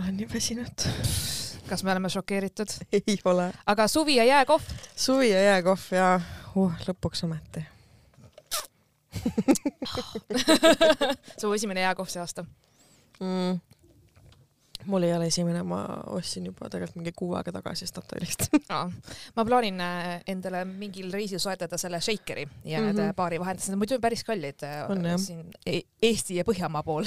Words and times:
olen 0.00 0.16
nii 0.16 0.28
väsinud. 0.34 0.86
kas 1.68 1.84
me 1.84 1.92
oleme 1.92 2.08
šokeeritud? 2.08 2.68
ei 2.92 3.18
ole. 3.24 3.52
aga 3.66 3.88
suvi 3.88 4.16
ja 4.16 4.24
jääkohv, 4.24 4.62
suvi 4.96 5.30
ja 5.30 5.42
jääkohv 5.42 5.92
ja 5.92 6.20
uh, 6.56 6.72
lõpuks 6.88 7.24
ometi. 7.24 7.64
su 11.40 11.52
esimene 11.52 11.80
jääkohv 11.80 12.08
see 12.08 12.20
aasta. 12.20 12.44
mm.. 13.20 13.60
Mul 14.90 15.06
ei 15.06 15.12
ole 15.16 15.26
esimene, 15.30 15.62
ma 15.66 15.80
ostsin 16.16 16.46
juba 16.50 16.68
tegelikult 16.72 16.96
mingi 17.00 17.12
kuu 17.16 17.34
aega 17.38 17.52
tagasi 17.54 17.86
Statoilist. 17.88 18.48
ma 19.36 19.44
plaanin 19.46 19.80
äh, 19.80 20.20
endale 20.30 20.64
mingil 20.68 21.12
reisil 21.14 21.38
soetada 21.42 21.78
selle 21.80 22.00
Shakeri 22.00 22.46
ja 22.64 22.80
need 22.80 22.94
Mhm. 22.94 23.00
mm 23.00 23.08
-hmm. 23.10 23.14
baari 23.16 23.38
vahendid, 23.40 23.64
need 23.68 23.74
on 23.78 23.78
muidu 23.84 24.00
päris 24.00 24.24
kallid 24.24 24.64
On, 24.88 25.04
jah. 25.04 25.18
siin 25.18 25.44
E- 25.66 25.82
Eesti 26.02 26.36
ja 26.40 26.44
Põhjamaa 26.44 26.82
pool. 26.82 27.04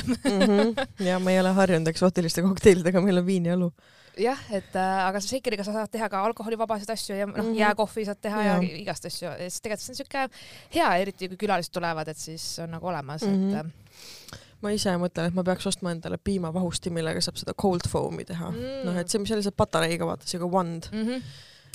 ja 0.99 1.19
ma 1.19 1.31
ei 1.31 1.39
ole 1.39 1.51
harjunud 1.53 1.87
eksootiliste 1.91 2.41
kokteilidega, 2.45 3.01
meil 3.01 3.17
on 3.21 3.25
viin 3.25 3.45
ja 3.45 3.55
õlu. 3.57 3.71
jah, 4.17 4.39
et 4.53 4.75
äh, 4.75 5.05
aga 5.07 5.19
selle 5.19 5.37
Shakeriga 5.39 5.63
sa 5.65 5.73
saad 5.73 5.89
teha 5.91 6.09
ka 6.09 6.19
alkoholivabasid 6.27 6.89
asju 6.93 7.15
ja 7.17 7.25
noh 7.25 7.33
mm 7.35 7.41
Mhm. 7.41 7.49
-hmm. 7.51 7.59
jääkohvi 7.59 8.05
saad 8.05 8.19
teha 8.21 8.43
ja, 8.43 8.53
ja 8.61 8.77
igast 8.83 9.05
asju 9.05 9.29
siis 9.39 9.61
tegelikult 9.61 9.81
see 9.85 9.91
on 9.93 9.97
siuke 9.97 10.29
hea, 10.75 10.95
eriti 11.01 11.27
kui 11.29 11.37
külalised 11.37 11.71
tulevad, 11.73 12.07
et 12.07 12.17
siis 12.17 12.59
on 12.63 12.69
nagu 12.71 12.87
olemas 12.87 13.21
mm, 13.21 13.29
Mhm. 13.29 13.53
-hmm. 13.53 13.65
et 13.67 14.42
ma 14.63 14.71
ise 14.71 14.93
mõtlen, 15.01 15.27
et 15.27 15.35
ma 15.37 15.43
peaks 15.43 15.67
ostma 15.67 15.91
endale 15.91 16.17
piimavahusti, 16.17 16.89
millega 16.95 17.21
saab 17.21 17.35
seda 17.41 17.53
cold 17.53 17.85
foam'i 17.91 18.23
teha 18.25 18.49
Mm. 18.51 18.83
noh, 18.87 18.97
et 19.01 19.09
see, 19.11 19.19
mis 19.19 19.31
oli 19.35 19.43
see 19.43 19.51
patareiga, 19.55 20.05
vaata 20.07 20.25
siuke 20.29 20.47
wand. 20.51 20.87
mm. 20.91 21.07
-hmm. 21.09 21.21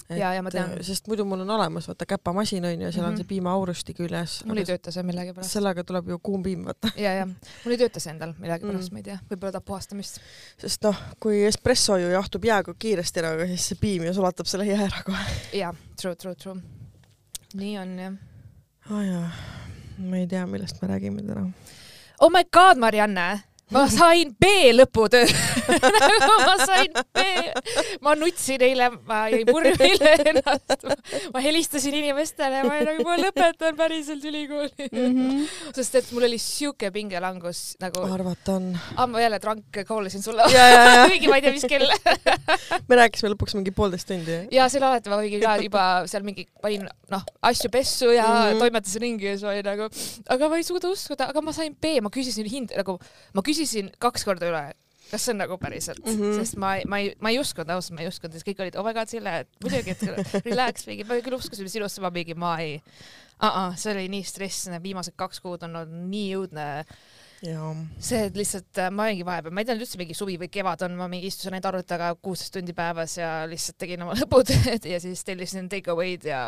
Jaa, 0.08 0.30
jaa, 0.32 0.40
ma 0.42 0.48
tean. 0.50 0.70
sest 0.80 1.04
muidu 1.10 1.24
mul 1.28 1.40
on 1.44 1.50
olemas, 1.52 1.84
vaata 1.88 2.06
käpamasin 2.08 2.64
on 2.64 2.80
ju, 2.80 2.92
seal 2.92 2.92
mm 2.92 2.94
-hmm. 2.94 3.06
on 3.08 3.12
Mhm. 3.12 3.16
see 3.18 3.24
piimaaursti 3.28 3.94
küljes. 3.94 4.44
mul 4.46 4.56
ei 4.56 4.64
tööta 4.64 4.90
see 4.92 5.02
millegipärast. 5.02 5.50
sellega 5.52 5.84
tuleb 5.84 6.08
ju 6.08 6.18
kuum 6.22 6.42
piim, 6.42 6.64
vaata. 6.64 6.88
ja, 6.96 7.12
ja 7.12 7.26
mul 7.26 7.72
ei 7.74 7.76
tööta 7.78 8.00
see 8.00 8.10
endal 8.12 8.32
millegipärast 8.38 8.88
Mm. 8.88 8.88
mm., 8.88 8.92
ma 8.94 8.98
ei 8.98 9.02
tea, 9.02 9.18
võib-olla 9.30 9.52
tahab 9.52 9.64
puhastamist. 9.64 10.20
sest 10.58 10.82
noh, 10.84 10.96
kui 11.20 11.44
espresso 11.44 11.96
ju 11.98 12.08
jahtub 12.08 12.44
jääga 12.44 12.74
kiiresti 12.78 13.20
ära, 13.20 13.32
aga 13.34 13.46
siis 13.46 13.68
see 13.68 13.78
piim 13.80 14.04
ju 14.04 14.14
sulatab 14.14 14.46
selle 14.46 14.64
jää 14.64 14.80
ära 14.86 15.02
kohe. 15.04 15.24
jaa, 15.52 15.74
true, 16.00 16.14
true, 16.16 16.34
true. 16.34 16.60
nii 17.54 17.78
on 17.78 17.98
jah. 17.98 18.12
aa 18.90 19.02
jaa, 19.04 19.30
ma 19.98 20.16
ei 20.16 20.26
tea, 20.26 20.46
millest 20.46 20.82
me 20.82 20.88
räägime 20.88 21.22
täna. 21.26 21.52
Oh 22.20 22.30
my 22.30 22.44
god, 22.50 22.76
Marianne, 22.76 23.44
ma 23.74 23.84
sain 23.92 24.32
B 24.40 24.72
lõputöö 24.72 25.26
ma 26.48 26.54
sain 26.64 26.92
B, 27.14 27.24
ma 28.04 28.14
nutsin 28.18 28.62
eile, 28.64 28.88
ma 29.08 29.26
jäin 29.32 29.48
purju 29.48 29.74
eile 29.84 30.14
ennast, 30.32 30.86
ma 31.34 31.42
helistasin 31.44 31.96
inimestele, 32.00 32.62
ma 32.66 32.78
nagu, 32.86 33.04
ma 33.06 33.16
lõpetan 33.20 33.76
päriselt 33.78 34.24
ülikooli 34.24 34.88
mm. 34.88 35.18
-hmm. 35.18 35.72
sest 35.76 35.98
et 36.00 36.10
mul 36.14 36.28
oli 36.28 36.38
siuke 36.42 36.90
pingelangus 36.94 37.76
nagu, 37.82 38.04
arvata 38.08 38.56
on. 38.56 38.70
aa 38.96 39.06
ma 39.06 39.22
jälle 39.22 39.40
drunk 39.42 39.82
call 39.88 40.08
isin 40.08 40.24
sulle 40.24 40.48
kuigi 41.08 41.28
ma 41.28 41.40
ei 41.40 41.46
tea, 41.46 41.52
mis 41.52 41.68
kell. 41.68 41.92
me 42.88 43.00
rääkisime 43.02 43.34
lõpuks 43.34 43.56
mingi 43.58 43.74
poolteist 43.76 44.08
tundi. 44.08 44.40
ja 44.54 44.68
selle 44.72 44.88
alati 44.88 45.12
ma 45.12 45.20
olin 45.20 45.44
ka 45.44 45.56
juba 45.62 45.84
seal 46.08 46.24
mingi, 46.26 46.48
panin 46.62 46.88
noh 47.12 47.24
asju 47.42 47.70
pessu 47.72 48.10
ja 48.16 48.24
mm. 48.24 48.40
-hmm. 48.40 48.64
toimetasin 48.64 49.04
ringi 49.04 49.28
ja 49.28 49.36
siis 49.36 49.44
ma 49.44 49.54
olin 49.54 49.70
nagu, 49.72 49.90
aga 50.36 50.48
ma 50.48 50.56
ei 50.56 50.64
suuda 50.64 50.88
uskuda, 50.88 51.28
aga 51.32 51.44
ma 51.44 51.52
sain 51.52 51.76
B, 51.76 51.98
ma 52.02 52.10
küsisin 52.14 52.48
hind 52.48 52.72
nagu, 52.76 52.98
ma 53.34 53.42
küsisin 53.44 53.57
kaks 53.98 54.26
korda 54.28 54.50
üle, 54.50 54.64
kas 55.10 55.24
see 55.24 55.34
on 55.34 55.40
nagu 55.42 55.58
päriselt 55.60 56.02
mm. 56.04 56.16
-hmm. 56.16 56.40
sest 56.40 56.58
ma 56.60 56.74
ma 56.86 57.00
ei, 57.02 57.14
ma 57.20 57.32
ei 57.32 57.38
uskunud, 57.40 57.70
ausalt 57.74 57.96
ma 57.96 58.04
ei 58.04 58.10
uskunud, 58.10 58.36
siis 58.36 58.46
kõik 58.46 58.64
olid 58.64 58.76
oh 58.78 58.86
my 58.86 58.94
god 58.96 59.10
Sille, 59.10 59.38
et 59.44 59.62
muidugi, 59.64 59.96
et 59.96 60.44
relax 60.50 60.86
mingi, 60.90 61.06
ma 61.08 61.20
küll 61.24 61.38
uskusin 61.38 61.70
sinusse, 61.70 62.02
ma 62.04 62.12
mingi, 62.14 62.36
ma 62.38 62.56
ei 62.62 62.76
uh. 62.78 63.48
-uh, 63.48 63.76
see 63.76 63.94
oli 63.94 64.08
nii 64.12 64.26
stressne, 64.26 64.82
viimased 64.82 65.16
kaks 65.16 65.40
kuud 65.40 65.64
on 65.66 65.76
olnud 65.76 66.10
nii 66.10 66.34
õudne 66.36 66.68
jaa. 67.46 67.70
see 68.02 68.24
et 68.28 68.36
lihtsalt 68.38 68.80
äh, 68.82 68.90
ma 68.94 69.06
olingi 69.06 69.26
vahepeal, 69.26 69.54
ma 69.54 69.62
ei 69.62 69.68
teadnud 69.68 69.84
üldse 69.84 70.00
mingi 70.00 70.16
suvi 70.16 70.36
või 70.40 70.50
kevad 70.52 70.82
on, 70.86 70.96
ma 70.98 71.08
mingi 71.10 71.30
istusin 71.30 71.54
ainult 71.54 71.70
arvuti 71.70 71.90
taga 71.92 72.10
kuusteist 72.22 72.54
tundi 72.56 72.74
päevas 72.76 73.18
ja 73.18 73.30
lihtsalt 73.50 73.78
tegin 73.80 74.02
oma 74.06 74.16
lõputööd 74.20 74.88
ja 74.90 75.00
siis 75.02 75.22
tellisin 75.26 75.70
take 75.72 75.92
away'd 75.94 76.26
ja 76.28 76.42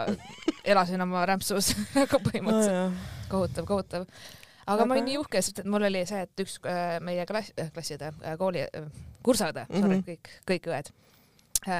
elasin 0.64 1.06
oma 1.06 1.24
rämpsus 1.30 1.72
nagu 1.98 2.22
põhimõtteliselt 2.26 3.28
kohutav, 3.30 3.68
kohutav. 3.68 4.06
Aga 4.74 4.86
ma 4.86 4.94
olin 4.96 5.04
nii 5.10 5.18
uhke, 5.20 5.42
sest 5.42 5.58
et 5.62 5.68
mul 5.70 5.82
oli 5.88 6.02
see, 6.08 6.22
et 6.26 6.42
üks 6.44 6.58
äh, 6.64 6.96
meie 7.04 7.26
klass, 7.28 7.52
klassiõde, 7.74 8.12
kooli, 8.40 8.66
kursaõde 9.26 9.66
mm, 9.68 9.74
-hmm. 9.74 9.80
sorry, 9.80 9.96
Mhm. 9.96 10.04
kõik, 10.10 10.34
kõik 10.50 10.70
õed 10.74 10.90
äh, 10.90 11.09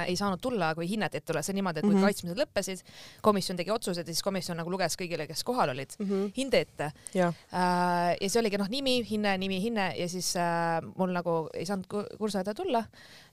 ei 0.07 0.15
saanud 0.15 0.39
tulla, 0.41 0.73
kui 0.75 0.87
hinnati, 0.89 1.17
et 1.17 1.25
tulla, 1.25 1.41
see 1.41 1.53
on 1.53 1.55
niimoodi, 1.61 1.79
et 1.79 1.85
kui 1.85 1.93
mm. 1.93 2.01
-hmm. 2.01 2.05
kaitsmised 2.05 2.37
lõppesid, 2.37 2.83
komisjon 3.21 3.57
tegi 3.57 3.71
otsused 3.71 4.07
ja 4.07 4.13
siis 4.13 4.23
komisjon 4.23 4.57
nagu 4.57 4.71
luges 4.71 4.97
kõigile, 4.97 5.27
kes 5.27 5.43
kohal 5.43 5.69
olid, 5.69 5.95
hinde 6.37 6.59
ette 6.59 6.91
jah, 7.13 7.33
Äh, 7.53 8.15
ja 8.21 8.29
see 8.29 8.39
oligi 8.39 8.57
noh, 8.57 8.67
nimi, 8.69 9.03
hinne, 9.09 9.37
nimi, 9.37 9.61
hinne 9.61 9.93
ja 9.97 10.07
siis 10.09 10.35
äh, 10.35 10.79
mul 10.97 11.11
nagu 11.11 11.49
ei 11.53 11.65
saanud 11.65 11.87
ku- 11.87 12.05
kursaõde 12.17 12.53
tulla 12.53 12.83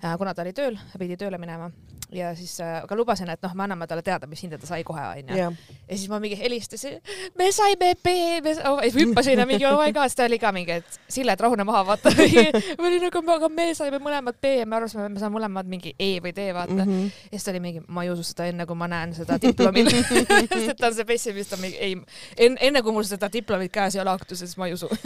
äh,, 0.04 0.16
kuna 0.18 0.34
ta 0.34 0.42
oli 0.42 0.52
tööl, 0.52 0.78
pidi 0.98 1.16
tööle 1.16 1.38
minema 1.38 1.70
ja 2.12 2.34
siis 2.34 2.60
äh, 2.60 2.82
aga 2.82 2.96
lubasin, 2.96 3.28
et 3.28 3.42
noh, 3.42 3.54
me 3.54 3.62
anname 3.66 3.86
talle 3.86 4.02
teada, 4.02 4.26
mis 4.26 4.42
hinde 4.42 4.58
ta 4.58 4.66
sai 4.66 4.84
kohe 4.84 5.00
onju. 5.00 5.36
jah. 5.36 5.52
ja 5.88 5.96
siis 5.96 6.08
ma 6.08 6.18
mingi 6.22 6.38
helistasin, 6.40 7.00
me 7.38 7.50
saime 7.52 7.94
B, 8.02 8.14
me 8.44 8.54
sa- 8.54 8.72
oh,, 8.72 8.80
hüppasin 8.80 9.38
ja 9.38 9.46
mingi 9.46 9.66
oh 9.66 9.76
my 9.82 9.92
god, 9.92 10.08
siis 10.08 10.16
ta 10.16 10.24
oli 10.24 10.38
ka 10.38 10.52
mingi, 10.52 10.78
et 10.80 11.00
Sille, 11.08 11.32
et 11.32 11.40
rahune 11.40 11.64
maha, 11.64 11.84
vaata. 11.86 12.10
ma 12.78 12.86
olin 12.86 13.02
nagu, 13.02 13.22
aga 13.34 13.48
me 13.48 13.74
saime 13.74 13.98
mõlemad 13.98 14.36
B 14.40 14.54
ja 14.58 14.66
me 14.66 14.76
arvasime, 14.76 15.06
et 15.06 15.12
me 15.12 15.20
saame 15.20 15.36
mõlemad 15.36 15.68
mingi 15.68 15.94
E 15.98 16.10
või 16.24 16.32
D, 16.36 16.37
vaata 16.54 16.74
mm. 16.74 16.80
-hmm. 16.80 17.04
ja 17.04 17.30
siis 17.30 17.44
ta 17.44 17.50
oli 17.50 17.60
mingi, 17.60 17.82
ma 17.86 18.04
ei 18.04 18.10
usu 18.10 18.22
seda 18.26 18.48
enne, 18.50 18.66
kui 18.66 18.76
ma 18.76 18.88
näen 18.88 19.14
seda 19.14 19.38
diplomil 19.42 19.90
sest 19.92 20.74
et 20.74 20.76
ta 20.76 20.86
on 20.86 20.94
see 20.94 21.04
pessimist, 21.08 21.50
ta 21.50 21.56
on 21.56 21.64
mingi 21.66 21.76
ei, 21.76 21.96
enne 22.38 22.82
kui 22.82 22.92
mul 22.92 23.06
seda 23.08 23.30
diplomit 23.32 23.72
käes 23.72 23.96
ei 23.96 24.02
ole 24.02 24.10
aktus, 24.10 24.38
siis 24.44 24.56
ma 24.56 24.66
ei 24.66 24.76
usu. 24.78 24.88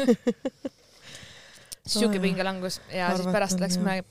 Nojah. 1.82 2.20
pingelangus 2.22 2.76
ja 2.78 3.08
siis 3.08 3.20
Arvata 3.20 3.32
pärast 3.32 3.60
läksime 3.60 4.04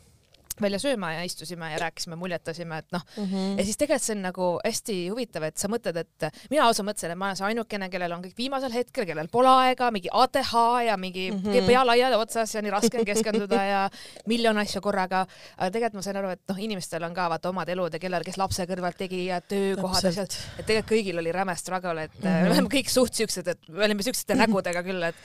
välja 0.61 0.79
sööma 0.81 1.13
ja 1.15 1.23
istusime 1.27 1.71
ja 1.73 1.79
rääkisime, 1.81 2.17
muljetasime, 2.19 2.77
et 2.83 2.91
noh, 2.95 3.05
Mhm. 3.17 3.57
ja 3.59 3.65
siis 3.65 3.77
tegelikult 3.77 4.05
see 4.05 4.15
on 4.15 4.21
nagu 4.23 4.47
hästi 4.65 4.95
huvitav, 5.09 5.43
et 5.43 5.57
sa 5.57 5.67
mõtled, 5.67 5.97
et 5.97 6.27
mina 6.49 6.65
ausalt 6.65 6.87
mõtlesin, 6.87 7.11
et 7.11 7.17
ma 7.17 7.29
olen 7.29 7.39
see 7.39 7.47
ainukene, 7.49 7.89
kellel 7.89 8.15
on 8.15 8.23
kõik 8.23 8.37
viimasel 8.37 8.73
hetkel, 8.73 9.05
kellel 9.05 9.27
pole 9.31 9.51
aega, 9.65 9.91
mingi 9.91 10.09
ATH 10.11 10.53
ja 10.87 10.97
mingi 10.97 11.31
mm. 11.31 11.39
-hmm. 11.43 11.67
pea 11.67 11.85
laiali 11.85 12.15
otsas 12.15 12.55
ja 12.55 12.61
nii 12.61 12.71
raske 12.71 12.99
on 12.99 13.05
keskenduda 13.05 13.63
ja 13.63 13.89
miljon 14.27 14.57
asju 14.57 14.81
korraga. 14.81 15.25
aga 15.57 15.71
tegelikult 15.71 15.99
ma 15.99 16.01
sain 16.01 16.17
aru, 16.17 16.29
et 16.29 16.41
noh, 16.47 16.57
inimestel 16.57 17.03
on 17.03 17.13
ka 17.13 17.29
vaata 17.29 17.49
omad 17.49 17.69
elud 17.69 17.93
ja 17.93 17.99
kellel, 17.99 18.23
kes 18.23 18.37
lapse 18.37 18.65
kõrvalt 18.65 18.97
tegi 18.97 19.25
ja 19.25 19.41
töökohad, 19.41 20.05
asjad, 20.05 20.37
et 20.57 20.65
tegelikult 20.65 20.91
kõigil 20.91 21.19
oli 21.19 21.31
räme 21.31 21.55
struggle, 21.55 22.03
et 22.03 22.19
mm. 22.19 22.27
-hmm. 22.27 22.43
me 22.43 22.49
oleme 22.49 22.69
kõik 22.69 22.89
suht 22.89 23.13
siuksed, 23.13 23.47
et 23.47 23.69
me 23.69 23.85
olime 23.85 24.03
siuksete 24.03 24.35
nägudega 24.35 24.83
küll, 24.83 25.03
et 25.03 25.15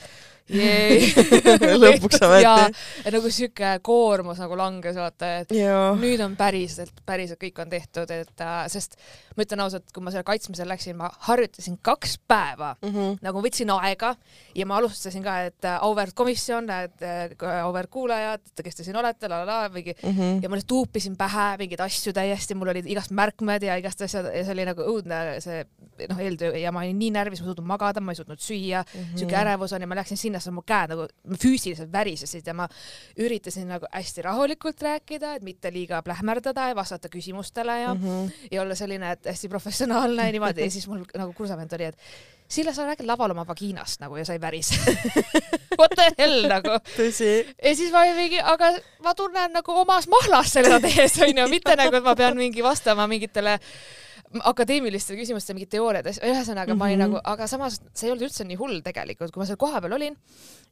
Lõpuks 1.83 2.21
ometi. 2.23 2.43
ja 2.45 2.55
et 3.03 3.13
nagu 3.13 3.31
siuke 3.33 3.73
koormus 3.85 4.39
nagu 4.41 4.57
langes, 4.59 4.95
vaata, 4.99 5.31
et 5.43 5.53
jaa. 5.57 5.93
nüüd 5.99 6.21
on 6.23 6.37
päriselt, 6.39 7.03
päriselt 7.05 7.41
kõik 7.41 7.59
on 7.63 7.71
tehtud, 7.71 8.11
et 8.15 8.43
äh, 8.43 8.59
sest 8.71 8.95
ma 9.37 9.45
ütlen 9.45 9.61
ausalt, 9.65 9.91
kui 9.93 10.03
ma 10.03 10.13
selle 10.13 10.25
kaitsmisel 10.27 10.69
läksin, 10.71 10.97
ma 10.97 11.09
harjutasin 11.27 11.77
kaks 11.85 12.17
päeva 12.27 12.73
mm, 12.81 12.93
-hmm. 12.93 13.17
nagu 13.25 13.43
võtsin 13.43 13.71
aega 13.75 14.15
ja 14.55 14.65
ma 14.65 14.79
alustasin 14.79 15.23
ka, 15.25 15.37
et 15.51 15.67
äh, 15.67 15.77
auväärt 15.83 16.15
komisjon, 16.17 16.69
et 16.69 17.03
äh, 17.05 17.35
auväärt 17.63 17.91
kuulajad, 17.93 18.41
kes 18.63 18.79
te 18.79 18.87
siin 18.87 18.97
olete, 18.97 19.29
la 19.29 19.43
la 19.43 19.45
la, 19.45 19.69
mingi 19.69 19.93
mm. 19.93 20.09
-hmm. 20.09 20.43
ja 20.43 20.49
ma 20.49 20.55
lihtsalt 20.55 20.73
tuupisin 20.73 21.17
pähe 21.17 21.57
mingeid 21.57 21.83
asju 21.85 22.13
täiesti, 22.13 22.55
mul 22.55 22.73
olid 22.73 22.87
igast 22.87 23.11
märkmed 23.11 23.63
ja 23.63 23.75
igast 23.77 24.01
asjad 24.01 24.31
ja 24.33 24.43
see 24.43 24.55
oli 24.55 24.65
nagu 24.65 24.81
õudne 24.81 25.39
see 25.43 25.65
noh, 26.09 26.19
eeltöö 26.19 26.57
ja 26.57 26.71
ma 26.71 26.83
olin 26.85 26.99
nii 26.99 27.11
närvis, 27.15 27.41
ma 27.41 27.47
ei 27.47 27.53
suutnud 27.53 27.67
magada, 27.67 28.01
ma 28.01 28.13
ei 28.13 28.19
suutnud 28.19 28.41
süüa 28.41 28.83
mm, 28.83 29.01
-hmm. 29.01 29.17
siuke 29.21 29.35
ärevus 29.35 29.73
on 29.73 29.81
ja 29.81 29.87
ma 29.87 29.95
läksin 29.95 30.17
sinna, 30.17 30.36
siis 30.39 30.53
mu 30.53 30.63
käed 30.67 30.93
nagu 30.93 31.07
füüsiliselt 31.41 31.91
värisesid 31.91 32.47
ja 32.47 32.55
ma 32.57 32.67
üritasin 33.19 33.67
nagu 33.71 33.89
hästi 33.91 34.25
rahulikult 34.25 34.81
rääkida, 34.81 35.35
et 35.37 35.45
mitte 35.45 35.71
liiga 35.73 36.01
plähmerdada 36.05 36.69
ja 36.71 36.75
vastata 36.75 37.09
küsimustele 37.13 37.81
ja 37.81 37.93
mm, 37.93 38.01
-hmm. 38.01 38.31
ja 38.51 38.61
olla 38.61 38.75
selline, 38.75 39.11
et 39.11 39.25
hästi 39.25 39.49
professionaalne 39.49 40.25
ja 40.25 40.31
niimoodi 40.31 40.61
ja 40.61 40.71
siis 40.71 40.87
mul 40.87 41.05
nagu 41.17 41.33
kursavend 41.33 41.73
oli, 41.73 41.83
et 41.93 41.97
Sille, 42.47 42.73
sa 42.73 42.85
räägid 42.85 43.05
laval 43.05 43.31
oma 43.31 43.43
vagiinast 43.47 43.99
nagu 43.99 44.15
ja 44.15 44.25
sa 44.25 44.33
ei 44.33 44.41
värise. 44.41 44.75
What 45.79 45.91
the 45.95 46.11
hell 46.17 46.47
nagu. 46.47 46.79
ja 47.63 47.75
siis 47.75 47.91
ma 47.91 48.05
mingi, 48.15 48.39
aga 48.39 48.71
ma 49.03 49.13
tunnen 49.15 49.51
nagu 49.51 49.71
omas 49.81 50.07
mahlas 50.07 50.53
seda 50.55 50.79
tehes 50.79 51.19
onju, 51.21 51.47
mitte 51.51 51.75
nagu, 51.75 51.95
et 51.95 52.03
ma 52.03 52.15
pean 52.15 52.37
mingi 52.37 52.63
vastama 52.63 53.07
mingitele 53.07 53.59
akadeemilistele 54.43 55.21
küsimustele, 55.21 55.55
mingid 55.55 55.71
teooriad, 55.71 56.07
ühesõnaga 56.11 56.73
mm 56.73 56.73
-hmm. 56.73 56.77
ma 56.77 56.85
olin 56.85 56.99
nagu, 56.99 57.19
aga 57.23 57.47
samas 57.47 57.81
see 57.93 58.07
ei 58.07 58.11
olnud 58.11 58.27
üldse 58.27 58.43
nii 58.43 58.57
hull 58.59 58.81
tegelikult, 58.83 59.31
kui 59.31 59.41
ma 59.41 59.45
seal 59.45 59.57
kohapeal 59.57 59.93
olin 59.93 60.17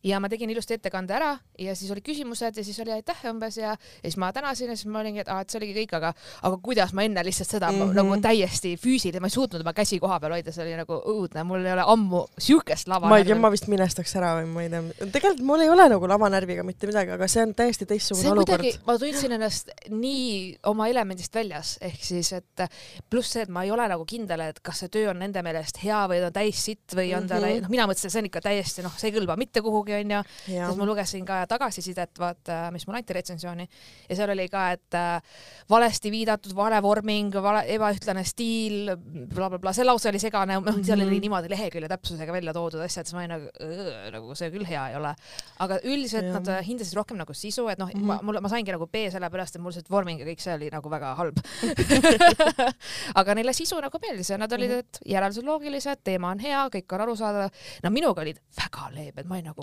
ja 0.03 0.19
ma 0.19 0.29
tegin 0.29 0.49
ilusti 0.49 0.73
ettekande 0.73 1.13
ära 1.15 1.37
ja 1.59 1.75
siis 1.75 1.91
olid 1.91 2.03
küsimused 2.05 2.57
ja 2.57 2.63
siis 2.63 2.79
oli 2.79 2.91
aitäh 2.91 3.25
umbes 3.31 3.57
ja, 3.57 3.69
ja 3.69 3.77
siis 4.03 4.17
ma 4.17 4.33
tänasin 4.33 4.69
ja 4.69 4.75
siis 4.75 4.91
ma 4.91 4.99
olingi, 4.99 5.19
et 5.19 5.29
aa, 5.29 5.41
et 5.41 5.49
see 5.49 5.59
oligi 5.59 5.79
kõik, 5.79 5.95
aga, 5.97 6.13
aga 6.41 6.57
kuidas 6.57 6.93
ma 6.93 7.03
enne 7.03 7.23
lihtsalt 7.23 7.49
seda 7.49 7.71
mm 7.71 7.75
Mhm. 7.75 7.91
-hmm. 7.91 7.95
nagu 7.95 8.21
täiesti 8.21 8.75
füüsiliselt, 8.77 9.21
ma 9.21 9.27
ei 9.27 9.31
suutnud 9.31 9.61
oma 9.61 9.73
käsi 9.73 9.99
koha 9.99 10.19
peal 10.19 10.31
hoida, 10.31 10.51
see 10.51 10.63
oli 10.63 10.75
nagu 10.75 10.93
õudne, 10.93 11.43
mul 11.43 11.65
ei 11.65 11.73
ole 11.73 11.83
ammu 11.87 12.25
siukest 12.37 12.87
lava. 12.87 13.07
ma 13.07 13.17
ei 13.17 13.25
tea, 13.25 13.35
ma 13.35 13.51
vist 13.51 13.67
minestaks 13.67 14.15
ära 14.15 14.35
või 14.41 14.47
ma 14.51 14.63
ei 14.63 14.69
tea, 14.69 14.81
tegelikult 15.11 15.45
mul 15.45 15.61
ei 15.65 15.69
ole 15.69 15.89
nagu 15.89 16.07
lavanärviga 16.07 16.63
mitte 16.63 16.87
midagi, 16.87 17.11
aga 17.11 17.27
see 17.27 17.43
on 17.43 17.53
täiesti 17.55 17.85
teistsugune 17.85 18.31
olukord 18.31 18.65
ma 18.85 18.97
tundsin 18.97 19.31
ennast 19.31 19.71
nii 19.89 20.57
oma 20.63 20.87
elemendist 20.87 21.35
väljas, 21.35 21.77
ehk 21.81 22.03
siis, 22.03 22.31
et 22.33 22.65
pluss 23.09 23.35
see, 23.35 23.44
et 23.45 23.49
ma 23.53 23.63
ei 23.63 23.71
ole 23.71 23.85
nagu 23.87 24.05
kindel, 24.09 24.41
et 24.49 24.59
kas 24.65 24.79
see 24.83 24.89
töö 24.91 25.09
on 25.13 25.19
nende 25.21 25.41
meelest 25.45 25.77
hea 25.83 26.01
või 26.11 26.19
ta 26.23 26.27
on 26.31 26.35
täis 26.35 26.59
sitt 26.65 26.95
või 26.97 27.13
on 27.17 27.27
ta 27.29 27.35
Mhm. 27.35 27.43
mm 27.45 27.51
-hmm. 27.55 27.61
noh, 27.61 27.69
mina 27.69 27.85
mõtlesin, 27.87 28.05
et 28.09 28.11
see 28.15 28.19
on 28.23 28.25
ikka 28.31 28.41
täiesti 28.41 28.83
noh, 28.83 28.93
see 28.97 29.09
ei 29.11 29.15
kõlba 29.19 29.37
mitte 29.37 29.61
kuhugi 29.61 29.93
onju, 30.01 30.21
siis 30.45 30.77
ma 30.77 30.85
lugesin 30.85 31.25
ka 31.25 31.45
tagasisidet, 31.47 32.11
vaata, 32.19 32.71
mis 32.71 32.87
mulle 32.87 32.97
anti 32.99 33.13
retsensiooni 33.13 33.67
ja 34.09 34.15
seal 34.15 34.29
oli 34.29 34.47
ka, 34.49 34.71
et 34.71 34.93
äh, 34.93 35.21
valesti 35.69 36.11
viidatud, 36.11 36.55
vale 36.55 36.81
vorming, 36.81 37.33
vale, 37.41 37.63
ebaühtlane 37.75 38.23
stiil 38.25 38.85
bla, 38.95 38.95
bla, 38.95 39.49
blablabla, 39.49 39.73
see 39.73 39.85
lause 39.85 40.09
oli 40.09 40.19
segane, 40.19 40.53
noh, 40.59 40.83
seal 40.83 40.97
Mhm. 40.99 41.07
oli 41.07 41.19
niimoodi 41.19 41.49
lehekülje 41.49 41.87
täpsusega 41.89 42.31
välja 42.33 42.53
toodud 42.53 42.81
asjad, 42.81 43.05
siis 43.05 43.13
ma 43.13 43.19
olin 43.19 43.29
nagu, 43.29 44.11
nagu 44.11 44.35
see 44.35 44.49
küll 44.51 44.65
hea 44.65 44.89
ei 44.89 44.95
ole. 44.95 45.15
aga 45.59 45.79
üldiselt 45.83 46.23
Jah. 46.25 46.33
nad 46.33 46.47
äh, 46.47 46.63
hindasid 46.67 46.93
rohkem 46.95 47.17
nagu 47.17 47.33
sisu, 47.33 47.67
et 47.69 47.77
noh 47.79 47.87
mm, 47.87 47.95
Mhm. 47.99 48.03
-hmm. 48.03 48.07
ma, 48.07 48.19
mul, 48.21 48.39
ma 48.41 48.49
saingi 48.49 48.71
nagu 48.71 48.85
B 48.87 48.95
sellepärast, 49.11 49.55
et 49.55 49.61
mul 49.61 49.71
see 49.71 49.83
vorming 49.89 50.19
ja 50.19 50.25
kõik 50.25 50.39
see 50.41 50.53
oli 50.53 50.69
nagu 50.71 50.89
väga 50.89 51.15
halb 51.15 51.35
aga 53.15 53.34
neile 53.35 53.53
sisu 53.53 53.77
nagu 53.83 53.99
meeldis 54.01 54.29
ja 54.29 54.37
nad 54.37 54.51
olid, 54.53 54.69
Mhm. 54.69 54.79
et 54.79 54.99
järeldused 55.05 55.43
loogilised, 55.45 56.01
teema 56.03 56.31
on 56.31 56.39
hea, 56.39 56.63
kõik 56.73 56.93
on 56.95 57.01
arusaadav. 57.05 57.51
no 57.83 57.89
minuga 57.89 58.21
olid 58.21 58.39
väga 58.57 58.89
leebed, 58.95 59.25
ma 59.25 59.35
olin 59.35 59.45
nagu 59.51 59.61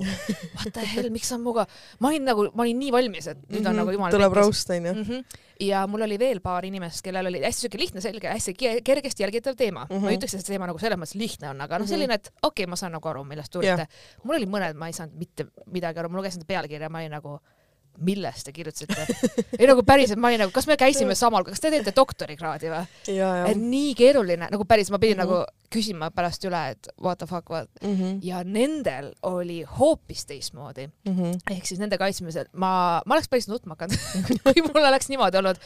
what 0.55 0.73
the 0.73 0.85
hell, 0.87 1.11
miks 1.11 1.29
sa 1.29 1.39
minuga, 1.39 1.67
ma 2.01 2.09
olin 2.09 2.25
nagu, 2.25 2.51
ma 2.55 2.63
olin 2.63 2.79
nii 2.79 2.93
valmis, 2.93 3.27
et 3.27 3.39
nüüd 3.49 3.67
on 3.67 3.73
Mhm. 3.73 3.77
nagu 3.77 3.91
jumal 3.97 4.11
tuleb 4.13 4.33
roast 4.33 4.71
onju 4.71 4.95
mm. 4.95 5.03
-hmm. 5.03 5.25
ja 5.61 5.87
mul 5.87 6.03
oli 6.03 6.19
veel 6.19 6.41
paar 6.41 6.65
inimest, 6.65 7.03
kellel 7.03 7.27
oli 7.27 7.41
hästi 7.43 7.61
siuke 7.69 7.79
lihtne, 7.79 8.01
selge, 8.01 8.29
hästi 8.29 8.55
ke- 8.55 8.81
kergesti 8.85 9.23
jälgitav 9.23 9.57
teema 9.57 9.87
mm. 9.89 9.97
-hmm. 9.97 10.01
ma 10.01 10.11
ei 10.11 10.17
Mhm. 10.17 10.23
ütleks, 10.23 10.35
et 10.35 10.47
see 10.47 10.55
teema 10.55 10.67
nagu 10.67 10.79
selles 10.79 10.99
mõttes 10.99 11.15
lihtne 11.19 11.49
on, 11.51 11.61
aga 11.61 11.79
noh, 11.79 11.87
Mhm. 11.87 11.91
selline, 11.95 12.15
et 12.15 12.31
okei 12.43 12.65
okay,, 12.65 12.67
ma 12.71 12.77
saan 12.77 12.93
nagu 12.93 13.09
aru, 13.09 13.25
millest 13.25 13.53
te 13.53 13.59
Jah. 13.63 13.79
uurite. 13.79 13.89
mul 14.25 14.37
oli 14.37 14.47
mõned, 14.47 14.75
ma 14.75 14.87
ei 14.87 14.93
saanud 14.93 15.15
mitte 15.17 15.47
midagi 15.67 15.99
aru, 15.99 16.09
ma 16.09 16.19
lugesin 16.19 16.45
pealkirja, 16.47 16.89
ma 16.91 16.99
olin 16.99 17.11
nagu 17.11 17.39
millest 17.99 18.47
te 18.49 18.53
kirjutasite? 18.55 19.06
ei 19.59 19.69
nagu 19.69 19.85
päriselt, 19.87 20.21
ma 20.21 20.31
olin 20.31 20.44
nagu, 20.44 20.53
kas 20.55 20.67
me 20.71 20.77
käisime 20.81 21.17
samal, 21.19 21.44
kas 21.47 21.61
te 21.62 21.73
teete 21.75 21.94
doktorikraadi 21.97 22.73
või? 22.73 22.85
et 23.50 23.61
nii 23.61 23.93
keeruline, 23.99 24.49
nagu 24.53 24.67
päris, 24.69 24.91
ma 24.91 25.00
pidin 25.03 25.19
mm 25.19 25.27
-hmm. 25.27 25.43
nagu 25.43 25.71
küsima 25.73 26.11
pärast 26.15 26.44
üle, 26.49 26.62
et 26.75 26.89
what 27.00 27.19
the 27.19 27.27
fuck, 27.27 27.50
what 27.50 27.69
Mhm, 27.83 28.19
ja 28.23 28.43
nendel 28.44 29.12
oli 29.23 29.62
hoopis 29.79 30.27
teistmoodi 30.27 30.87
mhm. 31.09 31.41
ehk 31.50 31.67
siis 31.67 31.81
nende 31.81 31.99
kaitsmisel 31.99 32.47
ma, 32.53 33.03
ma 33.06 33.15
oleks 33.15 33.29
päris 33.29 33.49
nutma 33.49 33.75
hakanud 33.75 33.99
kui 34.45 34.62
mul 34.62 34.88
oleks 34.88 35.09
niimoodi 35.09 35.43
olnud. 35.43 35.61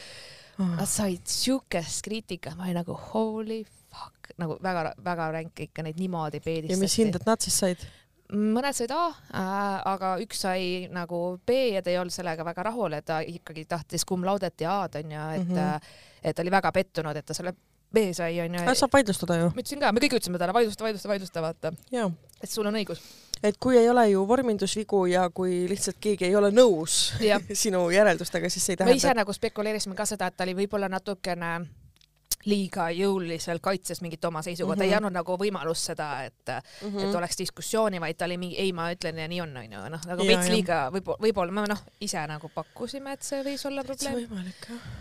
Nad 0.57 0.89
said 0.89 1.21
siukest 1.29 2.01
kriitikat, 2.01 2.55
ma 2.57 2.65
olin 2.65 2.79
nagu 2.79 2.95
holy 3.11 3.59
fuck, 3.93 4.31
nagu 4.41 4.57
väga-väga 4.63 5.27
ränk 5.35 5.59
ikka 5.67 5.85
neid 5.85 5.99
niimoodi 6.01 6.41
peedistati. 6.41 6.73
ja 6.73 6.81
mis 6.81 6.97
hinded 6.97 7.27
nad 7.29 7.43
siis 7.45 7.59
said 7.61 7.83
mõned 8.33 8.75
said 8.75 8.91
A 8.91 9.05
äh,, 9.07 9.77
aga 9.93 10.15
üks 10.23 10.43
sai 10.43 10.87
nagu 10.93 11.37
B 11.47 11.57
ja 11.75 11.83
ta 11.83 11.91
ei 11.93 11.99
olnud 12.01 12.13
sellega 12.13 12.45
väga 12.47 12.67
rahul, 12.69 12.97
et 12.97 13.07
ta 13.07 13.21
ikkagi 13.23 13.65
tahtis 13.69 14.05
cum 14.07 14.25
laudet 14.27 14.61
ja 14.61 14.81
A-d 14.83 15.01
onju, 15.03 15.23
et 15.37 15.47
mm. 15.47 15.55
-hmm. 15.55 15.89
et 16.23 16.39
oli 16.39 16.51
väga 16.51 16.71
pettunud, 16.71 17.15
et 17.15 17.25
ta 17.25 17.33
selle 17.33 17.53
B 17.93 18.11
sai 18.13 18.41
onju. 18.43 18.65
Saab 18.75 18.93
vaidlustada 18.93 19.37
ju 19.39 19.51
ma 19.53 19.63
ütlesin 19.63 19.79
ka, 19.79 19.91
me 19.91 20.03
kõik 20.03 20.17
ütlesime 20.19 20.37
talle 20.41 20.53
vaidlusta, 20.53 20.83
vaidlusta, 20.83 21.09
vaidlusta, 21.09 21.41
vaata, 21.41 21.73
ja 21.91 22.09
et 22.43 22.49
sul 22.49 22.67
on 22.67 22.75
õigus. 22.75 23.01
et 23.43 23.57
kui 23.59 23.77
ei 23.77 23.89
ole 23.89 24.09
ju 24.09 24.27
vormindusvigu 24.27 25.05
ja 25.05 25.29
kui 25.29 25.65
lihtsalt 25.69 25.97
keegi 26.01 26.25
ei 26.25 26.35
ole 26.35 26.51
nõus 26.51 27.13
Jah. 27.23 27.41
sinu 27.63 27.89
järeldustega, 27.89 28.49
siis 28.49 28.65
see 28.65 28.75
ei 28.75 28.85
me 28.85 28.91
ise 28.91 29.07
tähenda 29.07 29.23
nagu 29.23 29.33
spekuleerisime 29.33 29.95
ka 29.95 30.05
seda, 30.05 30.27
et 30.27 30.37
ta 30.37 30.43
oli 30.43 30.57
võib-olla 30.57 30.89
natukene 30.89 31.59
liiga 32.45 32.89
jõuliselt 32.91 33.61
kaitses 33.61 34.01
mingit 34.01 34.25
oma 34.25 34.41
seisukohta 34.41 34.75
mm, 34.75 34.81
-hmm. 34.81 34.85
Mhm. 34.85 34.91
ei 34.93 34.97
andnud 34.97 35.13
nagu 35.13 35.37
võimalust 35.37 35.89
seda, 35.91 36.23
et 36.23 36.47
mm, 36.47 36.87
-hmm. 36.93 37.09
et 37.09 37.15
oleks 37.15 37.37
diskussiooni, 37.37 37.99
vaid 37.99 38.17
ta 38.17 38.25
oli 38.25 38.37
mingi 38.37 38.57
ei, 38.57 38.73
ma 38.73 38.91
ütlen 38.93 39.17
ja 39.17 39.27
nii 39.27 39.41
on, 39.41 39.57
onju, 39.57 39.89
noh 39.89 40.05
nagu 40.07 40.27
veits 40.27 40.49
liiga 40.49 40.89
võib-olla, 40.93 41.17
võib-olla 41.21 41.51
me 41.51 41.67
noh, 41.67 41.83
ise 42.01 42.27
nagu 42.27 42.49
pakkusime, 42.53 43.13
et 43.13 43.21
see 43.23 43.43
võis 43.43 43.65
olla 43.67 43.83
probleem, 43.83 44.27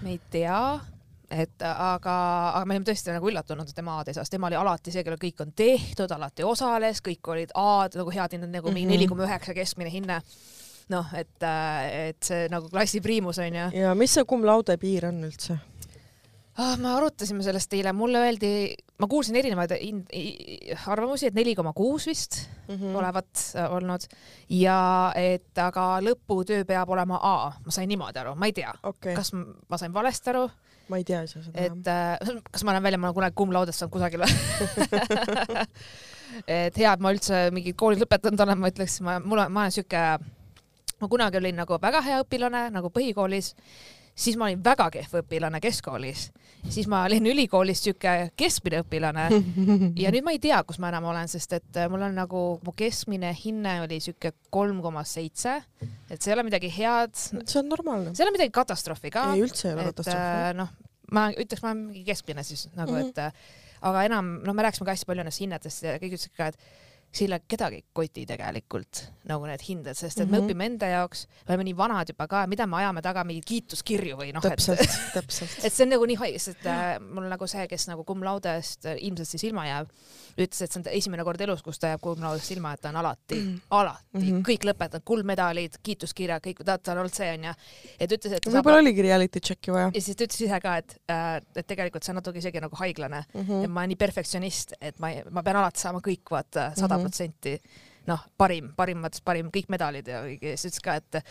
me 0.02 0.10
ei 0.10 0.20
tea 0.30 0.80
et 1.30 1.62
aga, 1.62 2.14
aga 2.54 2.64
me 2.64 2.74
olime 2.74 2.86
tõesti 2.86 3.10
nagu 3.10 3.28
üllatunud, 3.28 3.70
tema 3.74 3.98
A-d 4.00 4.08
ei 4.08 4.14
saa, 4.14 4.24
sest 4.24 4.30
tema 4.30 4.46
oli 4.46 4.54
alati 4.56 4.92
see, 4.94 5.02
kellel 5.04 5.18
kõik 5.18 5.40
on 5.42 5.52
tehtud, 5.52 6.10
alati 6.10 6.42
osales, 6.46 7.00
kõik 7.02 7.30
olid 7.34 7.50
A-d 7.54 7.98
nagu 7.98 8.10
head 8.14 8.32
hinded, 8.32 8.50
nagu 8.50 8.70
mingi 8.70 8.86
Mhm. 8.86 8.94
neli 8.94 9.06
koma 9.08 9.26
üheksa 9.26 9.54
keskmine 9.54 9.90
hinne. 9.90 10.22
noh, 10.88 11.06
et, 11.14 11.42
et 11.90 12.22
see 12.22 12.48
nagu 12.48 12.68
klassi 12.70 13.00
priimus 13.00 13.38
onju. 13.38 13.70
ja 13.74 13.94
mis 13.94 14.12
see 14.14 14.24
cum 14.24 14.44
laude 14.46 14.76
piir 14.78 15.06
on 15.06 15.24
üldse 15.24 15.58
ah, 16.58 16.76
me 16.80 16.92
arutasime 16.94 17.44
sellest 17.44 17.72
eile, 17.76 17.92
mulle 17.96 18.22
öeldi, 18.26 18.50
ma 19.00 19.08
kuulsin 19.10 19.36
erinevaid 19.36 19.74
arvamusi, 20.86 21.30
et 21.30 21.36
neli 21.36 21.54
koma 21.58 21.74
kuus 21.76 22.06
vist 22.08 22.42
mm 22.68 22.76
mm. 22.76 22.94
olevat 22.96 23.42
äh, 23.56 23.72
olnud. 23.72 24.06
Ja 24.50 25.12
et 25.16 25.58
aga 25.58 25.88
lõputöö 26.02 26.64
peab 26.68 26.90
olema 26.90 27.18
A, 27.22 27.36
ma 27.64 27.74
sain 27.74 27.88
niimoodi 27.88 28.22
aru, 28.22 28.34
ma 28.38 28.48
ei 28.50 28.54
tea, 28.56 28.72
okay. 28.82 29.14
kas 29.16 29.32
ma 29.34 29.78
sain 29.80 29.94
valesti 29.94 30.32
aru, 30.32 30.46
ma 30.88 31.00
ei 31.00 31.06
tea 31.06 31.22
ise 31.26 31.42
seda 31.44 31.66
et 31.66 31.90
äh, 31.90 32.34
kas 32.52 32.64
ma 32.64 32.74
olen 32.74 32.86
välja, 32.86 32.98
ma 32.98 33.10
olen 33.10 33.18
kunagi 33.20 33.38
cum 33.38 33.54
laude'st 33.54 33.82
saanud 33.82 33.94
kusagil 33.96 34.24
või? 34.24 34.32
Et 36.46 36.74
hea, 36.76 36.90
et 36.90 37.00
ma 37.00 37.12
üldse 37.14 37.46
mingid 37.54 37.76
koolid 37.78 38.00
lõpetanud 38.02 38.40
olen, 38.42 38.58
ma 38.60 38.68
ütleks, 38.68 38.98
ma, 39.06 39.14
mul 39.22 39.40
on, 39.40 39.52
ma 39.54 39.62
olen 39.62 39.72
siuke, 39.72 40.00
ma 41.00 41.08
kunagi 41.08 41.38
olin 41.38 41.56
nagu 41.62 41.78
väga 41.80 42.02
hea 42.04 42.18
õpilane 42.20 42.64
nagu 42.74 42.90
põhikoolis, 42.92 43.52
siis 44.16 44.36
ma 44.40 44.46
olin 44.48 44.62
väga 44.64 44.86
kehv 44.94 45.18
õpilane 45.20 45.60
keskkoolis, 45.60 46.30
siis 46.72 46.86
ma 46.88 47.02
olin 47.04 47.26
ülikoolis 47.28 47.82
siuke 47.84 48.14
keskmine 48.36 48.80
õpilane. 48.84 49.26
Ja 50.02 50.10
nüüd 50.14 50.24
ma 50.24 50.32
ei 50.34 50.40
tea, 50.42 50.62
kus 50.66 50.78
ma 50.82 50.88
enam 50.92 51.04
olen, 51.10 51.28
sest 51.28 51.52
et 51.58 51.76
äh, 51.76 51.88
mul 51.92 52.02
on 52.06 52.16
nagu, 52.16 52.40
mu 52.64 52.72
keskmine 52.76 53.30
hinne 53.36 53.76
oli 53.84 54.00
siuke 54.00 54.32
kolm 54.50 54.80
koma 54.84 55.04
seitse, 55.04 55.58
et 56.10 56.16
see 56.20 56.32
ei 56.32 56.36
ole 56.36 56.46
midagi 56.48 56.70
head, 56.72 57.14
see 57.16 57.60
on 57.60 57.68
normaalne. 57.72 58.14
See 58.16 58.24
ei 58.24 58.28
ole 58.30 58.36
midagi 58.38 58.54
katastroofi 58.56 59.12
ka 59.14 59.28
ei 59.36 59.44
üldse 59.44 59.68
ei 59.70 59.76
ole 59.76 59.86
et 59.90 59.94
katastroofi 59.94 60.24
äh, 60.48 60.50
noh, 60.56 60.72
ma 61.12 61.28
ütleks, 61.36 61.62
ma 61.62 61.70
olen 61.74 61.84
mingi 61.90 62.04
keskmine 62.08 62.42
siis 62.46 62.66
nagu 62.74 62.92
Mhm. 62.96 62.98
mm, 62.98 63.04
-hmm. 63.04 63.08
et 63.08 63.18
äh, 63.18 63.32
aga 63.86 64.02
enam, 64.08 64.34
noh, 64.44 64.54
me 64.56 64.62
rääkisime 64.64 64.88
ka 64.88 64.96
hästi 64.96 65.06
palju 65.06 65.22
nendest 65.22 65.40
hinnetest 65.44 65.82
ja 65.84 65.98
kõik 66.00 66.16
ütlesid 66.16 66.32
ka, 66.36 66.46
et 66.48 66.58
Sille 67.16 67.38
kedagi 67.48 67.78
ei 67.80 67.84
koti 67.96 68.26
tegelikult 68.28 68.98
nagu 69.30 69.46
need 69.48 69.62
hinded, 69.64 69.96
sest 69.96 70.20
et 70.20 70.26
mm 70.26 70.28
-hmm. 70.28 70.30
me 70.30 70.40
Mhm. 70.40 70.50
õpime 70.50 70.66
enda 70.66 70.86
jaoks, 70.90 71.26
me 71.46 71.54
oleme 71.54 71.64
nii 71.64 71.76
vanad 71.76 72.08
juba 72.12 72.26
ka, 72.28 72.46
mida 72.46 72.66
me 72.66 72.76
ajame 72.76 73.02
taga 73.02 73.24
mingeid 73.24 73.44
kiituskirju 73.48 74.16
või 74.20 74.32
noh, 74.34 74.44
et 74.44 74.52
täpselt 74.58 74.84
täpselt 75.16 75.64
et 75.64 75.72
see 75.72 75.84
on 75.86 75.90
nagu 75.94 76.06
nii 76.06 76.16
haige, 76.20 76.38
sest 76.38 76.66
äh, 76.66 76.98
mul 77.00 77.28
nagu 77.28 77.46
see, 77.46 77.66
kes 77.68 77.88
nagu 77.88 78.04
cum 78.04 78.22
laude'st 78.22 78.86
äh, 78.86 78.96
ilmselt 79.00 79.28
siis 79.28 79.44
ilma 79.44 79.64
jääb, 79.66 79.88
ütles, 80.36 80.62
et 80.62 80.72
see 80.72 80.80
on 80.80 80.86
esimene 80.92 81.24
kord 81.24 81.40
elus, 81.40 81.62
kus 81.64 81.80
ta 81.80 81.94
jääb 81.94 82.04
laude'st 82.06 82.52
ilma, 82.56 82.74
et 82.76 82.80
ta 82.84 82.92
on 82.92 83.00
alati 83.02 83.34
mm, 83.38 83.48
-hmm. 83.48 83.60
alati 83.70 84.04
mm. 84.12 84.26
-hmm. 84.28 84.44
kõik 84.50 84.68
lõpetanud, 84.70 85.04
kuldmedalid, 85.04 85.80
kiituskirjad, 85.82 86.44
kõik, 86.44 86.62
ta, 86.64 86.78
on 86.92 87.02
olnud 87.04 87.14
see 87.14 87.30
onju. 87.32 87.54
et 88.00 88.12
ütles, 88.12 88.36
et 88.36 88.46
võib-olla 88.46 88.82
oligi 88.84 89.02
reality 89.02 89.40
check'i 89.40 89.72
vaja 89.72 89.90
ja 89.94 90.00
siis 90.00 90.16
ta 90.16 90.24
ütles 90.24 90.44
ise 90.44 90.60
ka, 90.60 90.76
et 90.76 90.98
äh,, 91.10 91.40
et 91.56 91.66
tegelikult 91.66 92.04
see 92.04 92.12
on 92.12 92.20
natuke 92.20 92.38
isegi 92.38 92.60
nagu 92.60 92.76
haiglane 92.76 93.24
mm. 93.34 93.40
ja 93.40 93.66
-hmm. 93.66 93.68
ma 93.68 93.80
olen 93.80 93.94
nii 93.94 94.02
perfektsionist, 94.04 94.72
et 94.80 94.98
ma, 94.98 95.12
ma 95.30 95.42
pean 95.42 95.56
alati 95.56 95.80
saama 95.80 96.00
kõik 96.04 96.30
vaata 96.30 96.66
Mhm. 96.76 96.80
sada 96.80 96.98
protsenti, 97.00 97.54
noh, 98.06 98.24
parim, 98.38 98.72
parim 98.76 99.00
mõttes 99.02 99.22
parim, 99.24 99.50
kõik 99.54 99.70
medalid 99.72 100.08
ja 100.08 100.22
siis 100.28 100.70
ütles 100.70 100.82
ka, 100.84 100.98
et 101.00 101.22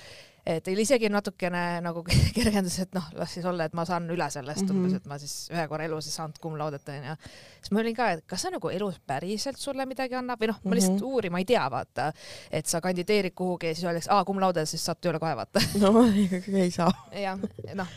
et 0.46 0.64
teil 0.64 0.78
isegi 0.80 1.10
natukene 1.10 1.82
nagu 1.82 2.04
kergendus, 2.38 2.76
et 2.84 2.92
noh, 2.94 3.06
las 3.18 3.32
siis 3.34 3.46
olla, 3.50 3.66
et 3.66 3.74
ma 3.74 3.86
saan 3.86 4.06
üle 4.14 4.28
sellest 4.30 4.62
mm, 4.62 4.68
-hmm. 4.68 4.74
Mhm. 4.74 4.86
umbes, 4.86 4.94
et 5.00 5.06
ma 5.10 5.18
siis 5.18 5.50
ühe 5.54 5.68
korra 5.68 5.86
elus 5.88 6.06
ei 6.06 6.12
saanud 6.14 6.38
cum 6.42 6.54
laude't 6.60 6.90
onju. 6.94 7.16
siis 7.62 7.72
ma 7.72 7.80
olin 7.80 7.96
ka, 7.96 8.10
et 8.12 8.26
kas 8.28 8.42
see 8.46 8.52
nagu 8.54 8.70
elus 8.70 9.00
päriselt 9.08 9.58
sulle 9.58 9.86
midagi 9.86 10.16
annab 10.16 10.40
või 10.42 10.48
noh, 10.54 10.60
ma 10.64 10.76
lihtsalt 10.76 11.02
Mhm. 11.02 11.04
uurima 11.10 11.38
ei 11.42 11.46
tea, 11.46 11.66
vaata, 11.72 12.12
et 12.52 12.66
sa 12.66 12.82
kandideerid 12.82 13.34
kuhugi 13.36 13.68
ja 13.68 13.76
siis 13.76 13.86
öeldakse, 13.86 14.12
aa 14.12 14.26
cum 14.26 14.40
laude, 14.40 14.66
siis 14.66 14.86
saad 14.86 15.02
tööle 15.02 15.20
kohe 15.20 15.36
vaata. 15.36 15.60
no 15.82 16.06
ikkagi 16.08 16.56
ei 16.62 16.72
saa 16.72 16.92
jah, 17.12 17.40
noh, 17.74 17.88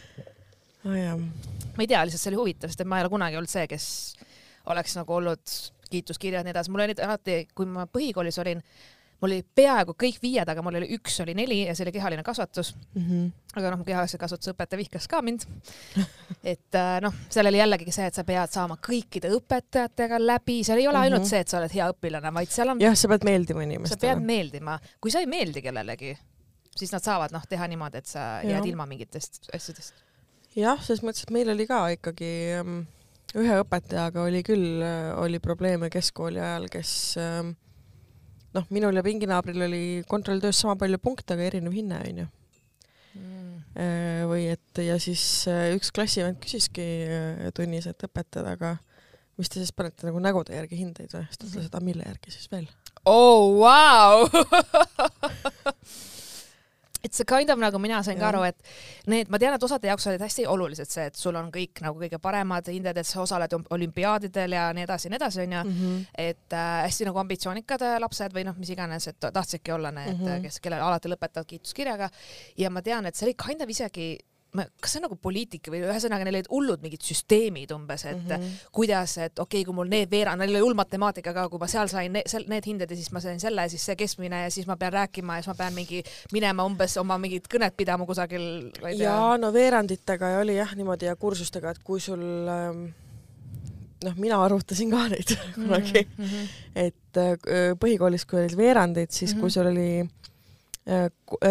oh, 0.84 1.18
ma 1.76 1.82
ei 1.84 1.86
tea, 1.86 2.04
lihtsalt 2.04 2.22
see 2.22 2.30
oli 2.32 2.40
huvitav, 2.40 2.70
sest 2.72 2.80
et 2.80 2.86
ma 2.88 2.98
ei 2.98 3.04
ole 3.04 3.10
kunagi 3.12 3.36
olnud 3.36 3.50
see, 3.52 3.66
kes 3.66 4.14
oleks 4.66 4.96
nagu 4.96 5.14
olnud 5.14 5.58
kiituskirjad 5.90 6.40
ja 6.42 6.44
nii 6.44 6.52
edasi, 6.52 6.70
mul 6.70 6.84
olid 6.84 6.98
alati, 7.00 7.36
kui 7.56 7.66
ma 7.66 7.86
põhikoolis 7.88 8.36
olin, 8.42 8.62
mul 9.20 9.32
oli 9.32 9.42
peaaegu 9.42 9.94
kõik 9.98 10.20
viied, 10.22 10.48
aga 10.48 10.62
mul 10.62 10.78
oli 10.78 10.88
üks 10.94 11.18
oli 11.24 11.34
neli 11.34 11.62
ja 11.66 11.74
see 11.74 11.86
oli 11.86 11.92
kehaline 11.96 12.22
kasvatus, 12.26 12.74
mm 12.94 13.04
-hmm. 13.04 13.30
aga 13.58 13.72
noh, 13.74 13.84
kehalise 13.86 14.18
kasvatuse 14.18 14.54
õpetaja 14.54 14.78
vihkas 14.78 15.08
ka 15.10 15.22
mind. 15.22 15.46
et 16.52 16.78
äh, 16.78 17.00
noh, 17.02 17.14
seal 17.30 17.50
oli 17.50 17.58
jällegi 17.58 17.92
see, 17.92 18.06
et 18.06 18.14
sa 18.14 18.24
pead 18.24 18.54
saama 18.54 18.78
kõikide 18.88 19.32
õpetajatega 19.34 20.20
läbi, 20.22 20.62
seal 20.64 20.78
ei 20.78 20.88
ole 20.88 20.98
ainult 20.98 21.20
mm. 21.20 21.24
-hmm. 21.24 21.30
see, 21.30 21.40
et 21.40 21.48
sa 21.48 21.58
oled 21.58 21.74
hea 21.74 21.90
õpilane, 21.92 22.34
vaid 22.34 22.54
seal 22.54 22.74
on, 22.74 22.80
jah 22.80 22.94
sa 22.94 23.08
pead 23.08 23.24
meeldima 23.24 23.60
sa 23.60 23.66
pead 23.66 23.70
inimestele 23.70 24.20
meeldima, 24.20 24.78
kui 25.00 25.10
sa 25.10 25.22
ei 25.24 25.26
meeldi 25.26 25.62
kellelegi, 25.62 26.16
siis 26.76 26.92
nad 26.94 27.02
saavad 27.02 27.34
noh, 27.34 27.46
teha 27.48 27.66
niimoodi, 27.68 27.98
et 27.98 28.06
sa 28.06 28.20
Jah. 28.42 28.52
jääd 28.52 28.70
ilma 28.70 28.86
mingitest 28.86 29.50
asjadest. 29.54 29.94
jah 30.56 30.78
selles 30.82 31.02
mõttes 31.02 31.26
et 31.26 31.34
meil 31.34 31.50
oli 31.50 31.66
ka 31.66 31.88
ikkagi 31.94 32.30
ähm, 32.58 32.82
ühe 33.34 33.62
õpetajaga 33.62 34.22
oli 34.22 34.42
küll 34.46 34.82
äh, 34.82 35.18
oli 35.18 35.40
probleeme 35.42 35.90
keskkooli 35.90 36.40
ajal 36.40 36.68
kes 36.72 36.92
ähm, 37.18 37.56
noh 38.58 38.66
minul 38.74 38.98
ja 38.98 39.04
pinginaabril 39.06 39.68
oli 39.68 39.84
kontrolltöös 40.10 40.60
sama 40.64 40.76
palju 40.80 40.98
punkte 41.02 41.36
aga 41.36 41.46
erinev 41.48 41.74
hinne 41.74 42.02
onju. 42.02 42.26
Äh, 43.78 44.24
või 44.26 44.48
et 44.50 44.80
ja 44.82 44.96
siis 44.98 45.22
äh, 45.46 45.68
üks 45.76 45.92
klassivend 45.94 46.40
küsiski 46.42 46.84
äh, 47.06 47.48
tunnis 47.54 47.86
et 47.86 48.02
õpetajad 48.08 48.48
aga 48.56 48.72
mis 49.38 49.50
te 49.52 49.62
siis 49.62 49.70
panete 49.76 50.08
nagu 50.08 50.18
nägude 50.22 50.56
järgi 50.56 50.80
hindeid 50.80 51.14
või? 51.14 51.26
Siis 51.28 51.38
ta 51.38 51.46
ütles 51.46 51.68
et 51.68 51.76
aga 51.78 51.86
mille 51.86 52.08
järgi 52.08 52.34
siis 52.34 52.50
veel? 52.50 52.66
Oh, 53.06 53.60
vau. 53.60 54.26
Et 57.04 57.14
see 57.14 57.26
kind 57.28 57.50
of 57.50 57.60
nagu 57.62 57.78
mina 57.82 58.00
sain 58.06 58.18
ka 58.18 58.28
aru, 58.32 58.42
et 58.48 59.10
need, 59.10 59.30
ma 59.30 59.38
tean, 59.38 59.54
et 59.54 59.62
osade 59.62 59.90
jaoks 59.90 60.08
olid 60.10 60.24
hästi 60.24 60.46
olulised 60.50 60.90
see, 60.90 61.06
et 61.10 61.18
sul 61.18 61.36
on 61.38 61.50
kõik 61.54 61.82
nagu 61.84 62.00
kõige 62.00 62.20
paremad 62.22 62.70
hinded, 62.72 62.98
et 62.98 63.06
sa 63.06 63.22
osaled 63.22 63.54
olümpiaadidel 63.76 64.56
ja 64.56 64.68
nii 64.76 64.86
edasi 64.86 65.08
ja 65.08 65.14
nii 65.14 65.20
edasi, 65.22 65.42
onju. 65.46 65.64
Mhm. 65.68 66.00
et 66.28 66.56
äh, 66.56 66.70
hästi 66.86 67.08
nagu 67.08 67.22
ambitsioonikad 67.22 67.84
äh, 67.86 67.98
lapsed 68.02 68.34
või 68.34 68.46
noh, 68.48 68.56
mis 68.58 68.72
iganes, 68.74 69.08
et 69.10 69.20
tahtsidki 69.20 69.72
olla 69.72 69.92
need 69.94 70.16
mm, 70.16 70.24
-hmm. 70.24 70.42
kes, 70.42 70.60
kellel 70.64 70.82
alati 70.82 71.12
lõpetavad 71.12 71.46
kiituskirjaga. 71.46 72.10
ja 72.56 72.70
ma 72.70 72.82
tean, 72.82 73.06
et 73.06 73.16
see 73.16 73.28
oli 73.28 73.38
kind 73.38 73.62
of 73.62 73.68
isegi 73.68 74.16
kas 74.80 74.92
see 74.92 75.00
on 75.00 75.06
nagu 75.08 75.16
poliitika 75.22 75.72
või 75.72 75.82
ühesõnaga 75.86 76.26
neil 76.26 76.38
olid 76.38 76.50
hullud 76.52 76.84
mingid 76.84 77.04
süsteemid 77.06 77.72
umbes, 77.74 78.04
et 78.04 78.16
mm 78.16 78.34
-hmm. 78.34 78.68
kuidas, 78.72 79.16
et 79.18 79.38
okei 79.38 79.60
okay,, 79.60 79.64
kui 79.64 79.74
mul 79.74 79.90
need 79.90 80.10
veerand, 80.10 80.42
neil 80.42 80.54
oli 80.56 80.64
hull 80.66 80.78
matemaatika 80.78 81.34
ka, 81.34 81.48
kui 81.48 81.62
ma 81.62 81.70
seal 81.70 81.88
sain 81.88 82.12
ne, 82.12 82.22
seal, 82.26 82.46
need 82.48 82.66
hinded 82.66 82.90
ja 82.90 82.96
siis 82.96 83.12
ma 83.12 83.20
sain 83.20 83.40
selle, 83.40 83.68
siis 83.68 83.84
see 83.84 83.96
keskmine 83.96 84.42
ja 84.44 84.50
siis 84.50 84.66
ma 84.66 84.76
pean 84.76 84.92
rääkima 84.92 85.38
ja 85.38 85.42
siis 85.42 85.52
ma 85.52 85.58
pean 85.64 85.74
mingi 85.74 86.02
minema 86.32 86.64
umbes 86.64 86.96
oma 86.96 87.18
mingit 87.18 87.48
kõnet 87.48 87.76
pidama 87.76 88.06
kusagil. 88.06 88.72
ja 88.96 89.36
no 89.38 89.52
veeranditega 89.52 90.38
oli 90.40 90.56
jah 90.56 90.74
niimoodi 90.76 91.06
ja 91.06 91.16
kursustega, 91.16 91.70
et 91.70 91.84
kui 91.84 92.00
sul 92.00 92.22
ähm, 92.48 92.88
noh, 94.04 94.14
mina 94.16 94.38
arvutasin 94.44 94.90
ka 94.92 95.08
neid 95.12 95.34
kunagi 95.54 96.04
mm, 96.04 96.24
-hmm. 96.24 96.48
et 96.74 97.16
äh, 97.16 97.74
põhikoolis, 97.80 98.26
kui 98.26 98.40
olid 98.40 98.56
veerandid, 98.56 99.10
siis 99.10 99.34
mm 99.34 99.36
-hmm. 99.36 99.40
kui 99.40 99.50
sul 99.50 99.66
oli 99.66 100.08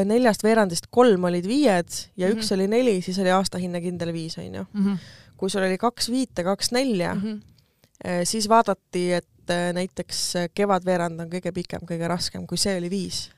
neljast 0.08 0.44
veerandist 0.44 0.89
kolm 0.89 1.27
olid 1.29 1.46
viied 1.46 1.89
ja 2.17 2.27
mm 2.27 2.34
-hmm. 2.34 2.38
üks 2.38 2.51
oli 2.56 2.67
neli, 2.67 3.01
siis 3.01 3.20
oli 3.22 3.32
aastahinne 3.32 3.82
kindel 3.82 4.13
viis, 4.13 4.38
onju. 4.38 4.65
Mhm. 4.74 4.94
kui 5.38 5.50
sul 5.50 5.62
oli 5.62 5.77
kaks 5.77 6.10
viite, 6.10 6.44
kaks 6.44 6.72
nelja 6.72 7.13
mm, 7.13 7.22
-hmm. 7.22 8.25
siis 8.25 8.50
vaadati, 8.50 9.13
et 9.13 9.53
näiteks 9.74 10.34
kevadveerand 10.53 11.20
on 11.20 11.29
kõige 11.29 11.51
pikem, 11.53 11.82
kõige 11.86 12.08
raskem, 12.08 12.48
kui 12.48 12.58
see 12.58 12.77
oli 12.77 12.89
viis, 12.89 13.29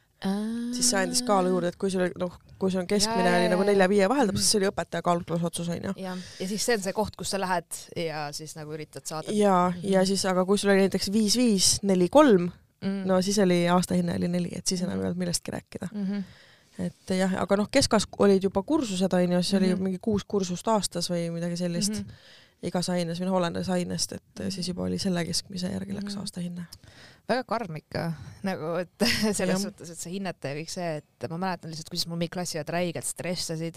siis 0.74 0.90
see 0.90 1.00
andis 1.00 1.22
kaalu 1.28 1.50
juurde, 1.50 1.68
et 1.68 1.76
kui 1.76 1.92
sul 1.92 2.08
noh, 2.20 2.40
kui 2.60 2.72
sul 2.72 2.82
on 2.82 2.88
keskmine 2.88 3.30
ja, 3.30 3.36
oli 3.40 3.50
nagu 3.54 3.64
nelja-viie 3.68 4.10
vaheldab, 4.12 4.40
siis 4.40 4.52
see 4.52 4.60
oli 4.60 4.70
õpetaja 4.70 5.04
kaalutlusotsus 5.06 5.70
onju. 5.76 5.94
ja, 5.98 6.16
ja 6.40 6.48
siis 6.48 6.66
see 6.66 6.76
on 6.76 6.84
see 6.84 6.96
koht, 6.98 7.16
kus 7.20 7.32
sa 7.32 7.40
lähed 7.40 7.84
ja 7.96 8.26
siis 8.36 8.56
nagu 8.60 8.76
üritad 8.76 9.06
saada. 9.08 9.32
ja 9.32 9.70
mm, 9.70 9.80
-hmm. 9.82 9.92
ja 9.94 10.06
siis, 10.06 10.26
aga 10.26 10.46
kui 10.46 10.58
sul 10.58 10.74
oli 10.74 10.88
näiteks 10.88 11.12
viis-viis, 11.12 11.80
neli-kolm 11.84 12.50
mm.. 12.82 13.08
no 13.10 13.22
siis 13.22 13.40
oli 13.40 13.62
aastahinne 13.70 14.16
oli 14.20 14.28
neli, 14.28 14.52
et 14.56 14.68
siis 14.68 14.84
enam 14.86 15.00
ei 15.00 15.10
olnud 15.10 15.24
millestki 15.24 15.56
rääkida 15.56 15.92
mm. 15.94 16.06
-hmm 16.06 16.46
et 16.80 17.12
jah, 17.12 17.34
aga 17.42 17.58
noh, 17.60 17.68
keskas 17.72 18.06
olid 18.24 18.46
juba 18.46 18.64
kursused 18.64 19.14
onju, 19.14 19.42
siis 19.44 19.54
mm 19.54 19.58
-hmm. 19.58 19.66
oli 19.66 19.76
mhm. 19.76 19.84
mingi 19.84 20.00
kuus 20.02 20.24
kursust 20.24 20.68
aastas 20.68 21.10
või 21.12 21.30
midagi 21.32 21.58
sellist 21.58 21.92
mm. 21.92 22.06
-hmm. 22.06 22.70
igas 22.70 22.90
aines 22.90 23.20
või 23.20 23.28
noh, 23.28 23.36
olenes 23.36 23.70
ainest, 23.70 24.14
et 24.14 24.24
-hmm. 24.40 24.52
siis 24.52 24.68
juba 24.68 24.84
oli 24.84 25.00
selle 25.00 25.26
keskmise 25.26 25.72
järgi 25.74 25.96
läks 25.96 26.16
aastahinne. 26.18 26.68
väga 27.30 27.44
karm 27.44 27.76
ikka 27.76 28.14
nagu, 28.50 28.76
et 28.76 29.08
selles 29.34 29.58
ja. 29.58 29.60
suhtes, 29.60 29.90
et 29.90 30.00
see 30.00 30.14
hinnete 30.14 30.50
ja 30.50 30.56
kõik 30.56 30.72
see, 30.72 30.96
et 30.98 31.30
ma 31.30 31.38
mäletan 31.38 31.72
lihtsalt, 31.72 31.90
kuidas 31.90 32.08
mul 32.08 32.18
mingid 32.18 32.34
klassiõed 32.34 32.70
räigelt 32.70 33.06
stressasid 33.06 33.76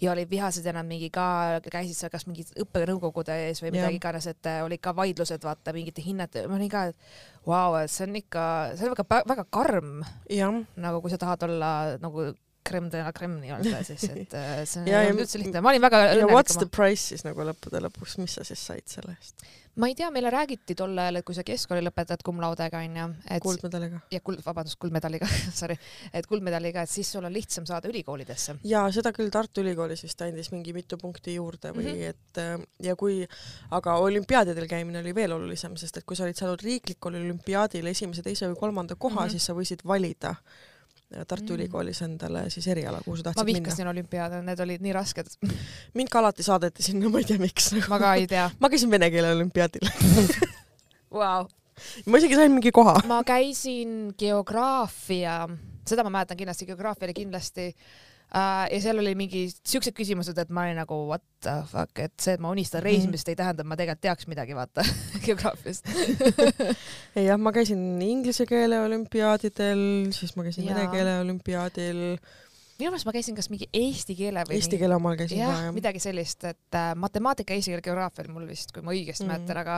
ja 0.00 0.12
olid 0.14 0.30
vihased 0.30 0.66
nad 0.74 0.86
mingi 0.88 1.10
ka 1.12 1.60
käisid 1.64 1.96
seal 1.98 2.12
kas 2.12 2.26
mingid 2.28 2.52
õppenõukogude 2.64 3.36
ees 3.46 3.62
või 3.62 3.74
midagi 3.76 4.00
iganes, 4.00 4.28
et 4.30 4.50
äh, 4.50 4.60
olid 4.64 4.82
ka 4.82 4.94
vaidlused 4.96 5.44
vaata 5.44 5.74
mingite 5.76 6.04
hinnete, 6.04 6.46
ma 6.48 6.56
olin 6.56 6.70
ka, 6.72 6.86
et 6.90 7.10
vau 7.46 7.72
wow,, 7.72 7.80
et 7.84 7.92
see 7.92 8.06
on 8.08 8.20
ikka, 8.20 8.44
see 8.76 8.88
on 8.88 8.94
väga, 8.96 9.24
väga 9.28 9.46
karm. 9.52 9.98
nagu 10.80 11.02
kui 11.04 11.12
sa 11.12 11.20
tahad 11.20 11.48
olla 11.48 11.72
nagu 12.00 12.30
Krem 12.70 12.90
de 12.92 13.00
la 13.00 13.12
Krem 13.16 13.38
nii-öelda 13.40 13.80
siis, 13.88 14.04
et 14.12 14.34
äh, 14.36 14.60
see 14.68 14.84
olnud 14.96 15.24
üldse 15.24 15.40
lihtne, 15.40 15.62
ma 15.64 15.72
olin 15.72 15.84
väga 15.84 16.02
ja 16.18 16.28
what's 16.28 16.58
the 16.60 16.68
price 16.68 17.12
siis 17.12 17.24
nagu 17.26 17.44
lõppude 17.48 17.80
lõpuks, 17.86 18.18
mis 18.20 18.36
sa 18.36 18.44
siis 18.46 18.60
said 18.60 18.86
selle 18.90 19.16
eest? 19.16 19.44
Ma 19.76 19.88
ei 19.88 19.94
tea, 19.94 20.10
meile 20.10 20.30
räägiti 20.32 20.74
tol 20.78 20.98
ajal, 20.98 21.20
et 21.20 21.26
kui 21.26 21.36
sa 21.36 21.44
keskkooli 21.46 21.84
lõpetad 21.86 22.24
cum 22.26 22.40
laude'ga 22.42 22.80
onju, 22.84 23.06
et 23.30 23.44
kuldmedaliga. 23.44 24.00
ja 24.10 24.20
kuld, 24.24 24.42
vabandust, 24.46 24.78
kuldmedaliga 24.82 25.28
sorry, 25.60 25.76
et 26.12 26.26
kuldmedaliga, 26.30 26.82
et 26.82 26.90
siis 26.90 27.10
sul 27.12 27.26
on 27.26 27.32
lihtsam 27.34 27.66
saada 27.68 27.90
ülikoolidesse. 27.90 28.56
ja 28.64 28.86
seda 28.94 29.12
küll 29.16 29.30
Tartu 29.30 29.64
Ülikoolis 29.64 30.02
vist 30.06 30.22
andis 30.26 30.50
mingi 30.54 30.74
mitu 30.76 30.98
punkti 30.98 31.34
juurde 31.36 31.74
või 31.76 31.86
mm 31.86 32.00
-hmm. 32.00 32.08
et 32.10 32.42
äh, 32.42 32.66
ja 32.90 32.96
kui, 32.96 33.22
aga 33.70 33.96
olümpiaadidel 33.98 34.66
käimine 34.68 35.04
oli 35.04 35.14
veel 35.14 35.32
olulisem, 35.32 35.76
sest 35.76 35.96
et 35.96 36.04
kui 36.04 36.16
sa 36.16 36.24
olid 36.24 36.36
saanud 36.36 36.62
riiklikul 36.62 37.14
olümpiaadil 37.14 37.86
esimese, 37.86 38.22
teise 38.22 38.50
või 38.50 38.58
kolmanda 38.58 38.94
koha 38.94 39.20
mm, 39.20 39.26
-hmm. 39.26 39.30
siis 39.30 39.46
sa 39.46 39.54
võisid 39.54 39.86
valida 39.86 40.34
Tartu 41.10 41.52
mm. 41.52 41.56
Ülikoolis 41.56 42.02
endale 42.06 42.44
siis 42.54 42.68
eriala, 42.70 43.00
kuhu 43.04 43.16
sa 43.18 43.28
tahtsid 43.28 43.42
minna. 43.42 43.58
ma 43.58 43.66
vihkasin 43.66 43.88
olümpiaade, 43.90 44.42
need 44.46 44.60
olid 44.62 44.84
nii 44.84 44.92
rasked. 44.94 45.32
mind 45.98 46.12
ka 46.12 46.20
alati 46.22 46.46
saadeti 46.46 46.86
sinna, 46.86 47.10
ma 47.10 47.22
ei 47.22 47.26
tea, 47.26 47.40
miks 47.42 47.72
ma 47.90 47.98
ka 48.02 48.12
ei 48.20 48.28
tea. 48.30 48.44
ma 48.62 48.70
käisin 48.70 48.92
vene 48.92 49.10
keele 49.10 49.32
olümpiaadil 49.34 49.90
wow.. 51.20 51.48
ma 52.06 52.20
isegi 52.22 52.38
sain 52.38 52.54
mingi 52.54 52.70
koha. 52.74 53.00
ma 53.10 53.24
käisin 53.26 54.14
geograafia, 54.18 55.40
seda 55.88 56.06
ma 56.06 56.14
mäletan 56.20 56.38
kindlasti, 56.38 56.70
geograafia 56.70 57.10
oli 57.10 57.18
kindlasti 57.18 57.66
äh, 57.72 57.90
ja 58.30 58.80
seal 58.82 59.00
oli 59.02 59.14
mingi 59.18 59.46
siuksed 59.50 59.94
küsimused, 59.96 60.38
et 60.38 60.52
ma 60.54 60.66
olin 60.66 60.78
nagu 60.78 60.98
what 61.08 61.24
the 61.44 61.56
fuck, 61.70 61.98
et 61.98 62.14
see, 62.20 62.36
et 62.36 62.42
ma 62.42 62.52
unistan 62.54 62.80
mhm. 62.80 62.86
reisimisest 62.88 63.28
mm. 63.28 63.32
ei 63.32 63.40
tähenda, 63.40 63.64
et 63.64 63.70
ma 63.70 63.78
tegelikult 63.80 64.04
teaks 64.06 64.28
midagi, 64.30 64.56
vaata 64.58 64.84
geograafiast 65.26 65.90
jah, 67.28 67.40
ma 67.40 67.54
käisin 67.56 67.82
inglise 68.06 68.46
keele 68.50 68.78
olümpiaadidel, 68.84 69.82
siis 70.16 70.36
ma 70.38 70.46
käisin 70.46 70.70
vene 70.70 70.86
keele 70.92 71.18
olümpiaadil 71.24 72.04
minu 72.80 72.90
meelest 72.90 73.06
ma 73.08 73.14
käisin 73.14 73.36
kas 73.36 73.48
mingi 73.52 73.68
eesti 73.76 74.14
keele 74.18 74.42
või 74.48 74.56
eesti 74.58 74.78
keele 74.80 74.96
omal 74.96 75.16
käisin 75.18 75.40
jah, 75.42 75.52
ka 75.52 75.66
jah. 75.66 75.74
midagi 75.76 76.00
sellist, 76.02 76.44
et 76.48 76.78
äh, 76.78 76.92
matemaatika, 76.98 77.54
eesti 77.54 77.74
keel, 77.74 77.82
geograafia 77.84 78.24
oli 78.24 78.34
mul 78.34 78.46
vist, 78.48 78.72
kui 78.74 78.84
ma 78.86 78.94
õigesti 78.94 79.26
mm. 79.26 79.32
mäletan, 79.32 79.60
aga 79.60 79.76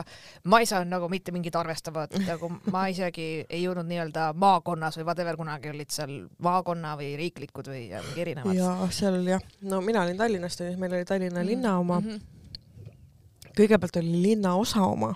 ma 0.51 0.59
ei 0.63 0.69
saanud 0.69 0.91
nagu 0.93 1.09
mitte 1.11 1.33
mingit 1.35 1.57
arvestavat, 1.59 2.15
nagu 2.27 2.49
ma 2.75 2.85
isegi 2.93 3.27
ei 3.43 3.61
jõudnud 3.65 3.89
nii-öelda 3.89 4.29
maakonnas 4.39 4.99
või 4.99 5.07
whatever, 5.09 5.39
kunagi 5.39 5.73
olid 5.73 5.93
seal 5.93 6.15
maakonna 6.43 6.95
või 6.99 7.11
riiklikud 7.19 7.71
või 7.73 7.83
ja, 7.91 8.01
mingi 8.07 8.25
erinevad. 8.25 8.57
ja 8.57 8.73
seal 8.95 9.19
jah, 9.27 9.43
no 9.67 9.81
mina 9.85 10.05
olin 10.07 10.19
Tallinnast, 10.19 10.65
meil 10.79 10.97
oli 10.99 11.09
Tallinna 11.09 11.41
mm. 11.41 11.51
linna 11.51 11.77
oma 11.83 11.99
mm. 11.99 12.09
-hmm. 12.09 13.53
kõigepealt 13.59 14.01
oli 14.01 14.25
linnaosa 14.29 14.87
oma, 14.87 15.13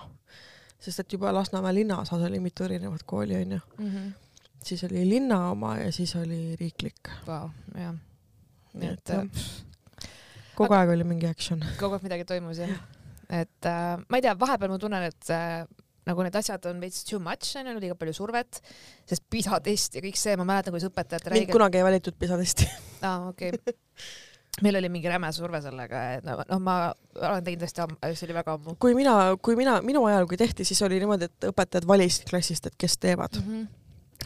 sest 0.78 1.04
et 1.04 1.18
juba 1.18 1.32
Lasnamäe 1.34 1.80
linnaosas 1.80 2.22
oli 2.28 2.40
mitu 2.40 2.68
erinevat 2.68 3.02
kooli 3.06 3.42
onju 3.42 3.60
mm. 3.78 3.92
-hmm 3.92 4.16
siis 4.64 4.84
oli 4.88 5.04
linna 5.08 5.50
oma 5.50 5.76
ja 5.78 5.92
siis 5.92 6.14
oli 6.16 6.56
riiklik 6.60 7.10
wow,. 7.26 7.50
jah. 7.78 7.96
nii 8.74 8.92
et, 8.92 9.10
et 9.10 9.42
kogu 10.58 10.72
aga, 10.72 10.84
aeg 10.84 10.94
oli 10.96 11.06
mingi 11.08 11.28
action. 11.30 11.62
kogu 11.80 11.98
aeg 11.98 12.06
midagi 12.06 12.26
toimus 12.28 12.62
jah. 12.62 12.72
et 13.28 13.68
äh, 13.70 13.92
ma 14.08 14.20
ei 14.20 14.24
tea, 14.24 14.34
vahepeal 14.38 14.72
ma 14.74 14.80
tunnen, 14.82 15.08
et 15.10 15.32
äh, 15.34 15.66
nagu 16.08 16.24
need 16.24 16.38
asjad 16.40 16.70
on 16.70 16.80
veits 16.82 17.04
too 17.08 17.20
much, 17.22 17.52
on 17.60 17.68
ju, 17.68 17.76
liiga 17.82 17.98
palju 17.98 18.16
survet, 18.16 18.62
sest 19.08 19.26
PISA 19.30 19.60
test 19.64 19.98
ja 19.98 20.04
kõik 20.04 20.18
see, 20.20 20.38
ma 20.40 20.46
mäletan, 20.48 20.74
kuidas 20.74 20.88
õpetajad 20.90 21.30
mind 21.34 21.52
kunagi 21.52 21.80
ei 21.80 21.86
valitud 21.86 22.18
PISA 22.18 22.40
testi 22.40 22.68
aa, 23.06 23.28
okei 23.30 23.52
okay. 23.54 23.76
meil 24.64 24.80
oli 24.80 24.90
mingi 24.92 25.10
räme 25.12 25.30
surve 25.36 25.60
sellega, 25.64 26.04
et 26.18 26.26
noh 26.26 26.42
no, 26.48 26.60
ma 26.64 26.78
olen 27.18 27.44
teinud 27.46 27.66
hästi 27.68 27.84
ammu, 27.84 27.98
see 28.10 28.28
oli 28.28 28.38
väga 28.40 28.56
ammu. 28.58 28.78
kui 28.82 28.96
mina, 28.98 29.18
kui 29.42 29.58
mina, 29.58 29.78
minu 29.86 30.06
ajal, 30.10 30.26
kui 30.30 30.40
tehti, 30.40 30.66
siis 30.68 30.80
oli 30.86 31.00
niimoodi, 31.02 31.28
et 31.30 31.50
õpetajad 31.52 31.86
valisid 31.88 32.26
klassist, 32.30 32.70
et 32.70 32.80
kes 32.80 32.98
teevad 32.98 33.38
mm. 33.42 33.50
-hmm 33.52 33.74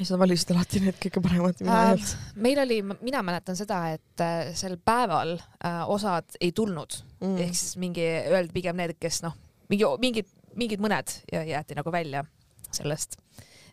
sa 0.00 0.18
valisid 0.20 0.52
alati 0.54 0.80
need 0.80 0.98
kõige 1.02 1.22
paremad, 1.24 1.60
mida 1.60 1.78
äh, 1.78 1.92
öelda. 1.92 2.20
meil 2.46 2.62
oli, 2.64 2.78
mina 3.04 3.22
mäletan 3.26 3.58
seda, 3.58 3.82
et 3.92 4.24
äh, 4.24 4.52
sel 4.58 4.78
päeval 4.80 5.36
äh, 5.36 5.82
osad 5.92 6.38
ei 6.40 6.52
tulnud 6.56 6.96
mm. 7.20 7.38
ehk 7.44 7.56
siis 7.58 7.76
mingi 7.80 8.06
öeldi 8.32 8.54
pigem 8.56 8.78
need, 8.80 8.96
kes 9.00 9.22
noh, 9.26 9.36
mingi 9.72 9.88
mingid, 10.02 10.32
mingid 10.58 10.84
mõned 10.84 11.16
jäeti 11.32 11.76
nagu 11.78 11.92
välja 11.92 12.24
sellest 12.72 13.18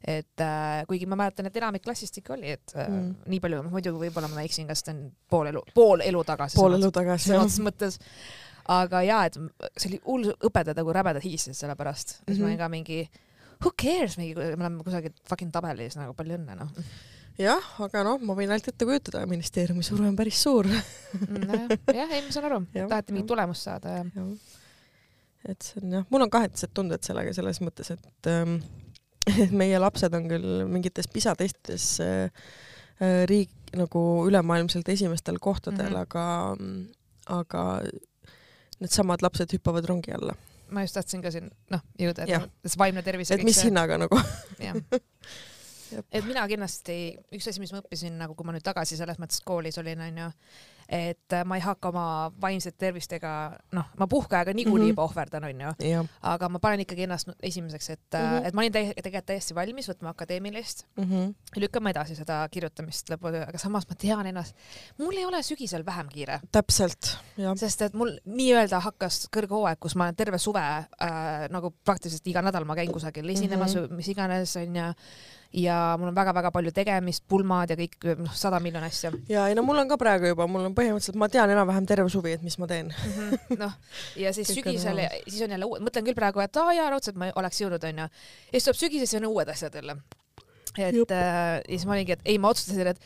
et 0.07 0.41
äh, 0.41 0.85
kuigi 0.87 1.07
ma 1.09 1.17
mäletan, 1.19 1.49
et 1.49 1.57
enamik 1.59 1.83
klassist 1.83 2.17
ikka 2.21 2.35
oli, 2.37 2.53
et 2.55 2.75
äh, 2.75 2.87
mm. 2.87 3.09
nii 3.31 3.39
palju, 3.43 3.63
muidugi 3.67 4.07
võib-olla 4.07 4.29
ma 4.31 4.43
eksin, 4.47 4.67
kas 4.69 4.83
ta 4.85 4.93
on 4.93 5.09
pool 5.29 5.49
elu, 5.51 5.63
pool 5.75 6.03
elu 6.05 6.21
tagasi. 6.27 6.59
pool 6.59 6.77
elu 6.77 6.91
tagasi, 6.95 7.33
jah. 7.33 7.41
selles 7.43 7.59
mõttes. 7.65 7.99
aga 8.69 9.01
jaa, 9.03 9.25
et 9.27 9.39
see 9.75 9.89
oli 9.91 9.99
hull, 10.05 10.29
õpetajad 10.49 10.79
nagu 10.79 10.95
rämedad 10.95 11.25
higistasid 11.25 11.57
selle 11.57 11.75
pärast 11.75 12.13
mm, 12.13 12.21
-hmm. 12.21 12.31
siis 12.31 12.39
ma 12.39 12.47
olin 12.47 12.61
ka 12.61 12.69
mingi 12.69 12.99
who 13.63 13.71
cares, 13.75 14.17
mingi, 14.19 14.35
me 14.35 14.55
oleme 14.55 14.83
kusagil 14.85 15.15
fucking 15.29 15.51
tabelis 15.53 15.97
nagu 15.99 16.15
palju 16.17 16.37
õnne 16.37 16.55
noh. 16.59 16.71
jah, 17.39 17.71
aga 17.85 18.03
noh, 18.07 18.21
ma 18.23 18.35
võin 18.37 18.51
ainult 18.51 18.71
ette 18.71 18.87
kujutada, 18.87 19.25
ministeeriumi 19.29 19.83
surve 19.85 20.07
on 20.09 20.17
päris 20.19 20.39
suur. 20.43 20.69
Nojah, 20.69 21.67
jah, 21.99 22.15
ei 22.15 22.23
ma 22.25 22.33
saan 22.35 22.49
aru, 22.49 22.63
tahate 22.75 23.15
mingit 23.15 23.29
tulemust 23.31 23.67
saada 23.67 23.99
ja, 23.99 24.05
ja.. 24.15 24.25
et 25.51 25.69
see 25.69 25.83
on 25.83 25.99
jah, 25.99 26.09
mul 26.11 26.27
on 26.27 26.33
kahetised 26.33 26.75
tunded 26.75 27.03
sellega 27.05 27.35
selles 27.35 27.61
mõttes, 27.63 27.91
et 27.95 28.31
ähm, 28.31 28.59
meie 29.61 29.79
lapsed 29.81 30.15
on 30.15 30.27
küll 30.31 30.65
mingites 30.71 31.09
PISA 31.11 31.35
testides 31.39 31.91
äh, 32.03 32.29
äh, 33.03 33.23
riik 33.29 33.51
nagu 33.77 34.01
ülemaailmselt 34.25 34.87
esimestel 34.89 35.37
kohtadel 35.37 35.91
mm, 35.91 35.95
-hmm. 35.95 36.01
aga, 37.29 37.41
aga 37.43 37.65
needsamad 38.79 39.21
lapsed 39.21 39.51
hüppavad 39.53 39.85
rongi 39.85 40.15
alla 40.15 40.33
ma 40.75 40.83
just 40.85 40.97
tahtsin 40.97 41.23
ka 41.23 41.31
siin 41.33 41.49
noh 41.73 41.85
jõuda, 41.99 42.25
et 42.25 42.67
see 42.69 42.81
vaimne 42.81 43.03
tervis. 43.05 43.31
et 43.35 43.45
mis 43.45 43.57
see... 43.57 43.69
hinnaga 43.69 43.99
nagu. 44.01 44.19
Et 46.13 46.21
mina 46.21 46.43
kindlasti, 46.45 47.15
üks 47.33 47.47
asi, 47.49 47.57
mis 47.57 47.71
ma 47.73 47.79
õppisin 47.81 48.13
nagu, 48.19 48.35
kui 48.37 48.45
ma 48.45 48.53
nüüd 48.53 48.61
tagasi 48.61 48.93
selles 48.93 49.17
mõttes 49.17 49.41
koolis 49.41 49.79
olin, 49.81 50.03
onju, 50.05 50.27
et 50.89 51.33
äh, 51.33 51.45
ma 51.45 51.59
ei 51.59 51.61
hakka 51.61 51.91
oma 51.91 52.05
vaimset 52.41 52.77
tervist 52.81 53.11
ega 53.13 53.33
noh, 53.77 53.85
ma 53.99 54.07
puhkeaega 54.09 54.53
niikuinii 54.57 54.89
Mhm. 54.89 54.95
juba 54.95 55.05
ohverdan, 55.05 55.45
onju, 55.45 55.73
aga 56.31 56.49
ma 56.49 56.59
panen 56.59 56.83
ikkagi 56.83 57.05
ennast 57.05 57.29
esimeseks, 57.43 57.89
et 57.89 58.01
mm. 58.13 58.25
-hmm. 58.25 58.47
et 58.47 58.53
ma 58.53 58.61
olin 58.61 58.73
tegelikult 58.73 59.25
täiesti 59.29 59.55
valmis 59.55 59.89
võtma 59.89 60.13
akadeemilist 60.15 60.85
mm 60.97 61.03
-hmm. 61.03 61.33
lükkama 61.61 61.93
edasi 61.93 62.15
seda 62.15 62.41
kirjutamist 62.51 63.09
lõpuni, 63.09 63.43
aga 63.47 63.57
samas 63.57 63.87
ma 63.89 63.95
tean 63.95 64.25
ennast, 64.25 64.55
mul 64.97 65.17
ei 65.17 65.25
ole 65.25 65.43
sügisel 65.43 65.85
vähem 65.85 66.09
kiire, 66.09 66.39
täpselt 66.51 67.17
jah 67.37 67.57
sest 67.57 67.81
et 67.81 67.93
mul 67.93 68.15
nii-öelda 68.25 68.79
hakkas 68.79 69.27
kõrghooaeg, 69.35 69.77
kus 69.79 69.95
ma 69.95 70.09
olen 70.09 70.15
terve 70.15 70.37
suve 70.37 70.61
äh, 70.61 71.49
nagu 71.49 71.73
praktiliselt 71.83 72.27
iga 72.27 72.41
nädal 72.41 72.65
ma 72.65 72.75
käin 72.75 72.91
kusagil 72.91 73.29
esinemas 73.29 73.75
mm. 73.75 73.85
-hmm. 73.85 73.93
mis 73.93 74.07
iganes 74.07 74.55
onju 74.55 74.93
ja 75.53 75.95
mul 75.99 76.11
on 76.11 76.15
väga-väga 76.15 76.51
palju 76.53 76.71
tegemist, 76.73 77.23
pulmad 77.27 77.71
ja 77.71 77.77
kõik 77.79 77.97
noh, 78.19 78.33
sada 78.37 78.59
miljon 78.61 78.85
asja 78.85 79.11
ja 79.29 79.47
ei 79.49 79.55
no 79.57 79.63
mul 79.65 79.81
on 79.81 79.89
ka 79.89 79.97
praegu 79.97 80.29
juba, 80.29 80.47
mul 80.47 80.67
on 80.69 80.75
põhimõtteliselt, 80.79 81.19
ma 81.19 81.27
tean 81.31 81.51
enam-vähem 81.53 81.85
terve 81.89 82.09
suvi, 82.13 82.33
et 82.37 82.43
mis 82.45 82.55
ma 82.61 82.67
teen. 82.71 82.93
noh, 83.59 83.73
ja 84.19 84.31
siis 84.35 84.53
sügisel, 84.55 85.01
siis 85.27 85.41
on 85.45 85.55
jälle 85.57 85.67
uued, 85.67 85.83
mõtlen 85.85 86.07
küll 86.07 86.17
praegu, 86.17 86.41
et 86.43 86.57
aa 86.61 86.73
jaa, 86.77 86.89
raudselt 86.95 87.19
ma 87.19 87.29
oleks 87.35 87.59
jõudnud, 87.61 87.83
onju. 87.91 88.07
ja 88.07 88.55
siis 88.55 88.69
tuleb 88.69 88.79
sügis 88.81 89.03
ja 89.05 89.09
siis 89.11 89.19
on 89.21 89.27
uued 89.33 89.51
asjad 89.51 89.75
jälle. 89.81 89.97
et 90.77 91.11
äh, 91.11 91.59
ja 91.59 91.75
siis 91.75 91.85
ma 91.89 91.97
olingi, 91.97 92.15
et 92.15 92.25
ei, 92.25 92.37
ma 92.41 92.53
otsustasin, 92.53 92.87
et 92.87 92.99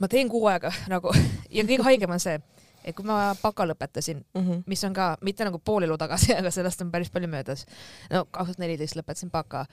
ma 0.00 0.08
teen 0.10 0.28
kuu 0.32 0.46
aega 0.50 0.72
nagu 0.94 1.12
ja 1.50 1.64
kõige 1.68 1.84
haigem 1.86 2.10
on 2.16 2.22
see, 2.22 2.40
et 2.84 2.96
kui 2.96 3.06
ma 3.08 3.34
baka 3.42 3.66
lõpetasin, 3.70 4.24
Mm 4.34 4.42
-hmm. 4.48 4.62
mis 4.66 4.84
on 4.84 4.92
ka 4.94 5.16
mitte 5.20 5.44
nagu 5.44 5.58
pool 5.58 5.82
elu 5.86 5.96
tagasi, 5.98 6.34
aga 6.40 6.50
sellest 6.50 6.80
on 6.82 6.90
päris 6.90 7.10
palju 7.10 7.28
möödas. 7.28 7.66
no 8.10 8.24
kaks 8.24 8.46
tuhat 8.46 8.58
neliteist 8.58 8.96
lõpetasin 8.96 9.30
baka. 9.30 9.66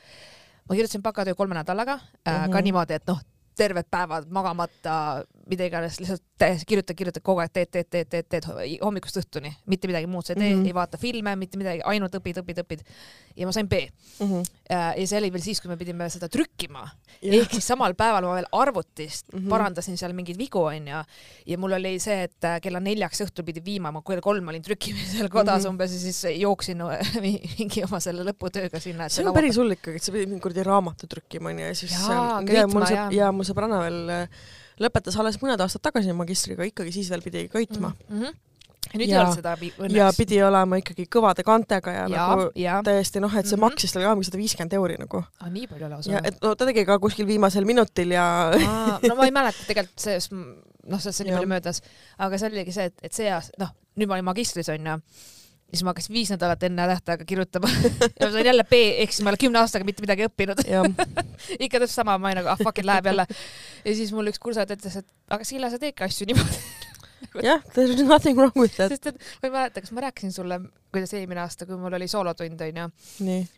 ma 0.70 0.76
kirjutasin 0.76 1.02
bakatöö 1.04 1.36
kolme 1.36 1.56
nädalaga 1.56 1.96
mm, 1.96 2.02
-hmm. 2.26 2.52
ka 2.52 2.58
Mhm. 2.58 2.64
niimoodi, 2.64 2.94
et 2.94 3.08
noh, 3.08 3.20
terved 3.58 3.86
päevad 3.92 4.30
magamata, 4.30 5.26
mida 5.52 5.66
iganes, 5.68 6.00
lihtsalt 6.02 6.24
täiesti 6.42 6.66
kirjutad, 6.70 6.96
kirjutad 6.98 7.24
kogu 7.28 7.44
aeg, 7.44 7.52
teed, 7.54 7.70
teed, 7.76 7.90
teed, 7.92 8.08
teed, 8.10 8.28
teed 8.32 8.48
hommikust 8.82 9.20
õhtuni, 9.22 9.52
mitte 9.70 9.88
midagi 9.92 10.08
muud 10.10 10.26
sa 10.26 10.34
ei 10.34 10.40
tee 10.40 10.48
mm, 10.50 10.56
Mhm. 10.56 10.64
-hmm. 10.64 10.68
ei 10.72 10.74
vaata 10.80 10.98
filme, 11.02 11.36
mitte 11.36 11.58
midagi, 11.62 11.82
ainult 11.86 12.16
õpid, 12.16 12.40
õpid, 12.42 12.64
õpid. 12.64 12.82
ja 13.36 13.46
ma 13.48 13.52
sain 13.56 13.68
B 13.70 13.74
Mm 14.20 14.28
-hmm. 14.32 14.44
Ja 14.72 15.08
see 15.08 15.18
oli 15.20 15.30
veel 15.34 15.42
siis, 15.44 15.60
kui 15.62 15.68
me 15.70 15.76
pidime 15.78 16.10
seda 16.10 16.28
trükkima 16.30 16.86
ehk 17.22 17.52
siis 17.52 17.68
samal 17.68 17.94
päeval 17.94 18.24
ma 18.24 18.34
veel 18.36 18.46
arvutist 18.52 19.26
mm 19.28 19.38
Mhm. 19.38 19.46
-hmm. 19.46 19.50
parandasin 19.50 19.98
seal 19.98 20.14
mingeid 20.14 20.38
vigu 20.38 20.60
onju 20.64 21.04
ja 21.46 21.58
mul 21.58 21.72
oli 21.74 22.00
see, 22.00 22.24
et 22.24 22.44
äh, 22.44 22.60
kella 22.62 22.80
neljaks 22.80 23.22
õhtul 23.22 23.44
pidi 23.44 23.62
viima, 23.66 23.92
ma 23.92 24.02
kell 24.02 24.22
kolm 24.22 24.48
olin 24.48 24.62
trükkimisel 24.62 25.30
kodas 25.30 25.54
mm 25.54 25.58
Mhm. 25.58 25.66
-hmm. 25.66 25.70
umbes 25.70 25.92
ja 25.94 26.00
siis 26.00 26.40
jooksin 26.40 26.78
mingi 27.22 27.84
oma 27.84 28.00
selle 28.00 28.24
lõputööga 28.24 28.80
sinna. 28.80 29.10
see 29.10 29.26
on 29.28 29.34
päris 29.34 29.58
hull 29.58 29.72
ikkagi, 29.72 29.96
et 29.96 30.04
sa 30.04 30.12
pidid 30.12 30.30
mingi 30.30 30.42
kuradi 30.42 30.64
raamatu 30.64 31.08
trükkima 31.08 31.50
onju 31.50 31.66
ja 31.66 31.76
siis 31.76 31.92
Jaa, 31.92 32.42
see 32.88 32.96
jaa. 32.96 33.12
ja 33.12 33.32
mul 33.32 33.44
sõbranna 33.44 33.80
veel 33.82 34.10
äh, 34.10 34.28
lõpetas 34.82 35.18
alles 35.22 35.38
mõned 35.42 35.62
aastad 35.64 35.82
tagasi 35.88 36.14
magistriga, 36.18 36.64
ikkagi 36.68 36.92
siis 36.96 37.10
veel 37.14 37.22
pidi 37.26 37.46
köitma 37.54 37.94
mm. 38.10 38.20
-hmm. 38.22 38.40
ja 38.94 39.00
nüüd 39.00 39.08
Ja- 39.10 39.18
ei 39.18 39.24
olnud 39.24 39.38
seda 39.40 39.56
pi- 39.58 39.74
õnneks. 39.78 39.96
ja 39.98 40.08
pidi 40.18 40.42
olema 40.44 40.80
ikkagi 40.82 41.06
kõvade 41.16 41.44
kantega 41.48 41.92
ja, 41.96 42.06
ja 42.10 42.28
nagu 42.32 42.48
ja. 42.56 42.80
täiesti 42.84 43.20
noh, 43.24 43.36
et 43.38 43.46
see 43.48 43.56
Mhm. 43.58 43.62
maksis 43.66 43.94
talle 43.94 44.06
ka 44.10 44.16
mingi 44.16 44.26
sada 44.32 44.38
viiskümmend 44.42 44.74
euri 44.74 44.96
nagu. 45.00 45.24
Ah, 45.40 45.50
nii 45.50 45.68
palju 45.68 45.90
lausa. 45.90 46.22
et 46.24 46.42
no 46.42 46.56
ta 46.56 46.66
tegi 46.66 46.86
ka 46.86 47.00
kuskil 47.00 47.28
viimasel 47.28 47.66
minutil 47.66 48.12
ja 48.12 48.26
Aa, 48.52 49.00
no 49.08 49.16
ma 49.16 49.26
ei 49.26 49.32
mäleta 49.32 49.64
tegelikult 49.68 50.00
see, 50.00 50.18
noh, 50.88 51.00
sellest 51.00 51.22
on 51.22 51.28
nii 51.28 51.36
palju 51.38 51.48
möödas, 51.54 51.82
aga 52.18 52.38
see 52.38 52.50
oligi 52.50 52.72
see, 52.74 52.86
et, 52.90 52.94
et 53.04 53.14
see 53.14 53.30
aasta, 53.32 53.54
noh, 53.60 53.70
nüüd 53.98 54.08
ma 54.08 54.14
olin 54.18 54.26
magistris 54.26 54.70
onju, 54.70 54.98
siis 55.72 55.84
ma 55.84 55.94
hakkasin 55.94 56.14
viis 56.16 56.32
nädalat 56.34 56.64
enne 56.68 56.86
tähtaega 56.92 57.26
kirjutama 57.26 57.70
ja 58.20 58.28
ma 58.28 58.32
sain 58.32 58.46
jälle 58.46 58.66
B, 58.68 58.82
ehk 59.04 59.14
siis 59.14 59.24
ma 59.24 59.32
ei 59.32 59.36
ole 59.36 59.42
kümne 59.46 59.62
aastaga 59.62 59.88
mitte 59.88 60.04
midagi 60.04 60.28
õppinud 60.28 60.64
ja 60.68 60.84
ikka 61.64 61.80
täpselt 61.80 61.96
sama, 61.96 62.18
ma 62.18 62.32
olin 62.32 62.42
nagu 62.42 62.52
ah 62.52 62.60
fuck 62.60 62.82
it, 62.82 62.88
läheb 62.88 63.10
jälle. 63.12 63.26
ja 63.86 63.96
siis 63.96 64.14
mul 64.16 64.32
üks 64.32 64.42
kursajat 64.44 64.76
ütles, 64.78 65.02
et 65.02 65.08
aga 65.32 65.48
Silla, 65.48 65.72
sa 65.72 65.80
teedki 65.82 66.06
asju 66.08 66.28
niimoodi. 66.32 66.62
jah, 67.48 67.64
there 67.74 67.88
is 67.88 68.04
nothing 68.04 68.38
wrong 68.38 68.54
with 68.60 68.76
that. 68.78 68.92
sest 68.92 69.12
et 69.14 69.20
ma 69.42 69.50
ei 69.50 69.56
mäleta, 69.56 69.84
kas 69.84 69.94
ma 69.96 70.06
rääkisin 70.08 70.34
sulle, 70.36 70.60
kuidas 70.92 71.14
eelmine 71.16 71.44
aasta, 71.46 71.68
kui 71.70 71.80
mul 71.80 71.96
oli 71.96 72.08
soolotund 72.12 72.66
onju, 72.68 72.88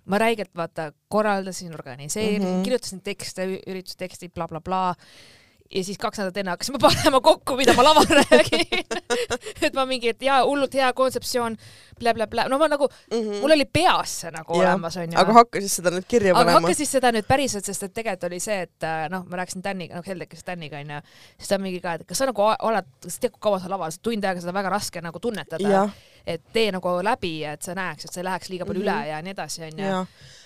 ma 0.05 0.21
räigelt 0.21 0.53
vaata 0.57 0.91
korraldasin, 1.07 1.73
organiseerisin 1.73 2.43
mm. 2.43 2.59
-hmm. 2.59 2.67
kirjutasin 2.67 3.01
tekste, 3.01 3.47
üritustekstid 3.67 4.33
bla, 4.35 4.47
bla, 4.47 4.61
blablabla 4.61 5.41
ja 5.75 5.83
siis 5.83 5.97
kaks 5.97 6.19
nädalat 6.19 6.37
enne 6.37 6.53
hakkasime 6.53 6.79
panema 6.87 7.21
kokku, 7.21 7.55
mida 7.57 7.73
ma 7.77 7.83
laval 7.83 8.05
räägin 8.09 8.83
et 9.65 9.73
ma 9.73 9.85
mingi, 9.89 10.13
et 10.13 10.21
jaa, 10.21 10.43
hullult 10.45 10.73
hea 10.73 10.89
kontseptsioon 10.93 11.57
blä,, 11.57 12.13
blä-blä-blä, 12.13 12.45
no 12.49 12.57
ma 12.57 12.67
nagu 12.67 12.87
mm, 12.87 13.19
-hmm. 13.19 13.41
mul 13.41 13.55
oli 13.55 13.65
peas 13.65 14.19
see 14.21 14.31
nagu 14.31 14.61
Jah, 14.61 14.73
olemas 14.73 14.97
onju. 14.97 15.19
aga 15.19 15.33
hakka 15.33 15.59
siis 15.59 15.75
seda 15.79 15.93
nüüd 15.95 16.07
kirja 16.07 16.33
aga 16.33 16.39
panema. 16.39 16.59
hakka 16.59 16.77
siis 16.77 16.91
seda 16.91 17.11
nüüd 17.11 17.27
päriselt, 17.27 17.65
sest 17.65 17.83
et 17.83 17.93
tegelikult 17.93 18.29
oli 18.29 18.39
see, 18.39 18.61
et 18.67 18.87
äh, 18.87 19.07
noh, 19.09 19.25
ma 19.29 19.41
rääkisin 19.41 19.61
Täniga, 19.61 19.95
noh 19.95 20.07
Heldekist 20.07 20.45
Täniga 20.45 20.79
onju, 20.79 21.01
siis 21.37 21.49
ta 21.49 21.57
mingi 21.57 21.81
ka, 21.81 21.93
et 21.93 22.05
kas 22.07 22.17
sa 22.17 22.29
nagu 22.29 22.45
oled, 22.53 22.91
kas 23.03 23.17
sa 23.17 23.25
tead, 23.25 23.35
kui 23.35 23.43
kaua 23.49 23.59
sa 23.59 23.71
laval, 23.71 23.97
tund 24.01 24.29
aega 24.29 24.43
seda 24.43 24.53
väga 24.53 24.69
raske 24.73 25.01
nagu 25.01 25.19
tunnetada, 25.19 25.87
et 26.27 26.45
tee 26.53 26.71
nagu 26.71 26.99
läbi, 27.03 27.35
et 27.47 27.61
sa 27.61 27.75
näeks, 27.77 28.05
et 28.05 28.13
see 28.13 28.21
ei 28.21 28.29
läheks 28.29 28.49
liiga 28.49 28.65
palju 28.65 28.83
mm. 28.83 28.87
-hmm. 28.87 29.03
üle 29.03 29.09
ja 29.09 29.21
nii 29.21 29.31
edasi 29.31 29.63
onju. 29.71 30.05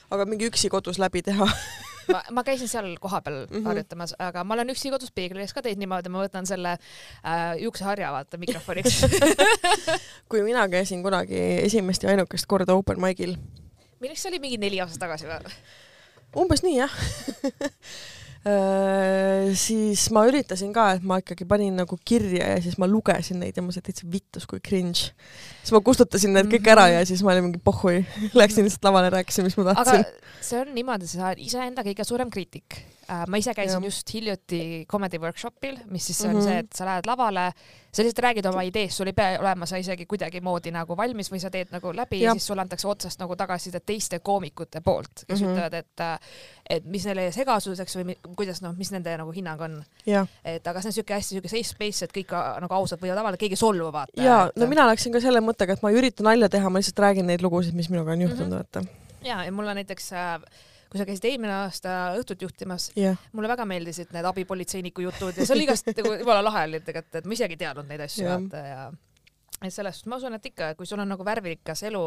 aga 0.09 0.25
mingi 0.25 0.49
üksi 0.49 0.69
kodus 0.69 0.99
läbi 0.99 1.21
teha 1.21 1.47
ma, 2.11 2.21
ma 2.31 2.43
käisin 2.47 2.69
seal 2.71 2.89
kohapeal 3.01 3.45
mm. 3.45 3.55
-hmm. 3.55 3.69
harjutamas, 3.71 4.15
aga 4.19 4.43
ma 4.43 4.57
olen 4.57 4.73
üksi 4.73 4.91
kodus 4.93 5.11
peegli 5.15 5.43
ees 5.43 5.53
ka 5.53 5.61
teinud 5.61 5.83
niimoodi, 5.83 6.11
ma 6.13 6.23
võtan 6.25 6.47
selle 6.49 6.77
äh, 6.77 7.55
juukseharja 7.61 8.11
vaata 8.11 8.37
mikrofoniks 8.37 9.01
kui 10.29 10.43
mina 10.43 10.67
käisin 10.69 11.03
kunagi 11.03 11.39
esimest 11.63 12.03
ja 12.03 12.13
ainukest 12.15 12.45
korda 12.45 12.73
open 12.73 13.01
mic'il, 13.01 13.37
milleks 13.99 14.21
see 14.21 14.31
oli 14.33 14.43
mingi 14.43 14.61
neli 14.61 14.81
aastat 14.81 15.05
tagasi 15.07 15.29
või? 15.29 15.57
umbes 16.37 16.63
nii 16.63 16.77
jah 16.77 16.93
siis 19.57 20.07
ma 20.15 20.23
üritasin 20.29 20.73
ka, 20.75 20.89
et 20.97 21.05
ma 21.07 21.19
ikkagi 21.21 21.47
panin 21.49 21.77
nagu 21.79 21.97
kirja 22.07 22.51
ja 22.55 22.59
siis 22.63 22.77
ma 22.81 22.89
lugesin 22.89 23.41
neid 23.43 23.57
ja 23.57 23.63
ma 23.65 23.75
sain 23.75 23.85
täitsa 23.85 24.07
vittus 24.11 24.47
kui 24.49 24.61
cringe. 24.63 25.11
siis 25.61 25.73
ma 25.75 25.81
kustutasin 25.85 26.35
need 26.35 26.51
kõik 26.51 26.69
ära 26.73 26.87
ja 26.95 27.05
siis 27.07 27.23
ma 27.25 27.33
olin 27.33 27.49
mingi 27.49 27.63
pohhui, 27.63 28.03
läksin 28.41 28.67
lihtsalt 28.67 28.89
lavale, 28.89 29.11
rääkisin, 29.17 29.47
mis 29.47 29.57
ma 29.59 29.67
aga 29.69 29.79
tahtsin. 29.81 30.29
see 30.41 30.61
on 30.61 30.71
niimoodi, 30.75 31.09
sa 31.09 31.31
oled 31.31 31.43
iseenda 31.43 31.85
kõige 31.87 32.07
suurem 32.07 32.31
kriitik 32.33 32.79
äh, 32.79 32.96
ma 33.27 33.37
ise 33.37 33.53
käisin 33.53 33.81
ja. 33.81 33.87
just 33.87 34.13
hiljuti 34.13 34.85
comedy 34.91 35.17
workshopil, 35.19 35.77
mis 35.91 36.05
siis 36.05 36.21
on 36.21 36.27
mm 36.31 36.33
Mhm. 36.37 36.39
-hmm. 36.41 36.49
see, 36.49 36.59
et 36.59 36.73
sa 36.75 36.85
lähed 36.85 37.05
lavale, 37.07 37.51
sa 37.93 38.03
lihtsalt 38.03 38.23
räägid 38.23 38.45
oma 38.45 38.61
ideest, 38.61 38.97
sul 38.97 39.07
ei 39.07 39.13
pea 39.13 39.39
olema 39.39 39.65
sa 39.65 39.77
isegi 39.77 40.05
kuidagimoodi 40.05 40.71
nagu 40.71 40.97
valmis 40.97 41.31
või 41.31 41.39
sa 41.39 41.49
teed 41.49 41.67
nagu 41.71 41.93
läbi 41.95 42.19
ja, 42.21 42.29
ja 42.29 42.31
siis 42.33 42.47
sulle 42.47 42.61
antakse 42.61 42.87
otsast 42.87 43.19
nagu 43.19 43.35
tagasisidet 43.35 43.85
teiste 43.85 44.19
koomikute 44.19 44.81
poolt, 44.81 45.23
kes 45.27 45.41
mm 45.41 45.45
Mhm. 45.47 45.55
-hmm. 45.55 45.57
ütlevad, 45.57 45.73
et 45.73 45.99
äh, 45.99 46.19
et 46.69 46.85
mis 46.85 47.05
neile 47.05 47.31
segasuseks 47.31 47.95
või 47.95 48.15
kuidas 48.35 48.61
noh, 48.61 48.75
mis 48.77 48.91
nende 48.91 49.17
nagu 49.17 49.31
hinnang 49.31 49.61
on. 49.61 49.83
et 50.45 50.67
aga 50.67 50.81
see 50.81 50.89
on 50.89 50.93
siuke 50.93 51.13
hästi 51.13 51.35
siuke 51.35 51.47
safe 51.47 51.63
space, 51.63 52.05
et 52.05 52.11
kõik 52.17 52.33
äh, 52.33 52.59
nagu 52.61 52.73
ausalt 52.73 53.01
võivad 53.01 53.17
avaldada, 53.17 53.37
keegi 53.37 53.53
ei 53.53 53.57
solvu 53.57 53.91
vaata. 53.91 54.21
ja 54.21 54.45
et, 54.47 54.55
no 54.55 54.67
mina 54.67 54.87
läksin 54.87 55.11
ka 55.13 55.19
selle 55.21 55.39
mõttega, 55.39 55.73
et 55.73 55.81
ma 55.83 55.89
ei 55.89 55.95
ürita 56.01 56.23
nalja 56.23 56.49
teha, 56.49 56.69
ma 56.69 56.79
lihtsalt 56.79 56.99
räägin 56.99 57.25
neid 57.25 57.41
lugusid, 57.41 57.73
mis 57.73 57.89
minuga 57.89 58.11
on 58.11 58.21
juhtunud, 58.21 58.47
Mhm. 58.47 58.55
vaata. 58.55 58.83
ja, 59.23 59.43
ja 59.45 59.51
mulle 59.51 59.73
näiteks 59.73 60.11
äh, 60.13 60.41
kui 60.91 61.01
sa 61.01 61.07
käisid 61.07 61.25
eelmine 61.31 61.53
aasta 61.63 61.97
õhtut 62.19 62.45
juhtimas, 62.47 62.91
jah, 62.99 63.17
mulle 63.33 63.51
väga 63.51 63.65
meeldisid 63.69 64.13
need 64.15 64.29
abipolitseiniku 64.29 65.07
jutud 65.07 65.37
ja 65.37 65.45
see 65.45 65.57
oli 65.57 65.67
igast 65.67 65.89
nagu 65.91 66.13
jumala 66.21 66.45
lahe 66.45 66.67
oli 66.69 66.81
tegelikult, 66.85 67.19
et 67.21 67.27
ma 67.27 67.37
isegi 67.37 67.57
ei 67.57 67.65
teadnud 67.65 67.89
neid 67.89 68.07
asju 68.07 68.25
Jah. 68.27 68.39
vaata 68.39 68.63
ja 68.67 68.87
et 69.57 69.73
selles 69.73 69.95
suhtes 69.97 70.09
ma 70.11 70.19
usun, 70.19 70.35
et 70.37 70.45
ikka, 70.51 70.69
kui 70.77 70.85
sul 70.85 71.01
on 71.01 71.09
nagu 71.09 71.25
värvilikas 71.25 71.81
elu 71.89 72.01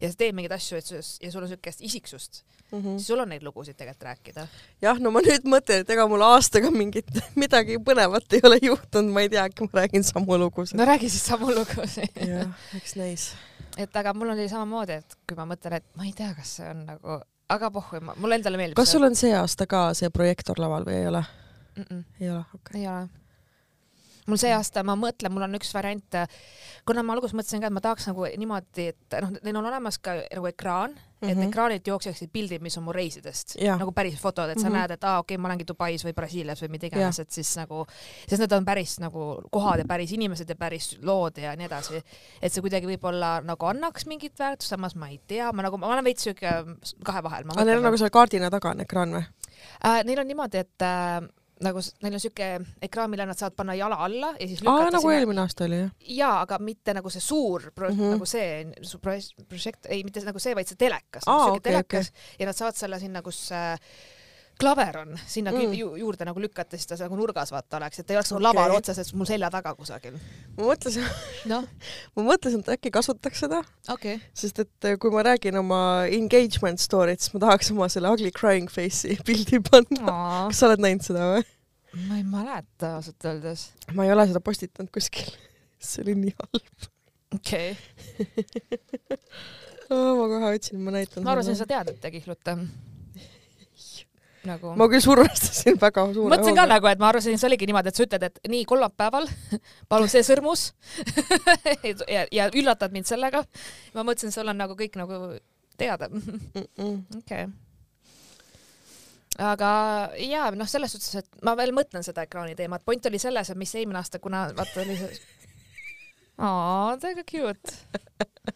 ja 0.00 0.08
sa 0.08 0.18
teed 0.20 0.36
mingeid 0.36 0.54
asju, 0.56 0.78
et 0.80 0.92
ja 0.94 1.32
sul 1.32 1.44
on 1.44 1.50
siukest 1.50 1.82
isiksust 1.84 2.40
mm, 2.70 2.78
-hmm. 2.78 2.96
siis 2.96 3.06
sul 3.12 3.20
on 3.20 3.28
neid 3.28 3.44
lugusid 3.44 3.76
tegelikult 3.76 4.08
rääkida. 4.08 4.46
Jah, 4.82 5.00
no 5.00 5.12
ma 5.12 5.20
nüüd 5.24 5.44
mõtlen, 5.44 5.84
et 5.84 5.90
ega 5.90 6.06
mul 6.08 6.24
aastaga 6.24 6.70
mingit 6.72 7.10
midagi 7.42 7.76
põnevat 7.76 8.32
ei 8.32 8.40
ole 8.48 8.58
juhtunud, 8.62 9.12
ma 9.12 9.26
ei 9.26 9.28
tea, 9.28 9.44
äkki 9.44 9.68
ma 9.68 9.82
räägin 9.82 10.04
samu 10.04 10.38
lugusid. 10.38 10.78
no 10.80 10.88
räägi 10.88 11.10
siis 11.12 11.26
samu 11.26 11.52
lugusid. 11.52 12.16
jah, 12.16 12.48
eks 12.76 12.96
näis. 12.96 13.34
et 13.76 13.96
aga 13.96 14.14
mul 14.14 14.32
oli 14.32 14.48
samamoodi, 14.48 15.00
et 15.04 15.18
kui 15.28 15.36
ma 15.36 15.48
mõtlen, 15.52 15.76
et 15.82 15.96
ma 15.96 16.08
ei 16.08 16.16
tea, 16.16 16.32
kas 16.34 16.56
see 16.56 16.70
on 16.70 16.86
nagu, 16.88 17.20
aga 17.48 17.70
pohhu, 17.70 18.00
mulle 18.16 18.38
endale 18.40 18.60
meeldib 18.60 18.78
kas 18.78 18.92
sul 18.94 19.04
on 19.06 19.16
see 19.18 19.34
aasta 19.36 19.66
ka 19.66 19.86
see 19.94 20.10
projektor 20.10 20.60
laval 20.62 20.86
või 20.88 21.00
ei 21.02 21.10
ole? 21.10 21.24
mm? 21.76 21.84
-mm. 21.90 22.04
ei 22.20 22.30
ole, 22.30 22.44
okei 22.54 22.60
okay. 22.60 22.80
ei 22.80 22.88
ole. 22.88 23.23
Mul 24.26 24.40
see 24.40 24.52
aasta, 24.54 24.84
ma 24.86 24.96
mõtlen, 24.98 25.32
mul 25.34 25.46
on 25.46 25.58
üks 25.58 25.72
variant, 25.74 26.20
kuna 26.88 27.02
ma 27.04 27.16
alguses 27.16 27.36
mõtlesin 27.36 27.62
ka, 27.62 27.70
et 27.70 27.76
ma 27.76 27.82
tahaks 27.84 28.08
nagu 28.10 28.28
niimoodi, 28.40 28.90
et 28.94 29.18
noh, 29.24 29.34
neil 29.44 29.58
on 29.60 29.68
olemas 29.68 29.98
ka 30.00 30.16
nagu 30.22 30.48
ekraan 30.48 30.94
mm, 30.94 31.28
-hmm. 31.28 31.42
et 31.42 31.48
ekraanilt 31.48 31.86
jookseksid 31.86 32.30
pildid, 32.32 32.62
mis 32.62 32.78
on 32.78 32.84
mu 32.84 32.92
reisidest, 32.92 33.56
Jah. 33.60 33.78
nagu 33.78 33.92
päris 33.92 34.16
fotod, 34.20 34.50
et 34.50 34.58
sa 34.58 34.68
mm. 34.68 34.74
-hmm. 34.74 34.78
näed, 34.78 34.90
et 34.90 35.04
aa, 35.04 35.18
okei 35.18 35.34
okay,, 35.34 35.42
ma 35.42 35.48
olengi 35.48 35.66
Dubais 35.68 36.04
või 36.04 36.14
Brasiilias 36.14 36.62
või 36.62 36.70
mida 36.70 36.86
iganes, 36.86 37.18
et 37.18 37.30
siis 37.30 37.56
nagu, 37.56 37.86
sest 38.28 38.40
need 38.40 38.52
on 38.52 38.64
päris 38.64 38.98
nagu 39.00 39.42
kohad 39.50 39.78
ja 39.78 39.84
päris 39.84 40.12
inimesed 40.12 40.48
ja 40.48 40.56
päris 40.56 40.98
lood 41.02 41.38
ja 41.38 41.56
nii 41.56 41.66
edasi. 41.66 42.02
et 42.42 42.52
see 42.52 42.62
kuidagi 42.62 42.86
võib-olla 42.86 43.40
nagu 43.44 43.66
annaks 43.66 44.06
mingit 44.06 44.38
väärtust, 44.38 44.70
samas 44.70 44.94
ma 44.94 45.08
ei 45.08 45.20
tea, 45.26 45.52
ma 45.52 45.62
nagu, 45.62 45.78
ma 45.78 45.86
olen 45.86 46.04
veits 46.04 46.22
siuke 46.22 46.50
kahe 47.04 47.22
vahel. 47.22 47.44
aga 47.48 47.64
neil 47.64 47.78
on 47.78 47.88
nagu 47.90 47.96
seal 47.96 48.10
kaardina 48.10 48.50
taga 48.50 48.70
on 48.70 48.80
ekraan 48.80 49.12
või? 49.12 49.24
äh, 49.84 50.04
neil 50.04 50.18
on 50.18 50.26
niimoodi, 50.26 50.58
et 50.58 50.82
äh, 50.82 51.20
nagu 51.64 51.82
neil 52.04 52.18
on 52.18 52.22
siuke 52.22 52.48
ekraan, 52.88 53.10
mille 53.12 53.26
nad 53.28 53.38
saavad 53.40 53.56
panna 53.58 53.76
jala 53.78 53.98
alla 54.06 54.32
ja 54.38 54.48
siis 54.48 54.62
aa, 54.62 54.66
lükata 54.68 54.96
nagu 54.96 55.06
sinna 55.06 55.20
eelmine 55.20 55.44
aasta 55.44 55.68
oli 55.68 55.80
jah? 55.82 55.92
jaa, 56.18 56.34
aga 56.46 56.58
mitte 56.62 56.96
nagu 56.96 57.12
see 57.14 57.24
suur 57.24 57.70
pro- 57.74 57.90
mm. 57.90 58.00
-hmm. 58.00 58.16
nagu 58.18 58.26
see 58.26 58.50
su 58.82 58.98
pro- 59.04 59.46
projekt, 59.48 59.86
ei 59.88 60.04
mitte 60.04 60.24
nagu 60.24 60.42
see, 60.42 60.54
vaid 60.54 60.70
see 60.70 60.80
telekas 60.80 61.24
Aa, 61.26 61.38
siuke 61.46 61.58
okei, 61.62 61.70
telekas 61.72 62.12
ja 62.38 62.50
nad 62.50 62.58
saavad 62.58 62.76
selle 62.78 63.00
sinna, 63.02 63.22
kus 63.22 63.46
äh, 63.52 63.78
klaver 64.60 64.98
on 64.98 65.18
sinna 65.26 65.50
Mm. 65.52 65.72
ju, 65.74 65.96
juurde 65.96 66.24
nagu 66.24 66.40
lükata, 66.40 66.76
siis 66.76 66.86
ta 66.86 66.96
nagu 67.00 67.16
nurgas 67.16 67.50
vaata 67.52 67.76
oleks, 67.76 67.98
et 67.98 68.10
ei 68.10 68.16
oleks 68.16 68.30
nagu 68.32 68.38
Okei. 68.42 68.54
laval 68.54 68.76
otseselt 68.76 69.12
mul 69.18 69.26
selja 69.26 69.50
taga 69.50 69.74
kusagil. 69.74 70.18
ma 70.56 70.68
mõtlesin, 70.68 71.08
noh, 71.52 71.64
ma 72.16 72.22
mõtlesin, 72.22 72.62
et 72.62 72.68
äkki 72.76 72.92
kasutaks 72.94 73.40
seda, 73.46 73.62
okay.. 73.90 74.20
sest 74.34 74.58
et 74.62 74.84
äh, 74.90 74.98
kui 74.98 75.10
ma 75.10 75.24
räägin 75.26 75.58
oma 75.58 76.06
engagement 76.06 76.78
story't, 76.78 77.20
siis 77.20 77.34
ma 77.34 77.40
tahaks 77.48 77.72
oma 77.74 77.88
selle 77.88 78.10
ugly 78.14 78.30
crying 78.30 78.70
face'i 78.70 79.18
pildi 79.26 79.58
panna. 79.70 80.46
kas 80.48 80.62
sa 80.62 80.70
oled 80.70 80.86
näinud 80.86 81.02
seda 81.02 81.32
või? 81.34 81.44
Ma 82.08 82.18
ei 82.18 82.24
mäleta 82.26 82.94
ausalt 82.98 83.24
öeldes. 83.24 83.68
ma 83.94 84.04
ei 84.04 84.12
ole 84.12 84.26
seda 84.30 84.40
postitanud 84.44 84.90
kuskil. 84.94 85.30
see 85.84 86.02
oli 86.04 86.16
nii 86.18 86.34
halb. 86.40 86.88
okei 87.34 87.70
okay., 89.90 90.16
ma 90.18 90.26
kohe 90.32 90.54
otsin, 90.54 90.80
ma 90.80 90.94
näitan 90.94 91.24
ma 91.24 91.34
arvasin, 91.34 91.56
sa 91.58 91.68
tead, 91.68 91.92
et 91.92 92.00
ta 92.02 92.10
kihlute. 92.14 92.56
nagu 94.44 94.74
ma 94.76 94.88
küll 94.92 95.04
survestasin 95.04 95.78
väga 95.80 96.06
suure 96.12 96.34
mõtlesin 96.34 96.58
ka 96.58 96.66
nagu, 96.68 96.90
et 96.90 97.02
ma 97.02 97.10
arvasin, 97.12 97.38
see 97.40 97.48
oligi 97.50 97.68
niimoodi, 97.70 97.92
et 97.92 98.00
sa 98.00 98.06
ütled, 98.06 98.28
et 98.30 98.52
nii 98.52 98.64
kolmapäeval 98.68 99.28
palun 99.92 100.10
see 100.12 100.24
sõrmus 100.26 100.70
ja, 102.10 102.26
ja 102.30 102.50
üllatad 102.52 102.94
mind 102.96 103.08
sellega. 103.10 103.44
ma 103.94 104.06
mõtlesin, 104.06 104.34
sul 104.34 104.50
on 104.50 104.60
nagu 104.60 104.76
kõik 104.78 104.98
nagu 105.00 105.26
teada. 105.80 106.06
Okei. 107.18 107.48
Aga 109.42 109.70
jaa, 110.20 110.50
noh, 110.54 110.68
selles 110.70 110.94
suhtes, 110.94 111.22
et 111.22 111.44
ma 111.46 111.56
veel 111.58 111.74
mõtlen 111.74 112.04
seda 112.06 112.26
ekraani 112.26 112.54
teemat, 112.58 112.84
point 112.86 113.06
oli 113.10 113.18
selles, 113.22 113.50
et 113.50 113.58
mis 113.58 113.74
eelmine 113.74 113.98
aasta, 113.98 114.20
kuna 114.22 114.46
vaata 114.56 114.82
oli 114.84 114.98
see 115.00 115.16
aa, 116.38 116.94
täiega 117.02 117.24
cute. 117.28 117.74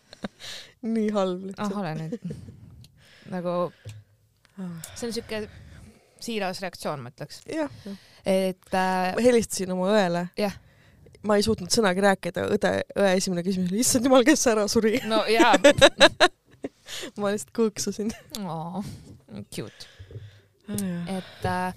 nii 0.94 1.08
halb 1.14 1.42
ah, 1.42 1.48
lihtsalt. 1.48 1.78
ole 1.80 1.94
nüüd. 1.98 2.36
nagu 3.32 3.54
see 4.94 5.08
on 5.08 5.14
siuke 5.14 5.42
siiras 6.22 6.62
reaktsioon, 6.64 7.02
ma 7.02 7.12
ütleks, 7.12 7.42
et 7.48 8.72
äh, 8.74 9.12
ma 9.14 9.22
helistasin 9.22 9.74
oma 9.74 9.92
õele. 9.94 10.24
Jah. 10.38 10.56
ma 11.26 11.36
ei 11.38 11.44
suutnud 11.46 11.70
sõnagi 11.74 12.02
rääkida, 12.02 12.46
õde, 12.54 12.72
õe 12.98 13.12
esimene 13.18 13.42
küsimus 13.46 13.72
oli, 13.72 13.82
issand 13.82 14.06
jumal, 14.06 14.26
kes 14.26 14.46
ära 14.50 14.66
suri. 14.70 14.98
no 15.10 15.24
jaa, 15.30 15.54
ma 17.20 17.34
lihtsalt 17.34 17.54
kõõksusin. 17.58 18.10
cute, 19.54 19.90
et 21.18 21.44
äh, 21.44 21.74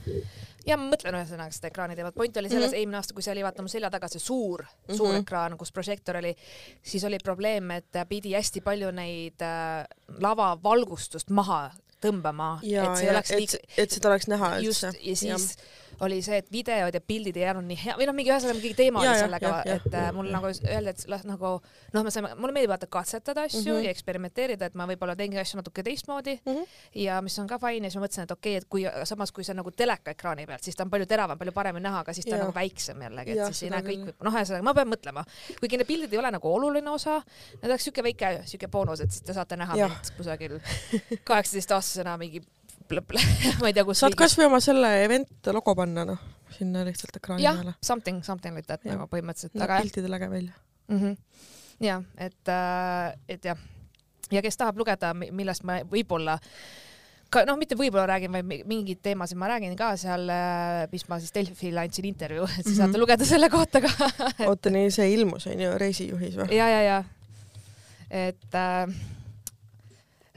ja 0.67 0.77
ma 0.77 0.89
mõtlen 0.91 1.15
ühesõnaga 1.17 1.51
seda 1.55 1.67
ekraani 1.71 1.95
teemat, 1.95 2.15
point 2.15 2.37
oli 2.37 2.49
selles 2.49 2.63
mm 2.63 2.67
Mhm. 2.67 2.73
-hmm. 2.73 2.79
eelmine 2.79 2.97
aasta, 2.97 3.13
kui 3.13 3.23
see 3.23 3.31
oli 3.31 3.43
vaata 3.43 3.61
mu 3.61 3.67
selja 3.67 3.89
taga 3.89 4.07
see 4.07 4.19
suur, 4.19 4.65
suur 4.87 4.89
mm 4.89 4.95
Mhm. 4.95 5.15
-hmm. 5.15 5.21
ekraan, 5.21 5.57
kus 5.57 5.71
prožektor 5.71 6.17
oli, 6.17 6.35
siis 6.83 7.03
oli 7.03 7.17
probleem, 7.23 7.71
et 7.71 7.85
pidi 8.09 8.33
hästi 8.33 8.61
palju 8.61 8.91
neid 8.91 9.41
äh, 9.41 9.85
lavavalgustust 10.19 11.29
maha 11.29 11.71
tõmbama, 12.01 12.59
ja 12.63 12.83
et, 12.91 12.97
see 12.97 13.05
ei 13.07 13.11
oleks 13.13 13.31
et 13.31 13.37
liiga, 13.39 13.57
et 13.77 13.91
seda 13.91 14.09
oleks 14.09 14.27
näha 14.27 14.59
just 14.59 14.83
üldse. 14.83 14.97
ja 15.01 15.15
siis 15.15 15.55
ja. 15.57 15.65
Oli 16.05 16.21
see, 16.25 16.39
et 16.41 16.49
videod 16.51 16.95
ja 16.95 17.01
pildid 17.01 17.37
ei 17.37 17.45
jäänud 17.45 17.67
nii 17.67 17.79
hea 17.83 17.95
või 17.99 18.07
noh, 18.09 18.15
mingi 18.17 18.31
ühesõnaga 18.31 18.57
mingi 18.57 18.77
teema 18.77 19.03
Ja, 19.05 19.13
oli 19.13 19.23
sellega 19.23 19.51
et 19.75 19.97
äh, 19.97 20.09
mul 20.15 20.29
nagu 20.33 20.49
öeldi, 20.49 20.93
et 20.93 21.03
las 21.11 21.25
nagu 21.27 21.53
noh, 21.93 22.05
me 22.05 22.13
saime, 22.13 22.33
mulle 22.39 22.55
meeldib 22.55 22.73
vaata 22.73 22.89
katsetada 22.91 23.45
asju 23.47 23.61
mm. 23.61 23.77
-hmm. 23.77 23.85
ja 23.85 23.93
eksperimenteerida, 23.95 24.69
et 24.69 24.77
ma 24.79 24.87
võib-olla 24.89 25.15
teengi 25.17 25.39
asju 25.41 25.59
natuke 25.59 25.83
teistmoodi 25.83 26.37
mm. 26.39 26.53
-hmm. 26.53 26.77
ja 27.03 27.21
mis 27.21 27.37
on 27.39 27.47
ka 27.47 27.59
fine 27.61 27.87
ja 27.87 27.91
siis 27.91 27.99
ma 27.99 28.05
mõtlesin, 28.05 28.23
et 28.23 28.31
okei 28.31 28.57
okay,, 28.57 28.61
et 28.63 28.69
kui 28.69 29.05
samas, 29.09 29.31
kui 29.31 29.43
see 29.43 29.53
on 29.53 29.61
nagu 29.61 29.71
telekaekraani 29.71 30.47
pealt, 30.47 30.63
siis 30.63 30.75
ta 30.75 30.83
on 30.83 30.89
palju 30.89 31.05
teravam, 31.05 31.37
palju 31.37 31.51
paremini 31.51 31.83
näha, 31.83 31.99
aga 32.05 32.13
siis 32.13 32.25
ta 32.25 32.31
Ja. 32.31 32.35
on 32.35 32.47
nagu 32.47 32.55
väiksem 32.55 33.01
jällegi, 33.01 33.31
et 33.31 33.37
Ja, 33.37 33.45
siis 33.45 33.63
ei 33.63 33.69
näe 33.69 33.81
kõik 33.81 34.13
noh, 34.23 34.33
ühesõnaga 34.33 34.63
ma 34.63 34.73
pean 34.73 34.89
mõtlema, 34.89 35.25
kuigi 35.59 35.77
need 35.77 35.87
pildid 35.87 36.13
ei 36.13 36.19
ole 36.19 36.31
nagu 36.31 36.53
oluline 36.55 36.89
osa, 36.89 37.21
need 37.61 37.71
oleks 37.71 37.83
siuke 37.83 38.03
väike 38.03 38.41
siuke 38.45 38.67
boonus, 38.67 39.01
et 39.01 39.11
siis 39.11 39.21
te 39.21 39.33
saate 39.33 39.57
näha 39.57 39.75
mind 39.75 40.11
kusagil 40.17 40.59
kaheksateistaastasena 41.29 42.17
mingi 42.17 42.41
ma 43.61 43.67
ei 43.67 43.73
tea, 43.73 43.85
kus 43.87 43.99
saad 44.03 44.15
kasvõi 44.19 44.45
oma 44.49 44.59
selle 44.59 44.91
event 45.05 45.51
logo 45.53 45.75
panna, 45.75 46.05
noh, 46.05 46.19
sinna 46.57 46.83
lihtsalt 46.87 47.15
ekraani 47.21 47.43
peale., 47.61 47.73
something, 47.81 48.23
something 48.23 48.55
like 48.55 48.67
that 48.67 48.83
nagu 48.85 49.07
põhimõtteliselt, 49.07 49.55
aga 49.61 49.79
jah 49.79 49.81
piltidel 49.87 50.13
äge 50.19 50.29
välja. 50.29 50.53
mm 50.87 50.99
-hmm. 50.99 51.17
ja 51.87 52.01
et 52.17 52.47
äh,, 52.47 53.13
et 53.29 53.45
jah, 53.45 53.57
ja 54.31 54.41
kes 54.41 54.57
tahab 54.57 54.77
lugeda, 54.77 55.13
millest 55.13 55.63
ma 55.63 55.79
võib-olla 55.83 56.37
ka 57.31 57.45
noh, 57.47 57.55
mitte 57.57 57.75
võib-olla 57.79 58.05
räägin, 58.07 58.31
vaid 58.31 58.45
mi- 58.45 58.63
mingeid 58.67 58.99
teemasid 59.01 59.37
ma 59.37 59.47
räägin 59.47 59.75
ka 59.79 59.93
seal, 59.97 60.27
mis 60.91 61.07
ma 61.09 61.19
siis 61.19 61.31
Delfile 61.33 61.79
andsin 61.79 62.05
intervjuu, 62.05 62.43
et 62.43 62.49
siis 62.51 62.65
mm 62.65 62.71
-hmm. 62.71 62.77
saate 62.77 62.91
Mhm. 62.91 62.99
lugeda 62.99 63.25
selle 63.25 63.49
kohta 63.49 63.81
ka 63.81 63.89
oota, 64.47 64.69
nii 64.69 64.91
see 64.91 65.13
ilmus 65.13 65.47
onju 65.47 65.77
reisijuhis 65.77 66.35
või? 66.35 66.51
ja, 66.53 66.67
ja, 66.69 66.81
ja 66.81 67.03
et 68.09 68.55
äh, 68.55 68.87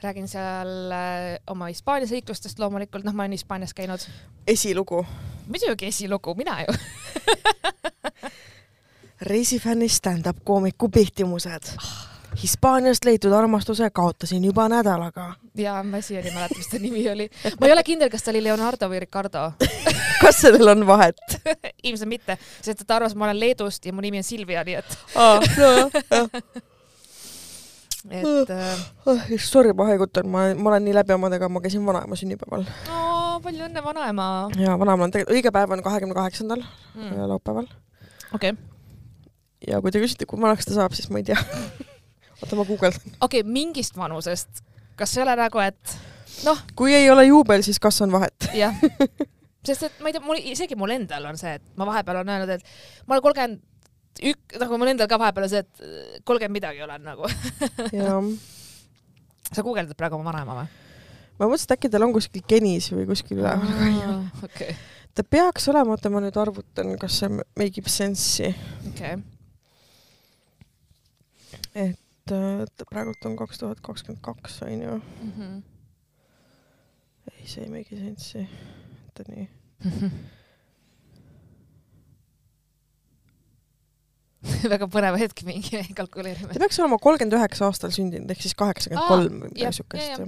räägin 0.05 0.27
seal 0.29 0.91
äh, 0.91 1.39
oma 1.47 1.69
Hispaania 1.71 2.07
seiklustest 2.07 2.59
loomulikult, 2.59 3.05
noh, 3.05 3.13
ma 3.13 3.25
olen 3.25 3.37
Hispaanias 3.37 3.73
käinud, 3.73 4.05
esilugu. 4.47 5.05
muidugi 5.47 5.89
esilugu, 5.91 6.35
mina 6.37 6.61
ju 6.61 6.75
reisifänni 9.21 9.89
stand-up 9.89 10.37
koomiku 10.43 10.89
pihtimused. 10.89 11.73
Hispaaniast 12.43 13.05
leitud 13.05 13.31
armastuse 13.31 13.89
kaotasin 13.89 14.43
juba 14.45 14.69
nädalaga. 14.69 15.33
ja 15.57 15.83
ma 15.83 16.01
siiani 16.01 16.27
ei 16.27 16.33
mäleta, 16.33 16.57
mis 16.57 16.67
ta 16.67 16.79
nimi 16.79 17.09
oli. 17.09 17.29
ma 17.59 17.67
ei 17.67 17.73
ole 17.73 17.83
kindel, 17.83 18.09
kas 18.09 18.23
ta 18.23 18.31
oli 18.31 18.43
Leonardo 18.43 18.89
või 18.91 18.99
Ricardo 18.99 19.51
kas 20.21 20.41
sellel 20.41 20.67
on 20.67 20.87
vahet? 20.87 21.39
ilmselt 21.87 22.09
mitte, 22.09 22.37
sest 22.61 22.81
et 22.81 22.87
ta 22.87 22.99
arvas, 22.99 23.15
ma 23.15 23.29
olen 23.29 23.39
Leedust 23.39 23.85
ja 23.85 23.93
mu 23.93 24.03
nimi 24.03 24.19
on 24.19 24.27
Silvia, 24.27 24.63
nii 24.67 24.79
et, 24.81 24.97
aa, 25.15 25.39
nojah, 25.57 26.01
jah. 26.11 26.65
Et 28.11 28.49
äh, 28.53 28.83
oh, 29.05 29.21
sorry, 29.41 29.73
ma 29.73 29.87
haigutan, 29.89 30.27
ma, 30.29 30.45
ma 30.53 30.71
olen 30.71 30.85
nii 30.85 30.93
läbi 30.93 31.15
omadega, 31.15 31.49
ma 31.49 31.61
käisin 31.63 31.85
vanaema 31.85 32.17
sünnipäeval. 32.19 32.65
oo, 32.93 33.39
palju 33.45 33.65
õnne, 33.65 33.83
vanaema 33.85 34.27
ja 34.61 34.77
vanaema 34.79 35.07
on 35.07 35.13
tegelikult, 35.15 35.37
õige 35.37 35.53
päev 35.55 35.73
on 35.73 35.83
kahekümne 35.85 36.17
kaheksandal 36.17 36.61
mm.. 36.61 37.25
laupäeval. 37.31 37.69
okei, 38.37 38.53
ja 39.67 39.81
kui 39.81 39.93
te 39.93 40.01
küsite, 40.03 40.29
kui 40.29 40.41
vanaks 40.41 40.69
ta 40.69 40.77
saab, 40.77 40.95
siis 40.97 41.09
ma 41.09 41.21
ei 41.21 41.27
tea. 41.31 41.39
oota, 42.41 42.55
ma 42.57 42.65
guugeldan. 42.67 43.17
okei, 43.25 43.45
mingist 43.47 43.97
vanusest, 43.97 44.61
kas 44.99 45.17
ei 45.17 45.25
ole 45.25 45.37
nagu, 45.39 45.61
et 45.65 45.97
noh, 46.45 46.65
kui 46.77 46.93
ei 46.95 47.09
ole 47.11 47.27
juubel, 47.29 47.65
siis 47.65 47.81
kas 47.81 48.01
on 48.05 48.13
vahet? 48.13 48.51
jah, 48.57 48.75
sest 49.67 49.89
et 49.89 50.01
ma 50.03 50.11
ei 50.11 50.17
tea, 50.17 50.25
mul 50.25 50.41
isegi 50.53 50.77
mul 50.77 50.93
endal 50.93 51.25
on 51.31 51.41
see, 51.41 51.57
et 51.57 51.65
ma 51.79 51.89
vahepeal 51.89 52.21
olen 52.21 52.35
öelnud, 52.35 52.57
et 52.57 53.07
ma 53.07 53.17
olen 53.17 53.25
kolmkümmend 53.29 53.63
ük-, 54.23 54.57
nagu 54.61 54.77
mul 54.79 54.91
endal 54.93 55.09
ka 55.11 55.19
vahepeal 55.19 55.47
on 55.47 55.51
see, 55.51 55.63
et 55.65 56.23
kolmkümmend 56.23 56.55
midagi 56.59 56.83
olen 56.85 57.03
nagu. 57.03 57.29
sa 59.53 59.63
guugeldad 59.63 59.97
praegu 59.97 60.17
oma 60.17 60.31
vanaema 60.31 60.57
või? 60.61 60.67
ma 61.35 61.47
mõtlesin, 61.49 61.67
et 61.67 61.75
äkki 61.75 61.91
tal 61.91 62.05
on 62.05 62.13
kuskil 62.15 62.43
genis 62.47 62.89
või 62.93 63.07
kuskil 63.09 63.41
üleval, 63.41 64.25
okei, 64.47 64.75
ta 65.15 65.25
peaks 65.27 65.67
olema, 65.71 65.95
oota 65.95 66.11
ma 66.13 66.21
nüüd 66.23 66.37
arvutan, 66.39 66.95
kas 67.01 67.19
see 67.21 67.31
make 67.35 67.81
ib 67.81 67.89
sense'i, 67.91 68.53
okei. 68.91 69.17
et 71.85 72.35
äh, 72.35 72.63
ta 72.71 72.87
praegult 72.87 73.27
on 73.27 73.35
kaks 73.39 73.61
tuhat 73.61 73.83
kakskümmend 73.83 74.23
kaks 74.25 74.61
onju. 74.67 75.01
Mhm. 75.27 75.59
ei, 77.33 77.43
see 77.43 77.67
ei 77.67 77.73
make 77.73 77.99
sense'i. 77.99 78.47
oota 79.09 79.27
nii. 79.33 79.49
väga 84.73 84.87
põnev 84.91 85.17
hetk 85.19 85.43
mingi 85.47 85.81
kalkuleerime 85.99 86.53
ta. 86.53 86.59
peaks 86.61 86.79
olema 86.81 86.99
kolmkümmend 87.01 87.37
üheksa 87.39 87.69
aastal 87.69 87.93
sündinud 87.95 88.31
ehk 88.33 88.41
siis 88.45 88.57
kaheksakümmend 88.57 89.07
kolm 89.09 89.39
või 89.45 89.53
midagi 89.53 89.79
siukest 89.79 90.19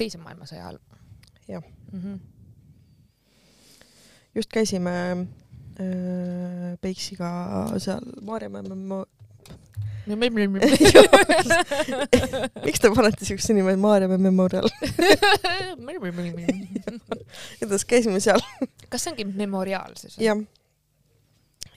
teise 0.00 0.20
maailmasõja 0.20 0.64
ajal. 0.64 0.78
Jah. 1.50 1.64
mm. 1.92 2.00
-hmm. 2.00 2.18
just 4.38 4.50
käisime 4.54 4.94
äh, 5.20 6.76
Peiksiga 6.80 7.30
seal 7.78 8.04
Maarjamäe 8.22 8.62
memo-, 8.62 9.06
miks 12.66 12.80
te 12.80 12.92
panete 12.94 13.24
siukse 13.28 13.56
nime 13.56 13.76
Maarjamäe 13.76 14.18
Memorial, 14.18 14.70
igatahes 17.58 17.84
käisime 17.84 18.20
seal 18.20 18.40
kas 18.90 19.04
see 19.04 19.12
ongi 19.12 19.24
memoriaal 19.28 19.92
siis? 19.98 20.18
jah. 20.22 20.38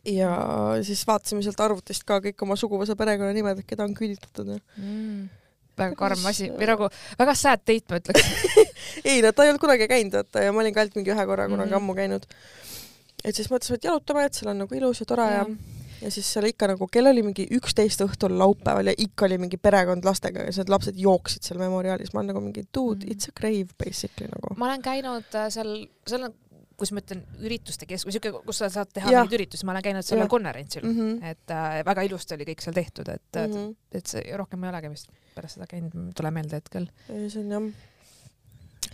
Ja 0.05 0.31
siis 0.83 1.05
vaatasime 1.07 1.43
sealt 1.45 1.59
arvutist 1.63 2.03
ka 2.07 2.19
kõik 2.23 2.41
oma 2.43 2.57
suguvõsa 2.59 2.95
perekonnanimed, 2.99 3.59
et 3.63 3.67
keda 3.69 3.85
on 3.87 3.93
küüditatud 3.95 4.49
ja 4.51 4.57
mm.. 4.77 5.29
väga 5.79 5.95
karm 5.95 6.25
asi 6.29 6.49
või 6.51 6.67
nagu 6.69 6.89
väga 7.19 7.35
sad 7.39 7.63
date 7.65 7.87
ma 7.93 8.01
ütleks. 8.01 8.33
ei 9.09 9.21
no 9.23 9.31
ta 9.31 9.43
ei 9.45 9.53
olnud 9.53 9.63
kunagi 9.63 9.87
käinud 9.87 10.17
vaata 10.19 10.43
ja 10.43 10.51
ma 10.51 10.59
olin 10.65 10.73
ka 10.75 10.83
ainult 10.83 10.97
mingi 10.99 11.13
ühe 11.15 11.25
korra 11.29 11.47
kunagi 11.47 11.71
Mhm. 11.71 11.79
ammu 11.79 11.95
käinud. 11.95 12.27
et 13.23 13.35
siis 13.35 13.47
mõtlesime, 13.49 13.79
et 13.79 13.87
jalutame, 13.87 14.25
et 14.27 14.33
seal 14.35 14.51
on 14.51 14.57
nagu 14.65 14.75
ilus 14.75 14.99
ja 14.99 15.05
tore 15.07 15.23
ja, 15.31 15.45
ja 16.03 16.09
siis 16.11 16.27
seal 16.33 16.49
ikka 16.49 16.67
nagu, 16.73 16.87
kell 16.91 17.07
oli 17.07 17.23
mingi 17.23 17.45
üksteist 17.55 18.01
õhtul 18.03 18.35
laupäeval 18.37 18.91
ja 18.91 18.93
ikka 18.99 19.25
oli 19.29 19.37
mingi 19.39 19.55
perekond 19.57 20.03
lastega 20.03 20.43
ja 20.43 20.51
need 20.57 20.69
lapsed 20.69 20.99
jooksid 20.99 21.47
seal 21.47 21.61
memoriaalis, 21.63 22.11
ma 22.13 22.19
olen 22.19 22.33
nagu 22.33 22.41
mingi 22.43 22.65
dude, 22.75 23.05
Mhm. 23.05 23.11
it's 23.15 23.31
a 23.31 23.33
grave 23.39 23.71
basically 23.79 24.27
nagu. 24.27 24.53
ma 24.59 24.67
olen 24.73 24.81
käinud 24.83 25.23
äh, 25.39 25.47
seal, 25.49 25.87
seal 26.05 26.27
on, 26.27 26.35
kus 26.77 26.91
ma 26.91 26.99
ütlen, 27.03 27.21
ürituste 27.45 27.85
keskus, 27.89 28.13
siuke, 28.15 28.31
kus 28.45 28.57
sa 28.63 28.69
saad 28.73 28.89
teha 28.93 29.09
mingeid 29.11 29.35
üritusi, 29.39 29.65
ma 29.65 29.71
olen 29.75 29.83
käinud 29.85 30.05
sellel 30.07 30.27
konverentsil 30.31 30.83
mm, 30.83 30.89
Mhm. 30.93 31.09
-hmm. 31.11 31.31
et 31.31 31.51
äh, 31.51 31.85
väga 31.85 32.01
ilusti 32.07 32.33
oli 32.35 32.45
kõik 32.49 32.61
seal 32.65 32.73
tehtud, 32.73 33.07
et 33.09 33.21
mm, 33.35 33.41
-hmm. 33.53 33.65
-hmm. 33.67 33.75
et 33.91 34.05
see 34.07 34.37
rohkem 34.37 34.63
ei 34.63 34.69
olegi 34.69 34.89
vist 34.89 35.09
pärast 35.35 35.53
seda 35.59 35.67
käinud, 35.67 35.93
ei 35.95 36.13
tule 36.15 36.31
meelde 36.31 36.55
hetkel. 36.55 36.87
see 37.07 37.39
on 37.43 37.51
jah. 37.51 37.63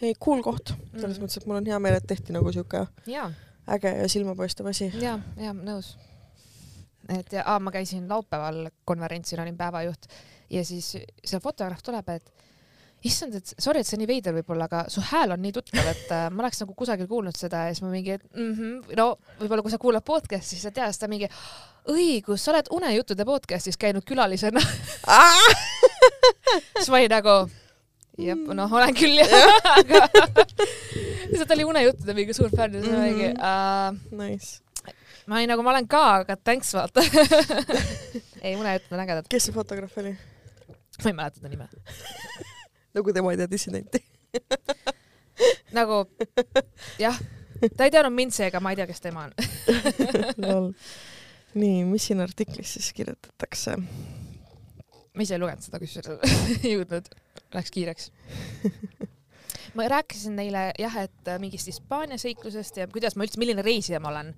ei 0.02 0.14
cool 0.26 0.42
koht, 0.44 0.74
selles 0.96 1.18
Mhm. 1.18 1.26
mõttes, 1.26 1.38
et 1.38 1.46
mul 1.46 1.56
on 1.56 1.66
hea 1.66 1.80
meel, 1.80 1.96
et 1.96 2.08
tehti 2.08 2.34
nagu 2.34 2.52
siuke 2.52 2.88
jaa, 3.08 3.32
äge 3.68 3.96
ja 3.98 4.08
silmapaistev 4.10 4.66
asi. 4.66 4.92
jaa, 5.02 5.20
jaa, 5.38 5.54
nõus. 5.54 5.98
et 7.10 7.32
ja 7.34 7.60
ma 7.60 7.72
käisin 7.72 8.08
laupäeval 8.10 8.70
konverentsil, 8.86 9.40
olin 9.42 9.58
päevajuht 9.58 10.06
ja 10.50 10.64
siis 10.66 10.92
see 11.26 11.40
fotograaf 11.40 11.82
tuleb, 11.84 12.10
et 12.10 12.32
issand, 13.08 13.36
et 13.40 13.54
sorry, 13.62 13.80
et 13.80 13.88
see 13.88 14.00
nii 14.02 14.10
veider 14.10 14.34
võib-olla, 14.36 14.68
aga 14.68 14.84
su 14.92 15.02
hääl 15.12 15.32
on 15.36 15.42
nii 15.44 15.54
tuttav, 15.56 15.88
et 15.88 16.10
äh, 16.12 16.26
ma 16.34 16.44
oleks 16.44 16.60
nagu 16.64 16.74
kusagil 16.76 17.08
kuulnud 17.08 17.38
seda 17.40 17.68
ja 17.68 17.76
siis 17.76 17.84
ma 17.86 17.92
mingi, 17.94 18.18
et 18.18 18.26
mm 18.36 18.52
-hmm, 18.56 18.98
no 19.00 19.06
võib-olla 19.40 19.64
kui 19.64 19.72
sa 19.72 19.80
kuulad 19.80 20.04
podcast'i, 20.04 20.56
siis 20.56 20.66
sa 20.68 20.72
tead, 20.76 20.98
ta 21.00 21.08
mingi 21.08 21.30
õigus, 21.88 22.44
sa 22.44 22.52
oled 22.52 22.68
unejuttude 22.76 23.26
podcast'is 23.26 23.80
käinud 23.80 24.04
külalisena. 24.06 24.60
siis 26.78 26.90
ma 26.90 27.00
olin 27.00 27.14
nagu, 27.16 27.36
jep, 28.18 28.44
noh, 28.60 28.74
olen 28.80 28.96
küll 28.98 29.22
jah, 29.24 29.32
aga 29.80 30.04
lihtsalt 31.30 31.56
oli 31.56 31.64
unejuttude 31.70 32.14
mingi 32.18 32.36
suur 32.36 32.52
fänn 32.52 32.76
ja 32.76 32.84
siis 32.84 32.94
ma 32.94 33.06
mingi 33.06 33.32
uh,, 33.32 33.96
Nice. 34.20 34.60
ma 35.26 35.40
olin 35.40 35.54
nagu, 35.54 35.64
ma 35.64 35.72
olen 35.76 35.88
ka, 35.88 36.04
aga 36.24 36.36
thanks 36.36 36.74
vaata. 36.76 37.06
ei, 38.44 38.56
unejutud 38.56 38.92
on 38.98 39.06
ägedad. 39.06 39.32
kes 39.32 39.50
see 39.50 39.56
fotograaf 39.56 39.98
oli? 40.04 40.18
ma 41.04 41.08
ei 41.14 41.14
mäleta 41.16 41.40
ta 41.40 41.48
nime. 41.48 41.70
Nagu 42.98 43.14
tema 43.14 43.34
ei 43.34 43.42
tea 43.42 43.52
dissidenti. 43.52 44.04
nagu 45.78 46.04
jah, 47.02 47.20
ta 47.76 47.88
ei 47.88 47.94
teadnud 47.94 48.16
mind 48.16 48.36
seega, 48.36 48.62
ma 48.64 48.74
ei 48.74 48.80
tea, 48.80 48.88
kes 48.90 49.04
tema 49.04 49.28
on. 49.28 49.34
nii, 51.62 51.84
mis 51.90 52.10
siin 52.10 52.22
artiklis 52.26 52.78
siis 52.78 52.92
kirjutatakse? 52.98 53.78
ma 55.20 55.26
ise 55.26 55.36
ei 55.36 55.42
lugenud 55.42 55.66
seda, 55.66 55.80
kusjuures 55.82 56.36
ei 56.64 56.76
jõudnud, 56.78 57.10
läks 57.56 57.74
kiireks. 57.76 58.12
Ma 59.80 59.88
rääkisin 59.88 60.36
neile 60.36 60.66
jah, 60.80 60.98
et 61.06 61.32
äh, 61.32 61.40
mingist 61.40 61.70
Hispaania 61.72 62.20
seiklusest 62.20 62.82
ja 62.82 62.88
kuidas 62.92 63.16
ma 63.16 63.24
üldse, 63.26 63.40
milline 63.40 63.64
reisija 63.66 64.02
ma 64.04 64.12
olen, 64.12 64.34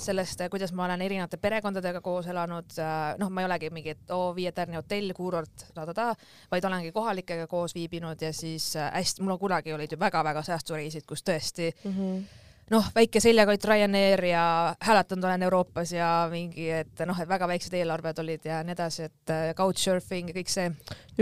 sellest, 0.00 0.40
kuidas 0.50 0.72
ma 0.72 0.86
olen 0.88 1.04
erinevate 1.04 1.36
perekondadega 1.42 2.00
koos 2.04 2.26
elanud, 2.32 2.78
noh, 3.20 3.30
ma 3.30 3.44
ei 3.44 3.48
olegi 3.50 3.70
mingi, 3.74 3.94
et 3.96 4.12
oo, 4.16 4.32
viietärni 4.36 4.78
hotell, 4.80 5.12
kuurort, 5.16 5.68
ta-ta-ta, 5.76 6.14
vaid 6.50 6.64
olengi 6.64 6.92
kohalikega 6.96 7.46
koos 7.50 7.76
viibinud 7.76 8.22
ja 8.24 8.32
siis 8.32 8.72
äh, 8.76 8.90
hästi, 8.96 9.22
mul 9.22 9.36
on 9.36 9.42
kunagi 9.44 9.76
olid 9.76 9.92
ju 9.92 10.00
väga-väga 10.00 10.42
säästureisid, 10.48 11.06
kus 11.08 11.24
tõesti 11.26 11.72
noh, 12.72 12.88
väike 12.94 13.20
seljakott 13.22 13.64
Ryanair 13.64 14.24
ja 14.28 14.44
hääletanud 14.84 15.24
olen 15.24 15.42
Euroopas 15.48 15.92
ja 15.92 16.08
mingi, 16.30 16.68
et 16.80 17.04
noh, 17.08 17.20
et 17.20 17.28
väga 17.28 17.48
väiksed 17.50 17.74
eelarved 17.78 18.22
olid 18.22 18.48
ja 18.48 18.60
nii 18.66 18.74
edasi, 18.76 19.08
et 19.08 19.34
äh, 19.34 19.44
couchsurfing 19.58 20.32
ja 20.32 20.36
kõik 20.36 20.52
see. 20.52 20.70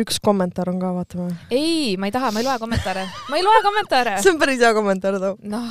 üks 0.03 0.21
kommentaar 0.23 0.71
on 0.73 0.81
ka, 0.83 0.93
vaatame. 0.97 1.37
ei, 1.51 1.97
ma 2.01 2.11
ei 2.11 2.15
taha, 2.15 2.33
ma 2.35 2.43
ei 2.43 2.49
loe 2.49 2.59
kommentaare, 2.63 3.05
ma 3.31 3.41
ei 3.41 3.47
loe 3.47 3.61
kommentaare. 3.67 4.17
see 4.25 4.35
on 4.35 4.41
päris 4.43 4.63
hea 4.63 4.73
kommentaar 4.77 5.21
too. 5.23 5.37
noh, 5.43 5.69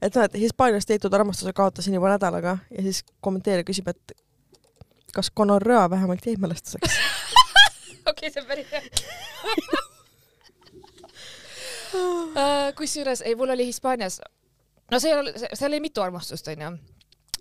et 0.00 0.14
noh, 0.14 0.28
et 0.28 0.38
Hispaanias 0.44 0.86
tehtud 0.90 1.14
armastuse 1.14 1.54
kaotasin 1.56 1.98
juba 1.98 2.12
nädalaga 2.14 2.58
ja 2.70 2.86
siis 2.86 3.02
kommenteerija 3.24 3.66
küsib, 3.70 3.90
et 3.90 4.18
kas 5.14 5.30
gonorröa 5.30 5.88
vähemalt 5.90 6.26
jäi 6.26 6.36
mälestuseks. 6.42 7.00
okei, 8.10 8.30
see 8.30 8.42
on 8.42 8.48
päris 8.50 8.70
hea. 8.72 8.82
Äh, 11.94 12.72
kusjuures 12.74 13.20
ei, 13.22 13.36
mul 13.38 13.52
oli 13.54 13.68
Hispaanias, 13.68 14.16
no 14.92 15.00
see 15.00 15.14
oli, 15.16 15.32
seal 15.46 15.70
oli 15.70 15.80
mitu 15.84 16.04
armastust 16.04 16.48
onju. 16.52 16.70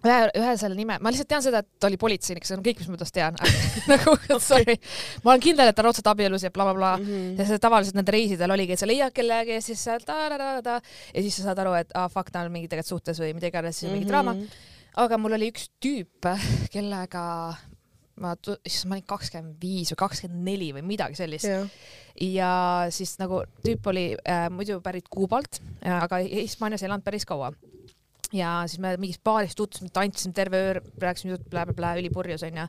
ühe, 0.04 0.18
ühe 0.40 0.54
selle 0.60 0.76
nime, 0.76 0.98
ma 1.00 1.12
lihtsalt 1.14 1.30
tean 1.32 1.44
seda, 1.46 1.62
et 1.64 1.70
ta 1.80 1.88
oli 1.88 2.00
politseinik, 2.00 2.48
see 2.48 2.58
on 2.58 2.64
kõik, 2.66 2.82
mis 2.82 2.92
ma 2.92 3.00
temast 3.00 3.16
tean 3.16 3.40
nagu 3.92 4.16
sorry, 4.44 4.78
ma 5.24 5.34
olen 5.34 5.44
kindel, 5.44 5.72
et 5.72 5.78
ta 5.78 5.84
on 5.84 5.90
raudselt 5.90 6.12
abielus 6.12 6.46
ja 6.48 6.52
blablabla 6.56 6.94
bla, 6.98 7.02
bla. 7.02 7.16
Mhm. 7.16 7.40
ja 7.40 7.50
see 7.50 7.64
tavaliselt 7.64 8.00
nendel 8.00 8.18
reisidel 8.18 8.56
oligi, 8.56 8.76
et 8.76 8.84
sa 8.84 8.90
leiad 8.90 9.16
kellegi 9.16 9.58
ja 9.58 9.66
siis 9.66 9.84
sa 9.84 9.98
ta-ta-ta-ta 10.00 10.80
ja 10.80 11.26
siis 11.26 11.40
sa 11.40 11.50
saad 11.50 11.64
aru, 11.66 11.76
et 11.80 11.96
aa 11.96 12.08
ah, 12.08 12.14
fuck, 12.14 12.32
ta 12.34 12.46
on 12.46 12.54
mingi 12.54 12.72
tegelikult 12.72 12.98
suhtes 12.98 13.24
või 13.24 13.36
mida 13.38 13.52
iganes, 13.52 13.80
siis 13.80 13.90
on 13.92 13.98
mingi 13.98 14.10
draama. 14.10 14.36
aga 15.04 15.22
mul 15.22 15.40
oli 15.40 15.54
üks 15.54 15.70
tüüp, 15.84 16.32
kellega 16.74 17.24
ma, 18.21 18.34
issand, 18.65 18.89
ma 18.89 18.97
olin 18.97 19.06
kakskümmend 19.10 19.62
viis 19.62 19.93
või 19.93 20.02
kakskümmend 20.04 20.47
neli 20.47 20.69
või 20.76 20.86
midagi 20.93 21.17
sellist 21.17 21.47
jah, 21.49 21.63
ja 22.21 22.49
siis 22.93 23.15
nagu 23.21 23.41
tüüp 23.65 23.88
oli 23.89 24.12
äh, 24.15 24.47
muidu 24.54 24.80
pärit 24.86 25.10
Kuubalt 25.12 25.62
äh,, 25.82 25.95
aga 25.97 26.21
Hispaanias 26.26 26.86
elanud 26.86 27.06
päris 27.06 27.26
kaua. 27.30 27.52
ja 28.34 28.62
siis 28.67 28.82
me 28.82 28.95
mingis 28.97 29.19
baaris 29.23 29.56
tutvusime, 29.56 29.89
tantsisime 29.93 30.34
terve 30.34 30.58
öö, 30.58 30.80
rääkisime 31.02 31.36
juttu 31.36 31.49
blä-blä-blä, 31.49 31.95
ülipurjus 32.02 32.43
onju. 32.43 32.67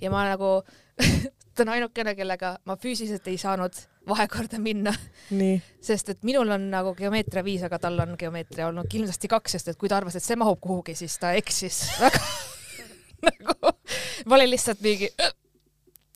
ja 0.00 0.10
ma 0.10 0.26
nagu, 0.30 0.62
ta 1.54 1.64
on 1.66 1.74
ainukene, 1.76 2.14
kellega 2.18 2.56
ma 2.64 2.76
füüsiliselt 2.76 3.26
ei 3.30 3.38
saanud 3.38 3.78
vahekorda 4.08 4.58
minna, 4.58 4.90
sest 5.80 6.08
et 6.10 6.24
minul 6.26 6.50
on 6.50 6.64
nagu 6.72 6.94
geomeetria 6.98 7.44
viis, 7.46 7.62
aga 7.62 7.78
tal 7.78 8.00
on 8.02 8.16
geomeetria 8.18 8.66
olnud 8.66 8.90
kindlasti 8.90 9.30
kaks, 9.30 9.54
sest 9.58 9.70
et 9.70 9.78
kui 9.78 9.90
ta 9.90 10.00
arvas, 10.00 10.18
et 10.18 10.26
see 10.26 10.38
mahub 10.38 10.58
kuhugi, 10.60 10.96
siis 10.98 11.20
ta 11.22 11.36
eksis 11.38 11.84
väga 12.02 12.24
nagu 13.28 13.71
ma 14.26 14.38
olin 14.38 14.50
lihtsalt 14.50 14.80
mingi 14.84 15.10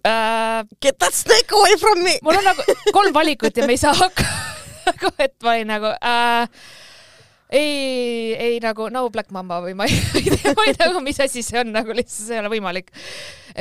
äh, 0.07 0.65
Get 0.83 0.99
that 0.99 1.15
snake 1.15 1.53
away 1.53 1.77
from 1.81 2.03
me. 2.03 2.19
mul 2.23 2.39
on 2.39 2.45
nagu 2.45 2.63
kolm 2.93 3.15
valikut 3.15 3.57
ja 3.57 3.67
me 3.67 3.77
ei 3.77 3.81
saa 3.81 3.95
hakkama 3.95 4.45
nagu, 4.91 5.15
et 5.19 5.35
ma 5.43 5.55
olin 5.57 5.73
nagu 5.75 5.93
äh, 5.95 6.49
ei, 7.51 8.35
ei 8.35 8.59
nagu 8.63 8.89
no 8.93 9.07
Black 9.15 9.31
Mamba 9.35 9.61
või 9.65 9.75
ma 9.79 9.87
ei, 9.89 9.99
ei 10.19 10.31
tea, 10.35 10.55
ma 10.57 10.67
ei 10.67 10.75
tea, 10.77 10.91
mis 11.05 11.21
asi 11.23 11.45
see 11.47 11.61
on 11.61 11.73
nagu 11.75 11.95
lihtsalt, 11.95 12.29
see 12.29 12.37
ei 12.37 12.43
ole 12.43 12.51
võimalik. 12.53 12.91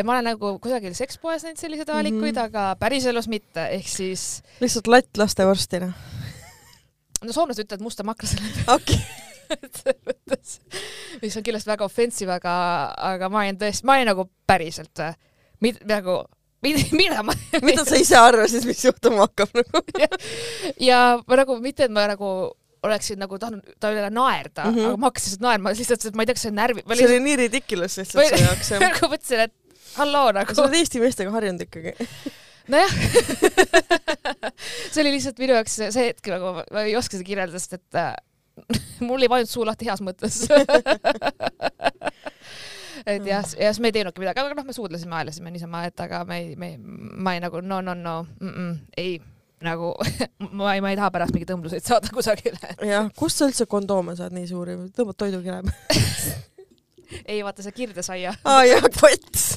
ma 0.02 0.16
olen 0.16 0.30
nagu 0.32 0.56
kusagil 0.64 0.96
sekspoes 0.98 1.46
näinud 1.46 1.62
selliseid 1.62 1.92
valikuid 1.94 2.34
mm. 2.34 2.40
-hmm. 2.40 2.50
aga 2.50 2.80
päriselus 2.82 3.30
mitte, 3.32 3.68
ehk 3.78 3.88
siis 3.90 4.42
lihtsalt 4.64 4.90
latt 4.92 5.22
lastevorstina. 5.22 5.92
no 7.22 7.32
soomlased 7.32 7.66
ütlevad 7.66 7.86
musta 7.86 8.04
makrasele 8.04 8.50
okei. 8.78 9.02
Selles 9.80 10.02
mõttes, 10.08 10.58
mis 11.22 11.38
on 11.38 11.46
kindlasti 11.46 11.72
väga 11.72 11.86
offensive, 11.86 12.40
aga, 12.40 12.56
aga 13.14 13.30
ma 13.32 13.44
olin 13.44 13.60
tõesti, 13.62 13.88
ma 13.88 14.00
olin 14.00 14.12
nagu 14.12 14.28
päriselt 14.48 15.04
mid, 15.64 15.80
nagu 15.90 16.24
mida, 16.66 16.84
mida 16.96 17.24
ma 17.26 17.36
mida 17.68 17.86
sa 17.88 18.00
ise 18.00 18.18
arvasid, 18.20 18.68
mis 18.68 18.84
juhtuma 18.86 19.28
hakkab 19.28 19.56
nagu? 19.60 19.84
ja 20.90 21.02
ma 21.22 21.42
nagu 21.42 21.58
mitte, 21.64 21.88
et 21.88 21.94
ma 21.96 22.08
nagu 22.12 22.30
oleksin 22.86 23.20
nagu 23.22 23.38
tahtnud 23.42 23.76
ta 23.82 23.90
üle 23.94 24.10
naerda 24.14 24.68
mm. 24.68 24.76
-hmm. 24.76 24.88
aga 24.90 25.02
ma 25.02 25.10
hakkasin 25.10 25.32
lihtsalt 25.32 25.46
naerma 25.46 25.74
lihtsalt, 25.74 26.06
et 26.06 26.18
ma 26.18 26.24
ei 26.24 26.30
tea, 26.30 26.38
kas 26.38 26.46
see 26.46 26.54
on 26.54 26.60
närvi. 26.62 26.86
see 26.92 27.08
oli 27.10 27.22
nii 27.28 27.38
ridiculous 27.44 27.98
lihtsalt 28.02 28.30
su 28.30 28.42
jaoks 28.44 28.74
nagu 28.86 29.12
mõtlesin, 29.14 29.46
et 29.48 29.56
halloo 29.96 30.32
nagu 30.38 30.56
sa 30.56 30.66
oled 30.66 30.80
Eesti 30.80 31.02
meestega 31.02 31.34
harjunud 31.34 31.66
ikkagi. 31.66 31.96
nojah 32.74 32.94
see 34.94 35.02
oli 35.04 35.16
lihtsalt 35.18 35.42
minu 35.42 35.58
jaoks 35.58 35.80
see 35.82 35.92
see 35.96 36.12
hetk 36.12 36.32
nagu 36.36 36.56
ma 36.62 36.86
ei 36.86 36.96
oska 37.00 37.18
seda 37.18 37.28
kirjeldada, 37.28 37.62
sest 37.62 37.80
et 37.80 38.02
äh, 38.02 38.14
mul 39.08 39.22
ei 39.22 39.30
vajunud 39.32 39.52
suu 39.52 39.66
lahti 39.68 39.88
heas 39.90 40.02
mõttes 40.06 40.44
et 43.06 43.26
jah, 43.28 43.46
ja 43.60 43.72
siis 43.72 43.80
me 43.84 43.92
ei 43.92 43.96
teinudki 43.98 44.24
midagi, 44.24 44.42
aga 44.42 44.58
noh, 44.58 44.66
me 44.68 44.74
suudlesime, 44.76 45.16
aelasime 45.20 45.54
niisama, 45.54 45.86
et 45.90 46.00
aga 46.06 46.24
me 46.28 46.42
ei, 46.42 46.56
me 46.60 46.74
ei, 46.74 46.78
ma 46.80 47.36
ei 47.36 47.44
nagu 47.44 47.62
no, 47.62 47.82
no, 47.86 47.94
no 47.94 48.16
mm, 48.40 48.50
-mm, 48.50 48.76
ei 48.98 49.22
nagu 49.66 49.94
ma 50.58 50.74
ei, 50.76 50.82
ma 50.82 50.92
ei 50.94 51.00
taha 51.00 51.12
pärast 51.14 51.36
mingeid 51.36 51.56
õmbluseid 51.56 51.86
saada 51.86 52.12
kusagile. 52.14 52.60
jah, 52.86 53.12
kust 53.18 53.42
sa 53.42 53.50
üldse 53.50 53.68
kondoome 53.70 54.16
saad 54.18 54.36
nii 54.36 54.48
suuri, 54.50 54.78
tõmbad 54.96 55.20
toidukile? 55.20 55.62
ei 57.26 57.44
vaata 57.46 57.66
see 57.66 57.76
kirdesaia. 57.76 58.36
aa 58.44 58.66
jah, 58.68 58.90
pots. 59.00 59.55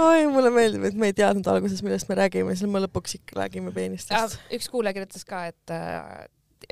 oi, 0.00 0.26
mulle 0.32 0.50
meeldib, 0.54 0.84
et 0.88 0.98
me 0.98 1.10
ei 1.10 1.16
teadnud 1.16 1.46
alguses, 1.52 1.82
millest 1.86 2.10
me 2.10 2.18
räägime, 2.18 2.56
siis 2.58 2.70
me 2.70 2.82
lõpuks 2.84 3.16
ikka 3.20 3.40
räägime 3.42 3.72
peenistest. 3.76 4.38
üks 4.56 4.68
kuulaja 4.72 4.96
kirjutas 4.96 5.26
ka, 5.28 5.46
et 5.52 5.74
äh, 5.74 6.28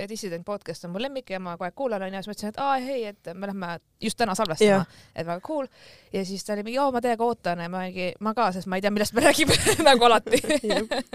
Dissident 0.08 0.44
podcast 0.46 0.84
on 0.84 0.92
mu 0.94 1.00
lemmik 1.02 1.30
ja 1.32 1.40
ma 1.42 1.56
kogu 1.56 1.66
aeg 1.66 1.76
kuulan 1.78 2.04
onju, 2.06 2.20
siis 2.20 2.28
ma 2.28 2.34
ütlesin, 2.36 2.52
et 2.52 2.60
aa 2.62 2.74
hei, 2.84 2.98
et 3.08 3.30
me 3.34 3.48
lähme 3.50 3.70
just 4.04 4.18
täna 4.20 4.34
salvestama 4.38 4.68
Jah. 4.70 4.98
et 5.14 5.26
väga 5.26 5.40
cool. 5.46 5.66
ja 6.12 6.24
siis 6.28 6.44
ta 6.44 6.54
oli 6.54 6.66
mingi, 6.66 6.76
joo 6.76 6.90
ma 6.94 7.02
teiega 7.04 7.24
ootan 7.24 7.64
ja 7.64 7.68
ma 7.72 7.82
mingi, 7.86 8.12
ma 8.20 8.34
ka, 8.36 8.50
sest 8.54 8.68
ma 8.70 8.78
ei 8.78 8.84
tea, 8.84 8.92
millest 8.94 9.16
me 9.16 9.24
räägime 9.24 9.56
nagu 9.88 10.08
alati 10.08 10.42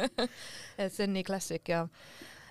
et 0.82 0.90
see 0.94 1.06
on 1.08 1.14
nii 1.16 1.24
klassik 1.28 1.70
ja 1.70 1.86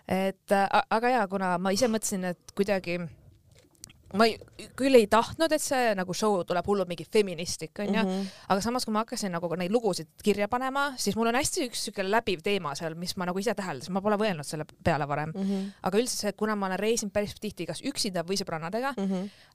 et 0.09 0.55
äh, 0.57 0.69
aga 0.91 1.17
ja 1.17 1.27
kuna 1.29 1.57
ma 1.63 1.75
ise 1.75 1.91
mõtlesin, 1.91 2.31
et 2.33 2.57
kuidagi 2.57 3.01
ma 4.19 4.27
ei, 4.29 4.37
küll 4.79 4.99
ei 4.99 5.07
tahtnud, 5.11 5.53
et 5.53 5.63
see 5.63 5.93
nagu 5.99 6.15
show 6.17 6.43
tuleb 6.49 6.67
hullult 6.69 6.91
mingi 6.91 7.07
feministlik 7.09 7.79
onju 7.85 8.03
mm. 8.03 8.09
-hmm. 8.09 8.27
aga 8.55 8.61
samas, 8.65 8.85
kui 8.85 8.95
ma 8.95 9.05
hakkasin 9.05 9.33
nagu 9.33 9.51
neid 9.57 9.73
lugusid 9.73 10.09
kirja 10.23 10.49
panema, 10.49 10.93
siis 10.97 11.17
mul 11.17 11.31
on 11.31 11.39
hästi 11.39 11.69
üks 11.69 11.87
siuke 11.89 12.05
läbiv 12.07 12.43
teema 12.43 12.75
seal, 12.79 12.95
mis 12.95 13.17
ma 13.17 13.27
nagu 13.29 13.39
ise 13.39 13.55
täheldasin, 13.55 13.93
ma 13.93 14.01
pole 14.05 14.19
mõelnud 14.21 14.47
selle 14.47 14.67
peale 14.85 15.09
varem. 15.09 15.33
Mhm. 15.35 15.71
aga 15.83 15.99
üldse 15.99 16.17
see, 16.17 16.33
kuna 16.33 16.57
ma 16.57 16.67
olen 16.67 16.79
reisinud 16.79 17.13
päris 17.13 17.35
tihti 17.41 17.67
kas 17.67 17.83
üksinda 17.83 18.23
või 18.23 18.39
sõbrannadega, 18.41 18.95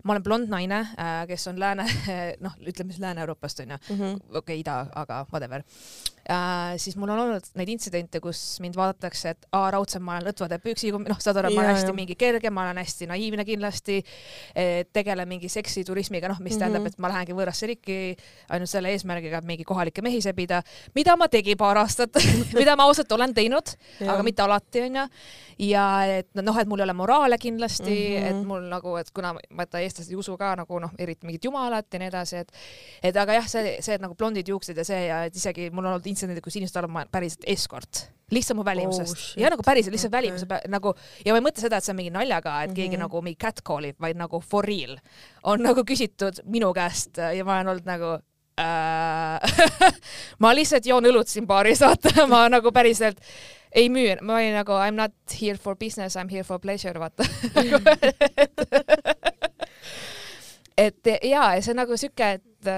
ma 0.04 0.14
olen 0.14 0.24
blond 0.24 0.50
naine, 0.50 0.84
kes 1.28 1.48
on 1.48 1.60
lääne, 1.60 1.86
noh, 2.46 2.54
ütleme 2.62 2.92
siis 2.92 3.02
Lääne-Euroopast 3.02 3.60
onju, 3.60 3.78
Mhm. 3.90 4.16
okei 4.30 4.40
okay,, 4.40 4.60
ida, 4.60 4.88
aga 4.96 5.26
whatever. 5.32 5.64
Äh, 6.30 6.76
siis 6.78 6.98
mul 7.00 7.10
on 7.10 7.20
olnud 7.20 7.50
neid 7.56 7.70
intsidente, 7.70 8.20
kus 8.24 8.60
mind 8.64 8.76
vaadatakse, 8.76 9.30
et 9.36 9.48
aa, 9.52 9.72
raudselt 9.72 10.04
ma 10.04 10.18
olen 10.18 10.28
lõtvade 10.30 10.60
püksi, 10.64 10.92
noh, 10.92 11.20
saad 11.24 11.40
aru, 11.42 11.54
ma 11.56 11.64
olen 11.64 11.76
hästi 11.76 11.94
mingi 11.96 12.16
kerge, 12.20 12.50
ma 12.54 12.68
olen 12.68 12.78
hästi 12.84 13.08
naiivne 13.08 13.46
kindlasti, 13.48 14.02
tegelen 14.94 15.28
mingi 15.30 15.50
seksiturismiga, 15.50 16.28
noh, 16.28 16.40
mis 16.40 16.58
Mhm. 16.58 16.60
tähendab, 16.60 16.88
et 16.88 17.00
ma 17.00 17.12
lähengi 17.12 17.34
võõrasse 17.34 17.68
riiki 17.70 17.98
ainult 18.50 18.70
selle 18.70 18.92
eesmärgiga, 18.94 19.38
et 19.42 19.48
mingi 19.48 19.66
kohalikke 19.68 20.02
mehi 20.02 20.22
sebida, 20.22 20.62
mida 20.96 21.16
ma 21.18 21.28
tegin 21.28 21.58
paar 21.58 21.78
aastat 21.78 22.18
mida 22.60 22.76
ma 22.76 22.88
ausalt 22.88 23.12
olen 23.12 23.34
teinud, 23.34 23.74
aga 24.02 24.24
mitte 24.26 24.44
alati, 24.44 24.82
onju. 24.88 25.06
ja 25.68 25.86
et 26.20 26.30
noh, 26.42 26.58
et 26.60 26.68
mul 26.70 26.82
ei 26.82 26.88
ole 26.88 26.94
moraale 26.94 27.38
kindlasti 27.42 27.84
mm. 27.94 28.24
-hmm. 28.24 28.30
et 28.30 28.48
mul 28.48 28.68
nagu, 28.70 28.96
et 28.98 29.12
kuna 29.12 29.34
vaata 29.58 29.80
eestlased 29.80 30.12
ei 30.12 30.18
usu 30.20 30.38
ka 30.38 30.56
nagu 30.56 30.80
noh, 30.80 30.92
eriti 31.00 31.26
mingit 31.26 31.46
jumalat 31.46 31.86
ja 31.94 32.00
nii 32.00 32.08
edasi, 32.08 32.36
et 32.38 32.52
et 33.04 33.16
aga 33.18 33.34
jah, 33.34 33.48
see, 33.48 33.78
see, 33.82 33.96
et 33.96 34.02
nagu 34.02 34.16
blondid 34.16 34.48
juuksed 34.48 34.78
ja 34.78 34.84
see 34.84 35.08
ja 35.08 35.24
et 35.26 35.36
isegi 35.36 35.70
mul 35.72 35.86
on 35.86 35.94
olnud 35.94 36.06
intsidendid, 36.18 36.42
kus 36.44 36.58
inimesed 36.58 36.82
arvavad, 36.82 36.96
ma 36.98 37.06
päriselt 37.14 37.46
eskort. 37.54 38.08
Lihtsalt 38.34 38.58
mu 38.60 38.66
välimusest. 38.68 39.14
Oh, 39.16 39.28
ja 39.40 39.52
nagu 39.54 39.64
päriselt 39.64 39.94
lihtsalt 39.96 40.12
okay. 40.12 40.22
välimuse 40.26 40.50
peale 40.50 40.68
nagu 40.74 40.92
ja 41.24 41.32
ma 41.32 41.38
ei 41.40 41.46
mõtle 41.46 41.64
seda, 41.64 41.78
et 41.80 41.86
see 41.86 41.94
on 41.94 42.00
mingi 42.02 42.12
naljaga, 42.12 42.58
et 42.66 42.74
keegi 42.76 42.98
Mhm. 42.98 43.04
nagu 43.06 43.22
mingi 43.24 43.38
catcall 43.40 43.86
ib, 43.92 43.96
vaid 44.04 44.18
nagu 44.20 44.42
for 44.42 44.66
real. 44.68 44.98
On 45.48 45.62
nagu 45.64 45.86
küsitud 45.88 46.42
minu 46.50 46.74
käest 46.76 47.18
ja 47.22 47.46
ma 47.48 47.60
olen 47.62 47.68
olnud 47.76 47.88
nagu 47.88 48.10
äh, 48.60 49.40
ma 50.44 50.52
lihtsalt 50.58 50.86
joon 50.90 51.06
õlut 51.08 51.30
siin 51.32 51.48
baaris, 51.48 51.80
vaata, 51.86 52.28
ma 52.28 52.50
nagu 52.50 52.72
päriselt 52.76 53.22
ei 53.72 53.88
müü, 53.94 54.18
ma 54.26 54.40
olin 54.42 54.56
nagu 54.58 54.72
I 54.82 54.90
m 54.92 54.96
not 54.98 55.14
here 55.40 55.58
for 55.58 55.76
business, 55.80 56.16
I 56.18 56.24
m 56.26 56.30
here 56.32 56.44
for 56.44 56.60
pleasure, 56.60 57.00
vaata. 57.00 57.24
Et 60.78 61.08
ja, 61.24 61.56
ja 61.56 61.62
see 61.62 61.72
on 61.74 61.80
nagu 61.82 61.96
sihuke, 61.98 62.28
et 62.38 62.70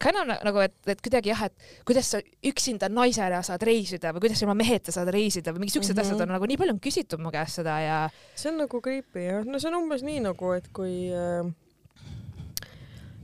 kind 0.00 0.20
of 0.20 0.28
nagu, 0.30 0.62
et, 0.64 0.76
et 0.88 1.00
kuidagi 1.04 1.32
jah, 1.32 1.46
et 1.50 1.72
kuidas 1.88 2.12
sa 2.14 2.20
üksinda 2.50 2.88
naisena 2.92 3.42
saad 3.46 3.64
reisida 3.66 4.14
või 4.16 4.24
kuidas 4.24 4.40
sa 4.40 4.46
ilma 4.46 4.56
meheta 4.58 4.94
saad 4.94 5.10
reisida 5.12 5.54
või 5.54 5.64
mingid 5.64 5.76
siuksed 5.76 5.94
mm. 5.94 6.00
-hmm. 6.00 6.14
asjad 6.16 6.26
on 6.26 6.34
nagu 6.36 6.48
nii 6.50 6.60
palju 6.60 6.76
on 6.76 6.82
küsitud 6.86 7.22
mu 7.22 7.32
käest 7.34 7.60
seda 7.60 7.78
ja 7.84 7.98
see 8.34 8.52
on 8.52 8.62
nagu 8.64 8.80
creepy 8.84 9.26
jah, 9.26 9.44
no 9.44 9.60
see 9.60 9.70
on 9.72 9.80
umbes 9.82 10.04
nii 10.06 10.22
nagu, 10.24 10.52
et 10.56 10.70
kui 10.76 10.94
äh, 11.12 11.50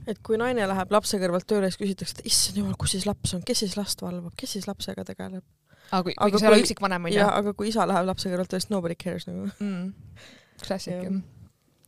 et 0.07 0.19
kui 0.23 0.39
naine 0.39 0.67
läheb 0.69 0.91
lapse 0.93 1.19
kõrvalt 1.21 1.47
tööle, 1.49 1.69
siis 1.71 1.81
küsitakse, 1.81 2.19
et 2.19 2.29
issand 2.31 2.61
jumal, 2.61 2.75
kus 2.79 2.95
siis 2.95 3.07
laps 3.09 3.33
on, 3.35 3.45
kes 3.47 3.65
siis 3.65 3.77
last 3.79 4.01
valvab, 4.03 4.35
kes 4.39 4.57
siis 4.57 4.67
lapsega 4.69 5.05
tegeleb? 5.07 5.43
aga 5.87 6.03
kui, 6.03 6.13
Aga 6.17 6.31
kui 6.31 6.41
sa 6.41 6.47
ei 6.47 6.53
ole 6.53 6.63
üksikvanem 6.65 7.09
onju 7.09 7.25
aga 7.25 7.55
kui 7.57 7.71
isa 7.71 7.87
läheb 7.89 8.07
lapse 8.09 8.29
kõrvalt 8.31 8.53
tööle, 8.53 8.63
siis 8.63 8.73
nobody 8.73 8.99
cares 8.99 9.27
nagu. 9.29 9.49
mm.. 9.57 10.21
klassik 10.63 11.01
Jah. 11.01 11.19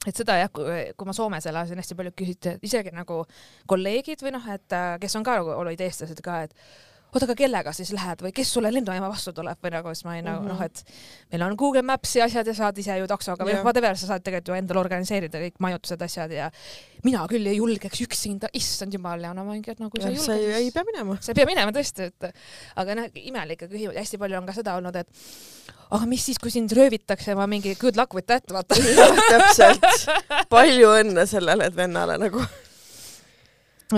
Et 0.07 0.15
seda 0.15 0.37
jah, 0.39 0.51
kui, 0.53 0.83
kui 0.95 1.09
ma 1.09 1.15
Soomes 1.15 1.47
elasin, 1.49 1.79
hästi 1.81 1.97
palju 1.99 2.13
küsiti, 2.15 2.55
isegi 2.63 2.93
nagu 2.95 3.23
kolleegid 3.69 4.23
või 4.23 4.35
noh, 4.37 4.45
et 4.53 4.75
äh, 4.75 4.93
kes 5.01 5.17
on 5.19 5.25
ka 5.27 5.39
nagu 5.41 5.55
olid 5.59 5.81
eestlased 5.83 6.21
ka, 6.23 6.43
et 6.47 6.55
oota, 7.09 7.25
aga 7.25 7.35
kellega 7.39 7.71
siis 7.73 7.89
lähed 7.95 8.21
või 8.21 8.31
kes 8.35 8.51
sulle 8.53 8.69
lennujaama 8.73 9.09
vastu 9.09 9.33
tuleb 9.33 9.57
või 9.65 9.71
nagu 9.73 9.93
siis 9.95 10.05
ma 10.05 10.11
olin 10.15 10.27
nagu 10.29 10.43
Mhm. 10.43 10.51
noh, 10.53 10.61
et 10.61 10.83
meil 11.31 11.43
on 11.47 11.55
Google 11.57 11.81
Maps'i 11.81 12.21
asjad 12.21 12.47
ja 12.47 12.53
saad 12.53 12.77
ise 12.77 12.97
ju 12.99 13.07
taksoga 13.09 13.45
või 13.47 13.55
noh, 13.57 13.63
whatever, 13.65 13.97
sa 13.97 14.11
saad 14.11 14.23
tegelikult 14.23 14.53
ju 14.53 14.59
endale 14.59 14.79
organiseerida 14.79 15.41
kõik 15.41 15.57
majutused, 15.59 16.01
asjad 16.05 16.31
ja 16.31 16.51
mina 17.03 17.25
küll 17.31 17.47
ei 17.47 17.57
julgeks 17.57 18.01
üksinda, 18.05 18.49
issand 18.53 18.93
jumal 18.93 19.21
ja 19.23 19.33
no 19.33 19.43
ma 19.47 19.53
mingi, 19.57 19.71
et 19.71 19.77
kui 19.77 20.01
sa 20.01 20.09
ei 20.09 20.17
sa 20.17 20.35
julge, 20.37 20.55
ei, 20.55 20.65
ei 20.67 20.71
pea 20.71 20.83
minema. 20.85 21.17
sa 21.21 21.31
ei 21.31 21.39
pea 21.41 21.45
minema 21.49 21.71
tõesti, 21.75 22.11
et 22.11 22.29
aga 22.75 22.95
noh, 22.95 23.09
imelik 23.15 23.65
küsimus, 23.65 23.95
hästi 23.97 24.17
palju 24.21 24.37
on 24.37 24.45
ka 24.45 24.53
seda 24.53 24.75
olnud, 24.77 24.95
et 24.95 25.07
aga 25.89 26.05
mis 26.05 26.21
siis, 26.29 26.37
kui 26.37 26.51
sind 26.53 26.69
röövitakse, 26.77 27.33
ma 27.35 27.47
mingi 27.49 27.73
good 27.81 27.97
luck 27.97 28.13
with 28.13 28.27
that, 28.29 28.45
vaata. 28.53 28.75
täpselt. 28.77 29.81
palju 30.49 30.91
õnne 31.01 31.25
sellele 31.29 31.71
vennale 31.75 32.19
nagu. 32.21 32.43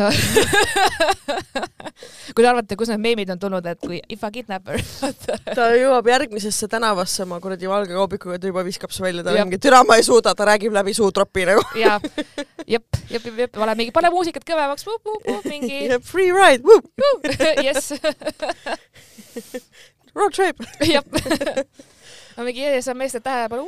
kui 2.32 2.43
te 2.43 2.47
arvate, 2.47 2.77
kus 2.80 2.88
need 2.93 3.01
meemid 3.04 3.27
on 3.34 3.39
tulnud, 3.41 3.65
et 3.67 3.80
kui 3.82 3.97
if 4.12 4.21
a 4.23 4.30
kidnapper, 4.32 4.80
ta 5.58 5.65
jõuab 5.75 6.08
järgmisesse 6.08 6.67
tänavasse 6.71 7.25
oma 7.25 7.41
kuradi 7.43 7.67
valge 7.67 7.91
kaubikuga, 7.97 8.39
ta 8.39 8.47
juba 8.47 8.63
viskab 8.63 8.91
su 8.95 9.04
välja, 9.04 9.23
ta 9.25 9.34
Jah. 9.36 9.43
on 9.43 9.49
mingi 9.51 9.60
türa 9.62 9.84
ma 9.88 9.97
ei 9.99 10.06
suuda, 10.08 10.32
ta 10.38 10.47
räägib 10.47 10.71
läbi 10.77 10.93
suutropi 10.95 11.43
nagu. 11.49 11.63
ja 11.75 11.99
jep, 12.73 12.88
jep, 13.12 13.23
jep, 13.43 13.54
olen 13.60 13.77
mingi, 13.84 13.91
pane 13.95 14.10
muusikat 14.15 14.43
kõvemaks, 14.47 14.88
mingi 15.49 15.77
Free 16.08 16.32
ride, 16.32 16.63
jess, 17.67 17.91
road 20.15 20.32
trip. 20.32 20.63
jep. 20.88 21.08
ma 22.38 22.47
mingi, 22.47 22.63
see 22.80 22.91
on 22.95 22.99
meeste 23.04 23.19
tähelepanu. 23.19 23.67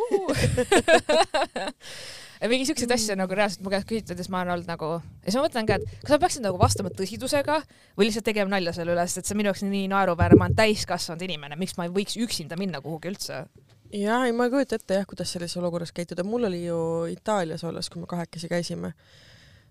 Mingi 2.52 2.68
siukseid 2.68 2.92
asju 2.92 3.16
nagu 3.16 3.36
reaalselt 3.38 3.64
mu 3.64 3.72
käest 3.72 3.92
siis 3.92 4.30
ma 4.32 4.42
olen 4.42 4.58
olnud 4.58 4.70
nagu, 4.70 4.90
ja 5.24 5.30
siis 5.30 5.38
ma 5.40 5.46
mõtlen 5.46 5.68
ka, 5.70 5.78
et 5.80 6.00
kas 6.02 6.14
ma 6.16 6.20
peaksin 6.24 6.44
nagu 6.44 6.60
vastama 6.60 6.92
tõsidusega 6.92 7.60
või 7.98 8.10
lihtsalt 8.10 8.28
tegema 8.28 8.52
nalja 8.56 8.74
selle 8.76 8.96
üle, 8.96 9.06
sest 9.08 9.22
et 9.22 9.30
see 9.30 9.36
on 9.36 9.42
minu 9.42 9.52
jaoks 9.52 9.64
nii 9.68 9.86
naeruväärne, 9.92 10.40
ma 10.40 10.50
olen 10.50 10.58
täiskasvanud 10.58 11.24
inimene, 11.28 11.60
miks 11.60 11.78
ma 11.80 11.88
ei 11.88 11.94
võiks 11.96 12.18
üksinda 12.20 12.60
minna 12.60 12.82
kuhugi 12.84 13.14
üldse. 13.14 13.46
ja 13.96 14.24
ei, 14.28 14.34
ma 14.36 14.48
ei 14.50 14.56
kujuta 14.56 14.80
ette 14.80 15.00
jah, 15.00 15.08
kuidas 15.08 15.32
sellises 15.32 15.62
olukorras 15.62 15.94
käituda, 15.96 16.26
mul 16.28 16.50
oli 16.50 16.66
ju 16.66 16.80
Itaalias 17.14 17.64
olles, 17.64 17.88
kui 17.94 18.04
me 18.04 18.10
kahekesi 18.12 18.52
käisime, 18.52 18.92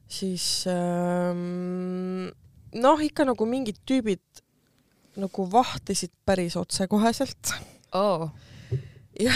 siis 0.08 0.46
ähm, 0.72 2.30
noh, 2.72 3.04
ikka 3.04 3.26
nagu 3.28 3.48
mingid 3.48 3.82
tüübid 3.88 4.42
nagu 5.20 5.44
vahtisid 5.52 6.12
päris 6.24 6.56
otsekoheselt. 6.56 7.52
Oo, 8.00 8.30
ja, 9.20 9.32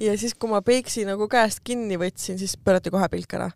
ja 0.00 0.16
siis, 0.18 0.34
kui 0.34 0.50
ma 0.50 0.62
peiksi 0.66 1.06
nagu 1.08 1.28
käest 1.30 1.62
kinni 1.64 1.98
võtsin, 2.00 2.38
siis 2.40 2.56
pöörati 2.58 2.90
kohe 2.94 3.08
pilk 3.12 3.36
ära. 3.38 3.50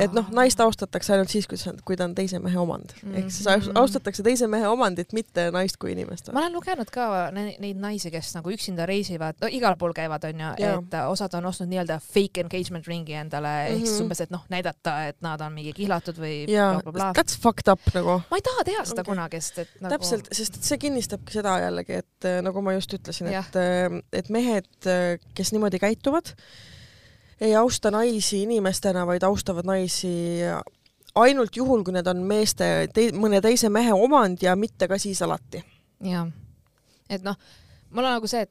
Et 0.00 0.12
noh, 0.12 0.26
naist 0.30 0.60
austatakse 0.60 1.12
ainult 1.12 1.28
siis, 1.28 1.46
kui 1.46 1.58
see 1.60 1.70
on, 1.72 1.78
kui 1.84 1.96
ta 1.96 2.04
on 2.04 2.14
teise 2.14 2.38
mehe 2.38 2.58
omand 2.58 2.92
mm. 3.02 3.10
-hmm. 3.12 3.18
ehk 3.18 3.30
siis 3.30 3.46
Mhm. 3.46 3.76
austatakse 3.76 4.22
teise 4.22 4.46
mehe 4.46 4.68
omandit, 4.68 5.12
mitte 5.12 5.50
naist 5.50 5.76
kui 5.76 5.92
inimest. 5.92 6.32
ma 6.32 6.40
olen 6.40 6.52
lugenud 6.52 6.90
ka 6.90 7.30
ne- 7.30 7.56
neid 7.58 7.76
naisi, 7.76 8.10
kes 8.10 8.34
nagu 8.34 8.50
üksinda 8.50 8.86
reisivad, 8.86 9.34
no 9.40 9.48
igal 9.50 9.76
pool 9.76 9.92
käivad, 9.92 10.24
onju, 10.24 10.52
et 10.58 10.94
äh, 10.94 11.10
osad 11.10 11.34
on 11.34 11.46
ostnud 11.46 11.68
nii-öelda 11.68 12.00
fake 12.00 12.40
engagement 12.40 12.86
ringi 12.86 13.12
endale 13.12 13.48
mm, 13.48 13.68
-hmm. 13.68 13.76
ehk 13.76 13.86
siis 13.86 13.98
Mhm. 13.98 14.02
umbes, 14.02 14.20
et 14.20 14.30
noh, 14.30 14.44
näidata, 14.50 15.06
et 15.08 15.16
nad 15.22 15.40
on 15.40 15.52
mingi 15.52 15.72
kihlatud 15.72 16.16
või 16.18 16.46
blablabla. 16.46 17.12
that's 17.18 17.38
fucked 17.40 17.68
up 17.72 17.80
nagu. 17.94 18.22
ma 18.30 18.36
ei 18.36 18.42
taha 18.42 18.64
teha 18.64 18.84
seda 18.84 19.00
okay. 19.00 19.14
kunagi, 19.14 19.40
sest 19.40 19.58
et 19.58 19.68
nagu 19.80 19.92
täpselt, 19.94 20.28
sest 20.32 20.56
et 20.56 20.62
see 20.64 20.78
kinnistabki 20.78 21.32
seda 21.32 21.58
jällegi, 21.60 21.92
et 21.92 22.24
äh, 22.24 22.40
nagu 22.42 22.62
ma 22.62 22.72
just 22.72 22.92
ütlesin, 22.92 23.26
et, 23.26 24.02
et 24.12 24.28
mehed, 24.30 24.66
kes 25.34 25.52
niimoodi 25.52 25.78
käituvad, 25.78 26.32
ei 27.42 27.54
austa 27.58 27.90
naisi 27.90 28.42
inimestena, 28.46 29.02
vaid 29.08 29.24
austavad 29.26 29.66
naisi 29.66 30.12
ainult 31.18 31.56
juhul, 31.58 31.82
kui 31.84 31.92
need 31.96 32.06
on 32.08 32.22
meeste 32.28 32.70
te,, 32.94 33.08
mõne 33.18 33.42
teise 33.44 33.68
mehe 33.72 33.92
omand 33.92 34.42
ja 34.46 34.54
mitte 34.56 34.88
ka 34.88 34.98
siis 35.02 35.20
alati. 35.26 35.60
jah, 36.06 36.30
et 37.10 37.22
noh, 37.26 37.36
mul 37.90 38.06
on 38.08 38.14
nagu 38.16 38.30
see, 38.30 38.46
et 38.46 38.50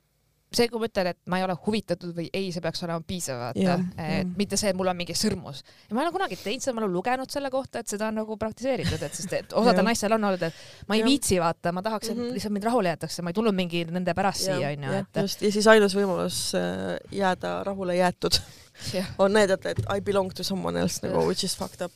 see, 0.51 0.67
kui 0.67 0.81
ma 0.83 0.87
ütlen, 0.89 1.07
et 1.13 1.17
ma 1.31 1.39
ei 1.39 1.45
ole 1.45 1.55
huvitatud 1.65 2.11
või 2.15 2.25
ei, 2.35 2.49
see 2.51 2.61
peaks 2.61 2.83
olema 2.83 2.99
piisav, 3.07 3.37
vaata 3.39 3.59
et 3.59 3.65
jah. 3.97 4.25
mitte 4.37 4.57
see, 4.59 4.69
et 4.73 4.77
mul 4.77 4.91
on 4.91 4.97
mingi 4.99 5.15
sõrmus. 5.17 5.61
ja 5.87 5.95
ma 5.95 6.03
ei 6.03 6.09
ole 6.09 6.13
kunagi 6.17 6.37
teinud 6.43 6.61
seda, 6.65 6.75
ma 6.75 6.83
olen 6.83 6.93
lugenud 6.93 7.31
selle 7.31 7.49
kohta, 7.53 7.79
et 7.81 7.87
seda 7.95 8.09
on 8.11 8.19
nagu 8.19 8.35
praktiseeritud, 8.37 9.01
et 9.07 9.15
sest 9.15 9.33
et 9.39 9.53
osadel 9.57 9.87
naistel 9.87 10.13
on 10.17 10.27
olnud, 10.29 10.43
et 10.49 10.87
ma 10.91 10.99
ei 10.99 11.01
Jah. 11.01 11.07
viitsi 11.09 11.39
vaata, 11.41 11.71
ma 11.73 11.81
tahaks, 11.81 12.11
et 12.11 12.17
Mhm. 12.19 12.33
lihtsalt 12.35 12.53
mind 12.59 12.67
rahule 12.67 12.91
jäetakse, 12.93 13.23
ma 13.23 13.31
ei 13.31 13.39
tulnud 13.39 13.55
mingi 13.55 13.85
nende 13.89 14.13
pärast 14.13 14.43
siia 14.45 14.73
onju, 14.75 14.91
et 14.99 15.21
just, 15.23 15.41
ja 15.41 15.51
siis 15.55 15.67
ainus 15.71 15.95
võimalus 15.95 16.41
äh, 16.59 16.99
jääda 17.15 17.63
rahule 17.63 17.95
jäetud 17.95 18.35
jah, 18.93 19.07
on 19.21 19.33
näidata, 19.35 19.73
et 19.73 19.81
I 19.85 20.01
belong 20.01 20.33
to 20.35 20.43
someone 20.43 20.79
else 20.79 21.03
nagu, 21.05 21.23
which 21.27 21.45
is 21.45 21.55
fucked 21.57 21.81
up. 21.85 21.93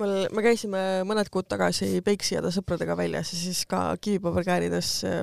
mul, 0.00 0.26
me 0.32 0.44
käisime 0.44 0.82
mõned 1.08 1.30
kuud 1.32 1.48
tagasi 1.50 2.00
Peipsi 2.04 2.36
ja 2.36 2.42
ta 2.44 2.52
sõpradega 2.54 2.96
väljas 2.98 3.32
ja 3.34 3.40
siis 3.40 3.64
ka 3.68 3.84
kivipaberkäärides 4.02 4.92
äh, 5.08 5.22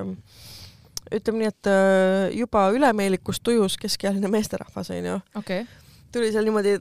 ütleme 1.16 1.42
nii, 1.42 1.52
et 1.52 1.70
äh, 1.70 2.26
juba 2.38 2.68
ülemeelikust 2.74 3.44
tujus 3.46 3.78
keskealine 3.80 4.30
meesterahvas 4.32 4.92
onju, 4.94 5.20
okei. 5.40 5.64
Tuli 6.10 6.32
seal 6.34 6.46
niimoodi 6.46 6.74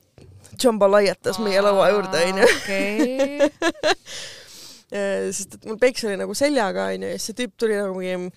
jambalaiatas 0.59 1.37
meie 1.43 1.61
laua 1.61 1.89
juurde 1.93 2.21
onju, 2.31 2.49
okei, 2.57 3.49
sest 5.37 5.59
et 5.59 5.69
mul 5.69 5.77
Peiks 5.81 6.05
oli 6.07 6.17
nagu 6.17 6.33
seljaga 6.37 6.89
onju 6.95 7.11
ja 7.11 7.17
siis 7.17 7.29
see 7.29 7.43
tüüp 7.43 7.57
tuli 7.61 7.77
nagu 7.77 7.93
mingi 7.97 8.31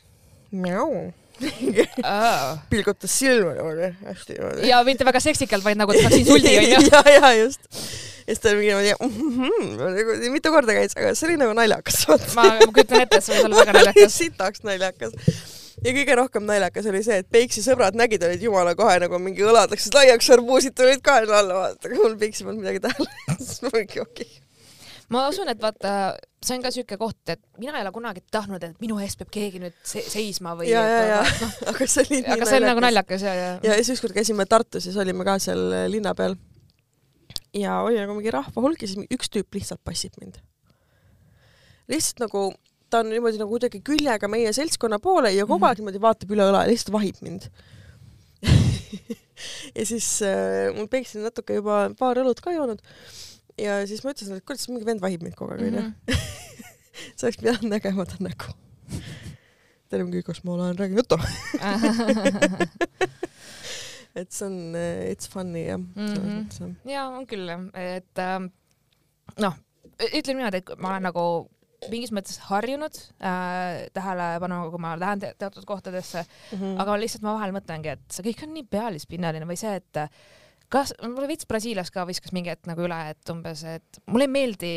mjau, 0.53 1.13
pilgutas 2.71 3.19
silma 3.19 3.55
niimoodi 3.57 3.91
hästi 4.07 4.37
niimoodi. 4.37 4.69
ja 4.69 4.83
mitte 4.87 5.07
väga 5.09 5.21
seksikalt, 5.23 5.65
vaid 5.65 5.81
nagu 5.81 5.95
ta 5.95 6.05
saaks 6.05 6.19
insuldi 6.21 6.55
onju. 6.63 6.83
ja, 6.91 7.03
ja 7.17 7.33
just. 7.39 7.65
ja 7.73 8.35
siis 8.35 8.43
ta 8.43 8.55
mingi 8.59 8.69
niimoodi 8.71 8.93
mm 9.01 9.41
-hmm, 9.41 9.73
nagu 9.97 10.19
mitu 10.35 10.53
korda 10.55 10.77
käis, 10.77 10.97
aga 10.97 11.15
see 11.15 11.31
oli 11.31 11.41
nagu 11.41 11.57
naljakas. 11.59 12.05
ma 12.37 12.45
ma 12.45 12.69
kujutan 12.69 13.03
ette, 13.07 13.19
et 13.19 13.25
see 13.25 13.37
võis 13.37 13.49
olla 13.49 13.65
väga 13.65 13.77
naljakas. 13.79 14.19
sitaks 14.19 14.65
naljakas. 14.69 15.13
ja 15.85 15.97
kõige 15.99 16.19
rohkem 16.21 16.47
naljakas 16.47 16.87
oli 16.93 17.03
see, 17.07 17.19
et 17.25 17.29
Peiksi 17.33 17.65
sõbrad 17.65 17.99
nägid, 17.99 18.23
olid 18.29 18.43
jumala 18.43 18.75
kohe 18.79 18.99
nagu 19.03 19.19
mingi 19.19 19.43
õlad 19.43 19.75
läksid 19.75 19.95
laiaks, 19.99 20.31
arbuusid 20.31 20.77
tulid 20.79 21.03
ka 21.03 21.21
jälle 21.21 21.37
alla 21.37 21.61
vaata, 21.61 21.93
mul 21.97 22.17
Peiksi 22.17 22.45
polnud 22.45 22.63
midagi 22.63 22.81
tähele. 22.81 23.11
siis 23.39 23.63
ma 23.63 23.77
mingi 23.79 24.01
okei 24.01 24.29
okay.. 24.29 24.42
Ma 25.13 25.27
usun, 25.29 25.51
et 25.53 25.61
vaata, 25.61 26.15
see 26.43 26.57
on 26.57 26.65
ka 26.65 26.73
siuke 26.75 26.97
koht, 27.01 27.21
et 27.33 27.43
mina 27.61 27.77
ei 27.79 27.85
ole 27.85 27.93
kunagi 27.95 28.23
tahtnud, 28.33 28.63
et 28.65 28.81
minu 28.83 28.99
eest 29.03 29.21
peab 29.21 29.33
keegi 29.35 29.61
nüüd 29.63 29.77
se 29.87 30.05
seisma 30.07 30.55
või. 30.59 30.71
ja, 30.73 30.83
ja, 30.89 31.03
ja, 31.11 31.51
aga 31.73 31.89
see 31.91 32.07
oli 32.07 32.23
aga 32.25 32.49
see 32.49 32.61
on 32.61 32.69
nagu. 32.71 32.85
naljakas 32.87 33.27
ja, 33.27 33.35
ja. 33.37 33.51
ja 33.67 33.77
siis 33.81 33.97
ükskord 33.97 34.17
käisime 34.17 34.47
Tartus 34.49 34.87
ja 34.87 34.91
siis 34.91 35.01
olime 35.03 35.27
ka 35.29 35.37
seal 35.43 35.63
linna 35.93 36.15
peal. 36.19 36.37
ja 37.57 37.81
oli 37.85 38.01
nagu 38.01 38.17
mingi 38.17 38.33
rahvahulk 38.35 38.85
ja 38.85 38.91
siis 38.91 39.13
üks 39.13 39.33
tüüp 39.33 39.59
lihtsalt 39.59 39.83
passib 39.85 40.17
mind. 40.23 40.41
lihtsalt 41.93 42.25
nagu 42.27 42.49
ta 42.93 43.01
on 43.03 43.13
niimoodi 43.13 43.41
nagu 43.41 43.53
kuidagi 43.53 43.81
küljega 43.85 44.29
meie 44.29 44.53
seltskonna 44.57 45.01
poole 45.03 45.33
ja 45.33 45.47
kogu 45.49 45.69
aeg 45.69 45.81
niimoodi 45.81 46.01
vaatab 46.01 46.33
üle 46.35 46.49
õla 46.51 46.65
ja 46.67 46.73
lihtsalt 46.73 46.95
vahib 46.95 47.21
mind 47.25 47.49
ja 49.79 49.85
siis 49.89 50.09
äh, 50.27 50.73
mul 50.77 50.89
peiksin 50.93 51.25
natuke 51.25 51.61
juba 51.61 51.85
paar 51.99 52.21
õlut 52.21 52.41
ka 52.45 52.55
joonud 52.55 52.83
ja 53.61 53.87
siis 53.87 54.05
ma 54.05 54.15
ütlesin, 54.15 54.37
et 54.39 54.47
kurat, 54.47 54.69
mingi 54.71 54.89
vend 54.89 55.03
vahib 55.03 55.23
mind 55.25 55.37
kogu 55.39 55.53
aeg 55.55 55.67
onju 55.69 55.83
Mhm. 55.83 55.93
sa 57.17 57.27
oleks 57.27 57.41
pidanud 57.41 57.69
nägema 57.71 58.07
ta 58.07 58.17
nägu. 58.21 58.53
ta 59.89 59.97
oli 59.97 60.05
mingi, 60.09 60.23
kas 60.27 60.45
ma 60.45 60.53
olen, 60.57 60.79
räägin 60.79 60.97
juttu 60.97 61.19
et 64.15 64.33
see 64.33 64.47
on, 64.47 64.57
it's 65.09 65.29
funny 65.31 65.67
jah 65.67 65.79
mm, 65.79 66.49
jah. 66.59 66.71
ja 66.85 67.07
on 67.09 67.27
küll 67.27 67.49
et 67.49 68.19
ähm, 68.21 68.51
noh, 69.41 69.57
ütleme 70.13 70.43
niimoodi, 70.43 70.63
et 70.63 70.73
ma 70.79 70.93
olen 70.93 71.09
nagu 71.09 71.25
mingis 71.91 72.13
mõttes 72.15 72.39
harjunud 72.47 72.95
äh, 73.25 73.89
tähelepanuga, 73.97 74.71
kui 74.71 74.83
ma 74.83 74.93
lähen 75.01 75.23
te 75.23 75.33
teatud 75.39 75.65
kohtadesse 75.67 76.23
mm. 76.23 76.59
-hmm. 76.59 76.77
aga 76.85 76.99
lihtsalt 77.01 77.25
ma 77.27 77.37
vahel 77.39 77.57
mõtlengi, 77.57 77.97
et 77.97 78.05
see 78.13 78.27
kõik 78.29 78.45
on 78.47 78.55
nii 78.57 78.69
pealispinnaline 78.71 79.49
või 79.49 79.59
see, 79.59 79.75
et 79.81 80.03
kas, 80.73 80.95
mulle 81.05 81.31
veits 81.31 81.49
Brasiilias 81.49 81.93
ka 81.95 82.07
viskas 82.09 82.35
mingi 82.37 82.53
hetk 82.53 82.69
nagu 82.71 82.85
üle, 82.87 82.99
et 83.13 83.33
umbes, 83.33 83.65
et 83.69 84.03
mulle 84.11 84.29
ei 84.29 84.33
meeldi, 84.33 84.75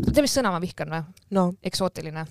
tead, 0.00 0.24
mis 0.24 0.34
sõna 0.34 0.52
ma 0.54 0.60
vihkan 0.62 0.92
või? 0.92 1.04
no 1.36 1.46
eksootiline. 1.66 2.24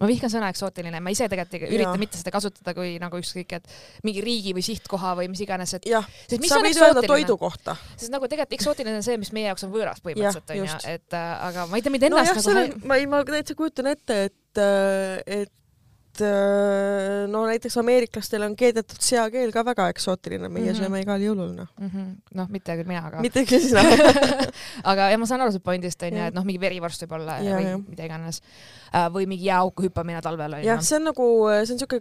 ma 0.00 0.10
vihkan 0.10 0.32
sõna 0.32 0.50
eksootiline, 0.52 1.00
ma 1.00 1.14
ise 1.14 1.28
tegelikult 1.30 1.56
ei 1.58 1.70
ürita 1.78 1.90
Jaa. 1.92 2.02
mitte 2.02 2.20
seda 2.20 2.34
kasutada 2.34 2.74
kui 2.76 2.96
nagu 3.02 3.20
ükskõik, 3.20 3.56
et 3.58 4.06
mingi 4.06 4.24
riigi 4.24 4.54
või 4.56 4.64
sihtkoha 4.66 5.14
või 5.22 5.30
mis 5.32 5.42
iganes, 5.46 5.74
et 5.78 5.88
jah, 5.90 6.06
sa 6.28 6.60
võid 6.60 6.80
öelda 6.82 7.04
toidu 7.08 7.38
kohta. 7.40 7.76
sest 7.96 8.12
nagu 8.14 8.28
tegelikult 8.28 8.58
eksootiline 8.60 9.00
on 9.00 9.06
see, 9.06 9.18
mis 9.22 9.32
meie 9.36 9.50
jaoks 9.52 9.66
on 9.66 9.74
võõras 9.74 10.04
põhimõtteliselt 10.04 10.54
Jah, 10.54 10.78
onju, 10.78 10.94
et 10.96 11.18
äh, 11.18 11.34
aga 11.48 11.68
ma 11.70 11.80
ei 11.80 11.86
tea, 11.86 11.94
mida 11.94 12.10
ennast 12.10 12.34
nojah, 12.34 12.38
nagu 12.38 12.48
seal 12.48 12.64
on, 12.64 12.88
ma 12.90 13.00
ei, 13.00 13.10
ma 13.10 13.22
täitsa 13.28 13.58
kujutan 13.58 13.92
ette, 13.94 14.24
et, 14.28 14.64
et 15.40 15.54
äh, 16.22 17.24
no 17.30 17.44
näiteks 17.48 17.76
ameeriklastel 17.80 18.44
on 18.46 18.56
keedetud 18.58 19.00
seakeel 19.02 19.52
ka 19.54 19.64
väga 19.66 19.88
eksootiline, 19.92 20.48
meie 20.48 20.66
mm. 20.66 20.70
-hmm. 20.70 20.82
sööme 20.82 21.02
igal 21.02 21.24
jõulul 21.24 21.52
noh. 21.56 21.68
mm 21.80 21.90
-hmm. 21.90 22.14
noh, 22.40 22.48
mitte 22.52 22.76
küll 22.78 22.88
mina, 22.88 23.06
aga 23.08 23.22
mitte 23.24 23.44
küll 23.48 23.64
sina 23.64 23.82
aga 24.90 25.10
ja 25.10 25.18
ma 25.18 25.26
saan 25.26 25.44
aru 25.44 25.52
su 25.52 25.60
pointist 25.60 26.02
onju, 26.02 26.18
Jah. 26.18 26.32
et 26.32 26.34
noh, 26.34 26.44
mingi 26.44 26.60
verivorst 26.60 27.02
võib 27.04 27.18
olla 27.20 27.38
Jah, 27.42 27.58
või 27.58 27.68
jah. 27.70 27.84
mida 27.88 28.04
iganes 28.10 28.40
uh, 28.94 29.08
või 29.14 29.26
mingi 29.26 29.50
jääauku 29.50 29.88
hüppamine 29.88 30.22
talvel 30.22 30.60
onju 30.60 30.66
jah, 30.66 30.82
see 30.82 30.96
on 31.00 31.10
nagu, 31.10 31.28
see 31.64 31.74
on 31.74 31.78
siuke 31.78 32.00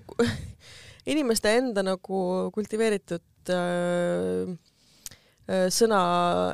inimeste 1.13 1.57
enda 1.57 1.83
nagu 1.83 2.49
kultiveeritud 2.53 3.49
äh, 3.49 4.47
äh, 4.49 4.57
sõna, 5.43 5.99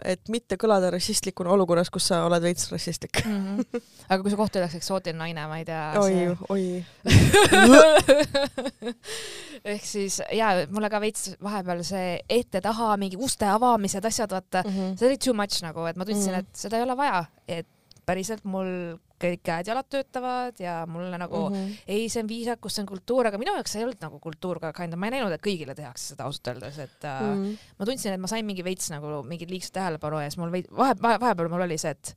et 0.07 0.31
mitte 0.33 0.57
kõlada 0.57 0.89
rassistlikuna 0.95 1.51
olukorras, 1.53 1.91
kus 1.93 2.07
sa 2.09 2.23
oled 2.25 2.41
veits 2.41 2.71
rassistlik. 2.71 3.21
mm. 3.25 3.59
-hmm. 3.59 3.81
aga 4.09 4.23
kui 4.23 4.31
su 4.31 4.37
kohta 4.37 4.59
öeldakse 4.59 4.77
eksootiline 4.81 5.19
naine, 5.19 5.47
ma 5.47 5.57
ei 5.59 5.65
tea. 5.65 5.93
oi, 6.01 6.37
oi. 6.49 6.85
ehk 9.73 9.85
siis 9.85 10.21
ja 10.33 10.67
mulle 10.69 10.89
ka 10.89 11.01
veits 11.01 11.35
vahepeal 11.43 11.83
see 11.83 12.19
ette-taha 12.29 12.97
mingi 12.97 13.17
uste 13.17 13.45
avamised, 13.45 14.05
asjad, 14.05 14.31
vaata, 14.31 14.63
see 14.65 15.07
oli 15.07 15.17
too 15.17 15.33
much 15.33 15.61
nagu, 15.61 15.85
et 15.85 15.95
ma 15.95 16.05
tundsin 16.05 16.33
mm. 16.33 16.39
-hmm. 16.39 16.39
et 16.39 16.55
seda 16.65 16.77
ei 16.77 16.83
ole 16.83 16.97
vaja, 16.97 17.25
et 17.47 17.67
päriselt 18.05 18.43
mul 18.43 18.97
kõik 19.20 19.41
käed-jalad 19.45 19.88
töötavad 19.91 20.59
ja 20.61 20.82
mulle 20.89 21.17
nagu 21.22 21.41
mm 21.49 21.55
-hmm. 21.55 21.80
ei, 21.88 22.09
see 22.09 22.24
on 22.24 22.30
viisakus, 22.30 22.76
see 22.76 22.84
on 22.84 22.91
kultuur, 22.91 23.28
aga 23.28 23.39
minu 23.41 23.53
jaoks 23.55 23.74
see 23.74 23.82
ei 23.82 23.88
olnud 23.88 24.03
nagu 24.05 24.20
kultuur 24.20 24.59
ka 24.59 24.74
kind 24.74 24.93
of, 24.93 24.99
ma 24.99 25.09
ei 25.09 25.17
näinud, 25.17 25.34
et 25.36 25.45
kõigile 25.45 25.76
tehakse 25.76 26.13
seda 26.13 26.28
ausalt 26.28 26.51
öeldes, 26.53 26.80
et 26.80 27.03
äh, 27.03 27.22
mm. 27.22 27.41
Mhm. 27.41 27.74
ma 27.80 27.86
tundsin, 27.86 28.13
et 28.13 28.22
ma 28.22 28.28
sain 28.28 28.45
mingi 28.45 28.63
veits 28.63 28.91
nagu 28.91 29.24
mingit 29.24 29.49
liigset 29.49 29.74
tähelepanu 29.74 30.20
ja 30.20 30.30
siis 30.30 30.38
mul 30.41 30.51
veits 30.51 30.72
vahe, 30.76 30.95
vahepeal 31.01 31.49
mul 31.49 31.65
oli 31.67 31.78
see, 31.78 31.91
et 31.91 32.15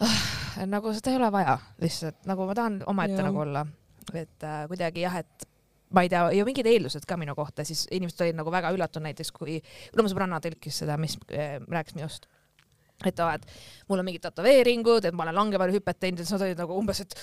ah, 0.00 0.24
nagu 0.66 0.94
seda 0.94 1.10
ei 1.10 1.20
ole 1.20 1.32
vaja 1.32 1.58
lihtsalt 1.80 2.26
nagu 2.26 2.46
ma 2.46 2.54
tahan 2.54 2.82
omaette 2.86 3.22
nagu 3.22 3.44
olla, 3.46 3.66
et 4.14 4.42
äh, 4.44 4.66
kuidagi 4.68 5.06
jah, 5.06 5.20
et 5.22 5.48
ma 5.94 6.04
ei 6.04 6.10
tea, 6.12 6.24
ja 6.36 6.44
mingid 6.44 6.66
eeldused 6.68 7.06
ka 7.08 7.16
minu 7.16 7.34
kohta, 7.38 7.64
siis 7.64 7.86
inimesed 7.90 8.20
olid 8.26 8.36
nagu 8.36 8.52
väga 8.52 8.72
üllatunud 8.76 9.08
näiteks, 9.08 9.30
kui, 9.32 9.60
kuna 9.92 10.04
mu 10.04 10.12
sõbranna 10.12 10.40
tõlkis 10.44 10.82
seda, 10.82 10.98
mis 11.00 11.16
äh, 11.32 11.56
rääkis 11.64 11.96
minust 11.96 12.28
et 13.06 13.20
aa, 13.22 13.34
et 13.38 13.44
mul 13.88 14.00
on 14.00 14.04
mingid 14.08 14.22
tätoveeringud, 14.24 15.04
et 15.06 15.14
ma 15.14 15.22
olen 15.22 15.34
langeväärihüpet 15.38 16.00
teinud 16.00 16.18
siis 16.18 16.32
nad 16.34 16.42
olid 16.48 16.58
nagu 16.58 16.74
umbes, 16.80 17.00
et 17.04 17.14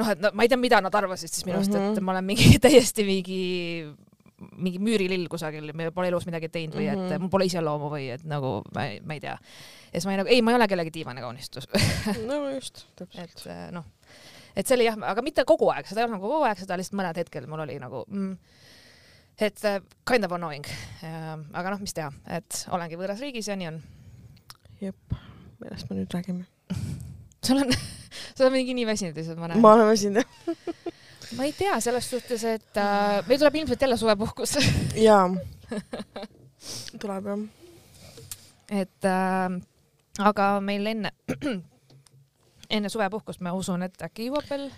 noh, 0.00 0.08
et 0.10 0.18
no, 0.20 0.30
ma 0.34 0.42
ei 0.42 0.48
tea, 0.50 0.58
mida 0.58 0.80
nad 0.82 0.94
arvasid 0.94 1.30
siis 1.30 1.46
minust 1.46 1.70
mm, 1.70 1.76
-hmm. 1.76 1.90
Mhm. 1.90 1.98
et 1.98 2.02
ma 2.02 2.12
olen 2.12 2.24
mingi 2.24 2.58
täiesti 2.66 3.04
mingi 3.06 3.42
mingi 4.56 4.78
müürilill 4.80 5.26
kusagil, 5.28 5.68
pole 5.94 6.08
elus 6.08 6.24
midagi 6.26 6.48
teinud 6.48 6.74
või 6.74 6.86
et 6.88 6.98
Mhm. 6.98 7.20
mul 7.20 7.28
pole 7.30 7.44
iseloomu 7.44 7.90
või 7.92 8.06
et 8.14 8.24
nagu 8.24 8.62
ma 8.74 8.86
ei, 8.86 9.00
ma 9.04 9.12
ei 9.14 9.20
tea. 9.20 9.36
ja 9.92 10.00
siis 10.00 10.06
ma 10.06 10.10
olin 10.14 10.18
nagu, 10.24 10.30
ei, 10.32 10.42
ma 10.42 10.50
ei 10.50 10.56
ole 10.56 10.68
kellegi 10.68 10.90
tiivane 10.90 11.20
kaunistus 11.20 11.68
no 12.28 12.50
just, 12.50 12.86
täpselt. 12.96 13.24
et 13.36 13.46
äh, 13.46 13.70
noh, 13.70 13.84
et 14.56 14.66
see 14.66 14.74
oli 14.78 14.84
jah, 14.88 14.96
aga 15.02 15.22
mitte 15.22 15.44
kogu 15.44 15.68
aeg, 15.70 15.86
seda 15.86 16.00
ei 16.00 16.04
olnud 16.08 16.18
nagu 16.18 16.32
kogu 16.32 16.44
aeg, 16.48 16.58
seda 16.58 16.76
lihtsalt 16.80 16.96
mõned 17.02 17.16
hetkel 17.20 17.46
mul 17.46 17.60
oli 17.66 17.76
nagu 17.78 18.04
mm, 18.08 18.36
et 19.40 19.64
äh, 19.64 19.80
kind 20.08 20.24
of 20.24 20.32
annoying. 20.32 20.64
aga 21.52 21.70
noh, 21.70 21.78
mis 21.80 21.92
teha, 21.92 22.10
et 22.28 22.64
olengi 22.72 22.96
võõras 22.96 23.20
riigis 23.20 23.48
ja 23.48 23.56
nii 23.56 23.68
on. 23.68 23.82
jep, 24.80 25.19
millest 25.64 25.90
me 25.90 26.00
nüüd 26.00 26.16
räägime? 26.16 26.46
sul 27.46 27.62
on, 27.62 27.72
sa 28.34 28.44
oled 28.44 28.56
mingi 28.58 28.76
nii 28.76 28.88
väsinud 28.88 29.16
lihtsalt, 29.20 29.40
ma 29.40 29.50
näen. 29.50 29.62
ma 29.62 29.74
olen 29.76 29.90
väsinud 29.90 30.24
ma 31.36 31.46
ei 31.46 31.54
tea 31.56 31.78
selles 31.80 32.10
suhtes, 32.10 32.44
et 32.44 32.80
äh, 32.80 33.20
meil 33.28 33.40
tuleb 33.40 33.60
ilmselt 33.62 33.82
jälle 33.82 33.96
suvepuhkus 33.96 34.56
jaa. 35.08 35.26
tuleb 37.00 37.32
jah. 37.32 37.42
et 38.82 39.10
äh, 39.10 39.60
aga 40.26 40.52
meil 40.64 40.86
enne, 40.94 41.12
enne 42.76 42.92
suvepuhkust 42.92 43.42
ma 43.44 43.54
usun, 43.56 43.86
et 43.86 44.06
äkki 44.08 44.28
jõuab 44.28 44.48
veel, 44.50 44.70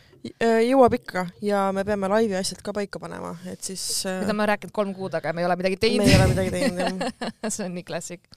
jõuab 0.68 0.96
ikka 1.00 1.26
ja 1.42 1.64
me 1.74 1.84
peame 1.86 2.10
laivi 2.12 2.36
asjad 2.38 2.62
ka 2.64 2.74
paika 2.76 3.00
panema, 3.02 3.34
et 3.50 3.62
siis 3.64 4.04
äh, 4.06 4.20
mida 4.22 4.32
me 4.34 4.42
oleme 4.42 4.50
rääkinud 4.54 4.76
kolm 4.76 4.94
kuud, 4.96 5.16
aga 5.18 5.32
me 5.32 5.42
ei 5.42 5.48
ole 5.48 5.58
midagi 5.60 5.78
me 5.80 5.88
ei 5.88 5.96
teinud. 5.98 6.14
ole 6.18 6.28
midagi 6.34 6.52
teinud 6.54 6.84
jah. 6.84 7.48
see 7.48 7.66
on 7.66 7.74
nii 7.78 7.86
klassik. 7.88 8.28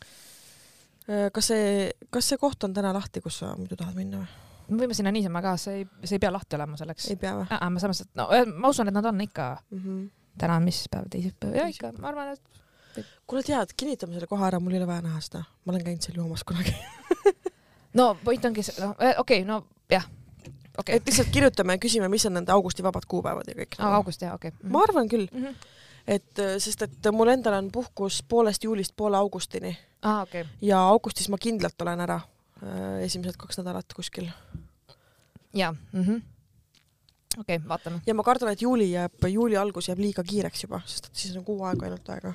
Kas 1.05 1.51
see, 1.51 1.91
kas 2.09 2.31
see 2.31 2.41
koht 2.41 2.63
on 2.65 2.73
täna 2.73 2.93
lahti, 2.93 3.21
kus 3.21 3.39
sa 3.43 3.53
muidu 3.59 3.77
tahad 3.77 3.95
minna 3.97 4.23
või? 4.23 4.43
me 4.69 4.81
võime 4.81 4.97
sinna 4.97 5.13
niisama 5.13 5.41
ka, 5.45 5.55
see 5.61 5.81
ei, 5.81 5.87
see 6.03 6.17
ei 6.17 6.23
pea 6.23 6.31
lahti 6.33 6.57
olema 6.57 6.77
selleks. 6.79 7.09
ei 7.13 7.19
pea 7.21 7.35
või 7.37 7.71
ma 7.75 7.83
samas, 7.83 8.01
et 8.05 8.17
no 8.17 8.27
äh, 8.33 8.45
ma 8.49 8.71
usun, 8.73 8.89
et 8.89 8.95
nad 8.95 9.05
on 9.05 9.21
ikka, 9.21 9.49
mm 9.69 9.81
-hmm. 9.81 10.03
täna 10.41 10.57
on 10.59 10.65
mis 10.65 10.83
päev, 10.91 11.09
teisipäev, 11.13 11.55
ja 11.55 11.67
ikka, 11.71 11.91
ma 11.99 12.09
arvan, 12.13 12.33
et 12.33 13.05
kuule 13.27 13.43
tead, 13.43 13.73
kinnitame 13.77 14.13
selle 14.13 14.27
koha 14.27 14.47
ära, 14.47 14.59
mul 14.59 14.73
ei 14.73 14.81
ole 14.81 14.87
vaja 14.87 15.03
näha 15.05 15.21
seda, 15.21 15.43
ma 15.65 15.73
olen 15.73 15.85
käinud 15.85 16.05
seal 16.05 16.17
joomas 16.17 16.43
kunagi. 16.43 16.75
no 17.99 18.17
point 18.23 18.45
ongi 18.45 18.63
see, 18.63 18.77
noh, 18.81 18.95
okei 18.95 19.17
okay,, 19.21 19.45
no 19.45 19.65
jah, 19.91 20.07
okei 20.07 20.79
okay. 20.79 20.95
et, 20.95 21.07
lihtsalt 21.07 21.31
kirjutame 21.33 21.77
ja 21.77 21.81
küsime, 21.85 22.09
mis 22.09 22.25
on 22.25 22.37
nende 22.39 22.51
augusti 22.51 22.83
vabad 22.83 23.05
kuupäevad 23.07 23.51
ja 23.51 23.57
kõik 23.61 23.79
aa, 23.79 23.95
august 23.99 24.21
jah, 24.21 24.35
okei 24.35 24.53
okay. 24.53 24.69
ma 24.71 24.83
arvan 24.87 25.09
küll, 25.11 25.27
mm. 25.31 25.43
-hmm. 25.43 25.74
Et 26.07 26.39
äh, 26.39 26.55
sest, 26.61 26.85
et 26.85 27.11
mul 27.11 27.33
endal 27.33 27.57
on 27.57 27.71
puhkus 27.73 28.21
poolest 28.29 28.63
juulist 28.63 28.93
poole 28.95 29.17
augustini 29.17 29.73
okei 30.05 30.41
okay., 30.41 30.53
ja 30.61 30.81
augustis 30.87 31.29
ma 31.29 31.39
kindlalt 31.41 31.81
olen 31.81 32.05
ära 32.05 32.19
äh, 32.61 33.03
esimesed 33.07 33.37
kaks 33.41 33.59
nädalat 33.61 33.93
kuskil 33.95 34.29
jaa 35.55 35.71
mm 35.71 36.03
-hmm. 36.03 36.21
okei 37.39 37.55
okay,, 37.55 37.67
vaatame. 37.67 38.01
ja 38.05 38.13
ma 38.13 38.23
kardan, 38.23 38.51
et 38.51 38.61
juuli 38.61 38.91
jääb, 38.91 39.13
juuli 39.27 39.57
algus 39.57 39.89
jääb 39.89 39.99
liiga 39.99 40.23
kiireks 40.23 40.63
juba, 40.63 40.81
sest 40.85 41.05
et 41.05 41.15
siis 41.15 41.37
on 41.37 41.45
kuu 41.45 41.63
aega 41.63 41.85
ainult 41.85 42.09
aega. 42.09 42.33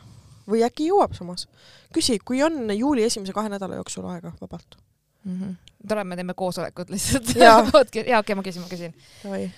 või 0.49 0.65
äkki 0.67 0.89
jõuab 0.91 1.15
samas. 1.15 1.49
küsi, 1.95 2.19
kui 2.25 2.43
on 2.43 2.79
juuli 2.79 3.05
esimese 3.05 3.33
kahe 3.33 3.49
nädala 3.49 3.75
jooksul 3.75 4.05
aega 4.05 4.33
vabalt. 4.41 4.79
mm. 5.25 5.41
-hmm. 5.41 5.55
tule, 5.89 6.05
me 6.05 6.17
teeme 6.17 6.35
koosolekut 6.35 6.91
lihtsalt. 6.91 7.37
Jaa. 7.47 7.61
okei 8.19 8.35
ma 8.35 8.43
küsin, 8.43 8.63
ma 8.63 8.69
küsin 8.69 8.95
uh,. 9.25 9.53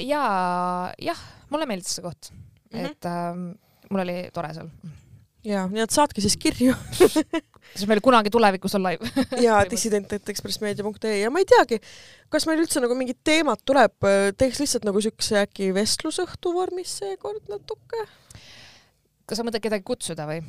ja, 0.00 0.94
jah, 0.98 1.20
mulle 1.50 1.66
meeldis 1.66 1.94
see 1.94 2.02
koht. 2.02 2.32
-hmm. 2.72 2.90
et 2.90 3.08
uh, 3.08 3.88
mul 3.90 4.04
oli 4.04 4.18
tore 4.34 4.52
seal. 4.54 4.68
ja, 5.44 5.66
nii 5.68 5.82
et 5.82 5.94
saatke 5.94 6.24
siis 6.24 6.36
kirju 6.36 6.74
kas 7.72 7.86
meil 7.88 8.02
kunagi 8.04 8.30
tulevikus 8.30 8.74
on 8.78 8.84
live? 8.86 9.10
ja 9.46 9.62
dissident.ekspressmeedia.ee 9.70 11.18
ja 11.22 11.30
ma 11.30 11.42
ei 11.42 11.48
teagi, 11.48 11.80
kas 12.32 12.46
meil 12.46 12.62
üldse 12.62 12.82
nagu 12.84 12.96
mingit 12.98 13.20
teemat 13.24 13.62
tuleb, 13.64 13.96
teeks 14.38 14.60
lihtsalt 14.62 14.86
nagu 14.88 15.00
siukse 15.00 15.40
äkki 15.44 15.72
vestlusõhtu 15.74 16.54
vormis 16.54 16.98
seekord 17.02 17.48
natuke. 17.52 18.06
kas 19.26 19.38
sa 19.38 19.46
mõtled 19.46 19.64
kedagi 19.64 19.86
kutsuda 19.86 20.26
või? 20.28 20.42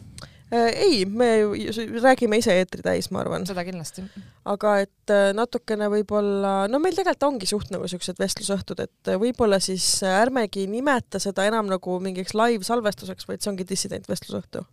ei, 0.53 1.05
me 1.05 1.29
räägime 2.03 2.37
ise 2.41 2.55
eetri 2.59 2.83
täis, 2.85 3.09
ma 3.13 3.21
arvan, 3.23 3.45
seda 3.49 3.63
kindlasti. 3.65 4.03
aga 4.49 4.75
et 4.83 5.13
äh, 5.13 5.31
natukene 5.35 5.89
võib-olla, 5.93 6.53
no 6.71 6.81
meil 6.83 6.95
tegelikult 6.97 7.27
ongi 7.29 7.49
suht 7.49 7.73
nagu 7.73 7.87
siuksed 7.89 8.19
vestlusõhtud, 8.21 8.83
et 8.83 9.11
äh, 9.11 9.19
võib-olla 9.21 9.59
siis 9.63 9.87
äh, 10.05 10.19
ärmegi 10.21 10.67
nimeta 10.69 11.21
seda 11.23 11.47
enam 11.49 11.71
nagu 11.71 11.97
mingiks 12.03 12.35
live-salvestuseks, 12.37 13.27
vaid 13.29 13.43
see 13.43 13.53
ongi 13.53 13.67
dissident 13.69 14.09
vestlusõhtu. 14.09 14.65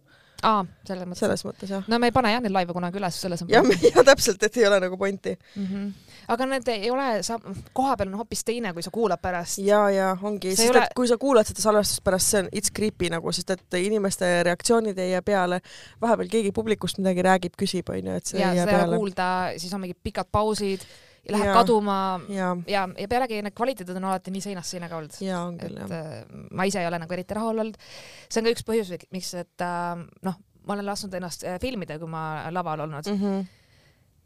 aa, 0.43 0.65
selles 0.89 1.07
mõttes. 1.07 1.25
selles 1.25 1.45
mõttes 1.49 1.73
jah. 1.77 1.89
no 1.89 2.01
me 2.03 2.11
ei 2.11 2.17
pane 2.17 2.35
jah 2.35 2.45
neid 2.45 2.57
laive 2.57 2.77
kunagi 2.77 3.01
üles, 3.01 3.21
selles 3.25 3.45
on 3.45 3.53
jah, 3.53 3.73
ja 3.95 4.05
täpselt, 4.07 4.43
et 4.43 4.61
ei 4.61 4.69
ole 4.69 4.81
nagu 4.87 4.99
pointi. 5.01 5.37
mm. 5.57 5.67
-hmm. 5.67 6.10
Aga 6.31 6.47
need 6.47 6.69
ei 6.73 6.91
ole, 6.93 7.09
sa, 7.27 7.37
kohapeal 7.77 8.13
on 8.13 8.21
hoopis 8.21 8.45
teine, 8.47 8.73
kui 8.77 8.85
sa 8.87 8.93
kuulad 8.95 9.21
pärast. 9.23 9.59
ja, 9.67 9.83
ja 9.91 10.13
ongi, 10.23 10.55
sest 10.57 10.71
ole- 10.71 10.85
et 10.87 10.97
kui 10.97 11.09
sa 11.11 11.19
kuulad 11.21 11.49
seda 11.49 11.63
salvestust 11.65 12.05
pärast, 12.07 12.31
see 12.33 12.43
on 12.45 12.49
it's 12.55 12.73
creepy 12.77 13.11
nagu, 13.13 13.33
sest 13.35 13.51
et 13.57 13.79
inimeste 13.81 14.29
reaktsioonid 14.47 14.99
ei 14.99 15.13
jää 15.17 15.23
peale. 15.27 15.61
vahepeal 16.01 16.29
keegi 16.33 16.53
publikust 16.57 16.99
midagi 17.03 17.23
räägib, 17.27 17.55
küsib, 17.61 17.91
onju, 17.91 18.17
et 18.17 18.27
see 18.27 18.41
ja 18.41 18.53
ei 18.53 18.61
jää 18.63 18.67
peale. 18.71 18.97
kuulda, 18.97 19.29
siis 19.59 19.75
on 19.75 19.81
mingid 19.85 19.99
pikad 20.03 20.31
pausid 20.33 20.85
ja 21.29 21.35
läheb 21.35 21.51
Jaa. 21.51 21.55
kaduma 21.61 21.97
ja, 22.33 22.57
ja, 22.67 22.89
ja 22.99 23.09
pealegi 23.09 23.43
need 23.45 23.55
kvaliteedid 23.57 23.97
on 23.97 24.07
alati 24.09 24.33
nii 24.33 24.41
seinast 24.41 24.73
seina 24.73 24.89
ka 24.89 24.97
olnud. 24.97 25.19
ja 25.21 25.43
et 25.61 25.75
jah. 25.77 25.91
äh, 25.93 26.47
ma 26.51 26.65
ise 26.65 26.81
ei 26.81 26.89
ole 26.89 26.99
nagu 27.03 27.13
eriti 27.13 27.35
rahul 27.37 27.59
olnud. 27.59 27.77
see 28.31 28.41
on 28.41 28.49
ka 28.49 28.55
üks 28.55 28.65
põhjus, 28.67 28.95
miks, 29.13 29.35
et 29.35 29.65
äh, 29.67 30.01
noh, 30.27 30.39
ma 30.67 30.77
olen 30.77 30.87
lasknud 30.89 31.15
ennast 31.21 31.45
äh, 31.45 31.59
filmida, 31.61 31.99
kui 32.01 32.09
ma 32.09 32.47
laval 32.51 32.87
olnud 32.87 33.11
mm. 33.11 33.19
Mhm. 33.21 33.49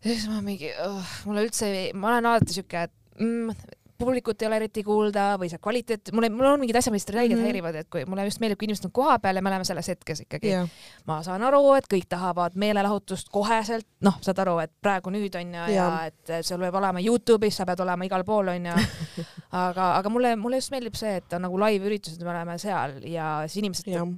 Ja 0.05 0.11
siis 0.11 0.29
ma 0.29 0.43
mingi 0.45 0.71
oh,, 0.85 1.15
mulle 1.29 1.47
üldse 1.47 1.71
ma 1.95 2.13
olen 2.13 2.29
alati 2.33 2.59
siuke, 2.59 2.85
et 2.89 3.21
mm, 3.21 3.81
publikut 3.99 4.43
ei 4.43 4.49
ole 4.49 4.57
eriti 4.59 4.83
kuulda 4.85 5.27
või 5.41 5.49
see 5.51 5.61
kvaliteet, 5.63 6.11
mul, 6.15 6.27
mul 6.35 6.49
on 6.49 6.63
mingid 6.63 6.77
asjad, 6.79 6.93
mis 6.95 7.07
räigelt 7.07 7.39
mm 7.39 7.45
-hmm. 7.45 7.51
häirivad, 7.51 7.79
et 7.79 7.89
kui 7.91 8.05
mulle 8.11 8.25
just 8.27 8.41
meeldib, 8.43 8.59
kui 8.59 8.67
inimesed 8.67 8.89
on 8.89 8.93
kohapeal 8.93 9.39
ja 9.39 9.43
me 9.43 9.53
oleme 9.53 9.65
selles 9.65 9.89
hetkes 9.89 10.25
ikkagi. 10.25 10.51
jah, 10.51 10.69
ma 11.07 11.23
saan 11.23 11.43
aru, 11.43 11.63
et 11.79 11.87
kõik 11.95 12.09
tahavad 12.09 12.59
meelelahutust 12.59 13.31
koheselt, 13.31 13.87
noh, 14.01 14.19
saad 14.21 14.39
aru, 14.39 14.59
et 14.67 14.73
praegu 14.83 15.15
nüüd 15.15 15.39
on 15.41 15.55
ju 15.55 15.61
ja, 15.61 15.69
ja 15.75 15.89
et 16.11 16.47
sul 16.47 16.59
peab 16.59 16.75
olema 16.75 17.01
Youtube'is, 17.01 17.57
sa 17.57 17.67
pead 17.67 17.81
olema 17.81 18.05
igal 18.05 18.25
pool 18.25 18.49
on 18.49 18.67
ju. 18.67 18.75
aga, 19.65 19.97
aga 19.97 20.09
mulle, 20.09 20.37
mulle 20.37 20.57
just 20.57 20.75
meeldib 20.75 20.95
see, 20.99 21.17
et 21.17 21.33
on 21.33 21.47
nagu 21.47 21.59
live-üritused, 21.67 22.23
me 22.23 22.31
oleme 22.31 22.59
seal 22.59 22.99
ja 23.07 23.37
siis 23.47 23.63
inimesed 23.63 23.93
jah, 23.95 24.09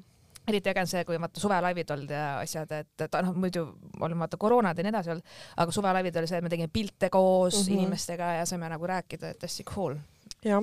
eriti 0.47 0.71
äge 0.71 0.83
on 0.85 0.91
see, 0.91 1.05
kui 1.09 1.19
vaata 1.21 1.43
suvelaivid 1.43 1.91
olnud 1.95 2.13
ja 2.15 2.25
asjad, 2.43 2.73
et, 2.77 2.93
et 3.07 3.17
noh, 3.27 3.33
muidu 3.37 3.65
olid 4.01 4.19
vaata 4.21 4.39
koroonad 4.41 4.79
ja 4.79 4.87
nii 4.87 4.95
edasi 4.95 5.15
olnud, 5.15 5.33
aga 5.63 5.75
suvelaivid 5.75 6.21
oli 6.21 6.31
see, 6.31 6.41
et 6.41 6.47
me 6.47 6.53
tegime 6.53 6.73
pilte 6.73 7.11
koos 7.11 7.59
mm. 7.59 7.65
-hmm. 7.65 7.79
inimestega 7.79 8.33
ja 8.41 8.47
saime 8.47 8.71
nagu 8.71 8.87
rääkida, 8.87 9.35
et 9.35 9.43
hästi 9.43 9.67
cool. 9.75 9.97
jah. 10.45 10.63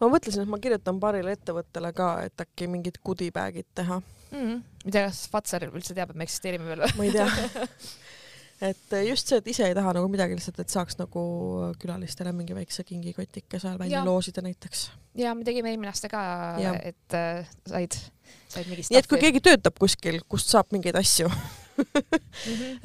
ma 0.00 0.12
mõtlesin, 0.12 0.44
et 0.44 0.52
ma 0.54 0.58
kirjutan 0.62 1.00
paarile 1.00 1.34
ettevõttele 1.34 1.92
ka, 1.92 2.10
et 2.28 2.46
äkki 2.46 2.70
mingid 2.70 3.00
goodie 3.04 3.34
bag'id 3.34 3.66
teha, 3.74 4.00
mm. 4.30 4.38
-hmm. 4.38 4.62
ma 4.62 4.86
ei 4.86 4.96
tea, 4.96 5.06
kas 5.08 5.26
Fatsar 5.30 5.68
üldse 5.70 5.94
teab, 5.94 6.10
et 6.10 6.16
me 6.16 6.28
eksisteerime 6.28 6.70
veel 6.70 6.86
või? 6.86 6.96
ma 6.96 7.04
ei 7.04 7.12
tea. 7.18 7.68
et 8.64 8.96
just 9.08 9.30
see, 9.30 9.40
et 9.40 9.50
ise 9.52 9.66
ei 9.68 9.76
taha 9.76 9.94
nagu 9.98 10.08
midagi 10.12 10.36
lihtsalt, 10.36 10.60
et 10.62 10.72
saaks 10.72 10.98
nagu 11.00 11.24
külalistele 11.80 12.32
mingi 12.36 12.56
väikse 12.56 12.84
kingikotike 12.88 13.60
seal 13.62 13.78
välja 13.80 14.00
Jaa. 14.00 14.06
loosida 14.06 14.44
näiteks. 14.44 14.86
ja 15.20 15.34
me 15.34 15.46
tegime 15.46 15.72
eelmine 15.72 15.92
aasta 15.92 16.10
ka 16.12 16.22
et 16.82 17.18
äh, 17.18 17.44
said, 17.68 17.98
said 18.48 18.70
mingi 18.70 18.86
nii 18.90 19.00
et 19.00 19.10
kui 19.10 19.22
keegi 19.22 19.44
töötab 19.44 19.78
kuskil, 19.80 20.20
kust 20.28 20.52
saab 20.52 20.72
mingeid 20.74 20.98
asju, 21.00 21.28
mm. 21.28 22.02
-hmm. 22.50 22.82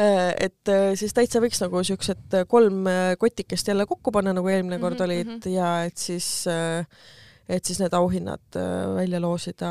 et 0.48 0.74
siis 1.00 1.16
täitsa 1.16 1.42
võiks 1.44 1.62
nagu 1.64 1.84
siuksed 1.84 2.40
kolm 2.48 2.88
kotikest 3.20 3.68
jälle 3.68 3.86
kokku 3.90 4.12
panna, 4.12 4.34
nagu 4.34 4.48
eelmine 4.48 4.80
kord 4.80 5.00
Mhm, 5.00 5.06
olid 5.06 5.36
mhm. 5.36 5.54
ja 5.54 5.84
et 5.86 5.98
siis, 5.98 6.46
et 7.50 7.66
siis 7.66 7.80
need 7.80 7.94
auhinnad 7.94 8.60
välja 8.96 9.22
loosida 9.22 9.70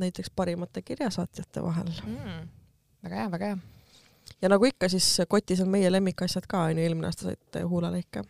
näiteks 0.00 0.30
parimate 0.36 0.82
kirjasaatjate 0.82 1.62
vahel. 1.62 1.90
mm.. 2.06 2.48
väga 3.04 3.16
hea, 3.16 3.30
väga 3.30 3.46
hea. 3.46 3.58
Ja 4.42 4.50
nagu 4.52 4.64
ikka, 4.68 4.88
siis 4.92 5.08
kotis 5.28 5.60
on 5.64 5.70
meie 5.72 5.90
lemmikasjad 5.92 6.46
ka 6.48 6.66
onju, 6.70 6.82
eelmine 6.82 7.08
aasta 7.08 7.30
saite 7.30 7.62
huulaleike, 7.68 8.24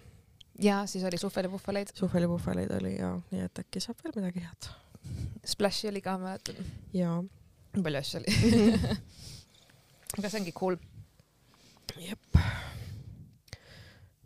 ja 0.62 0.82
siis 0.86 1.04
oli 1.04 1.18
suhvelipuhveleid, 1.18 1.94
suhvelipuhveleid 1.94 2.70
oli 2.80 2.96
ja 2.96 3.14
nii 3.30 3.46
et 3.46 3.62
äkki 3.64 3.80
saab 3.80 4.02
veel 4.04 4.16
midagi 4.20 4.44
head. 4.44 4.70
Splashi 5.46 5.88
oli 5.88 6.02
ka, 6.02 6.16
ma 6.18 6.32
mäletan, 6.32 6.70
ja, 6.94 7.16
palju 7.82 7.98
asju 7.98 8.20
oli. 8.20 8.66
aga 10.18 10.30
see 10.30 10.40
ongi 10.40 10.52
cool. 10.57 10.76
jep. 12.00 12.38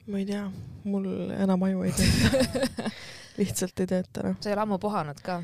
ma 0.07 0.19
ei 0.19 0.27
tea, 0.27 0.45
mul 0.85 1.09
enam 1.37 1.69
aju 1.69 1.87
ei 1.87 1.97
tööta. 1.97 2.91
lihtsalt 3.41 3.81
ei 3.81 3.89
tööta 3.89 4.27
noh. 4.27 4.39
sa 4.41 4.51
ei 4.51 4.57
ole 4.57 4.67
ammu 4.67 4.79
puhanud 4.83 5.21
ka 5.25 5.41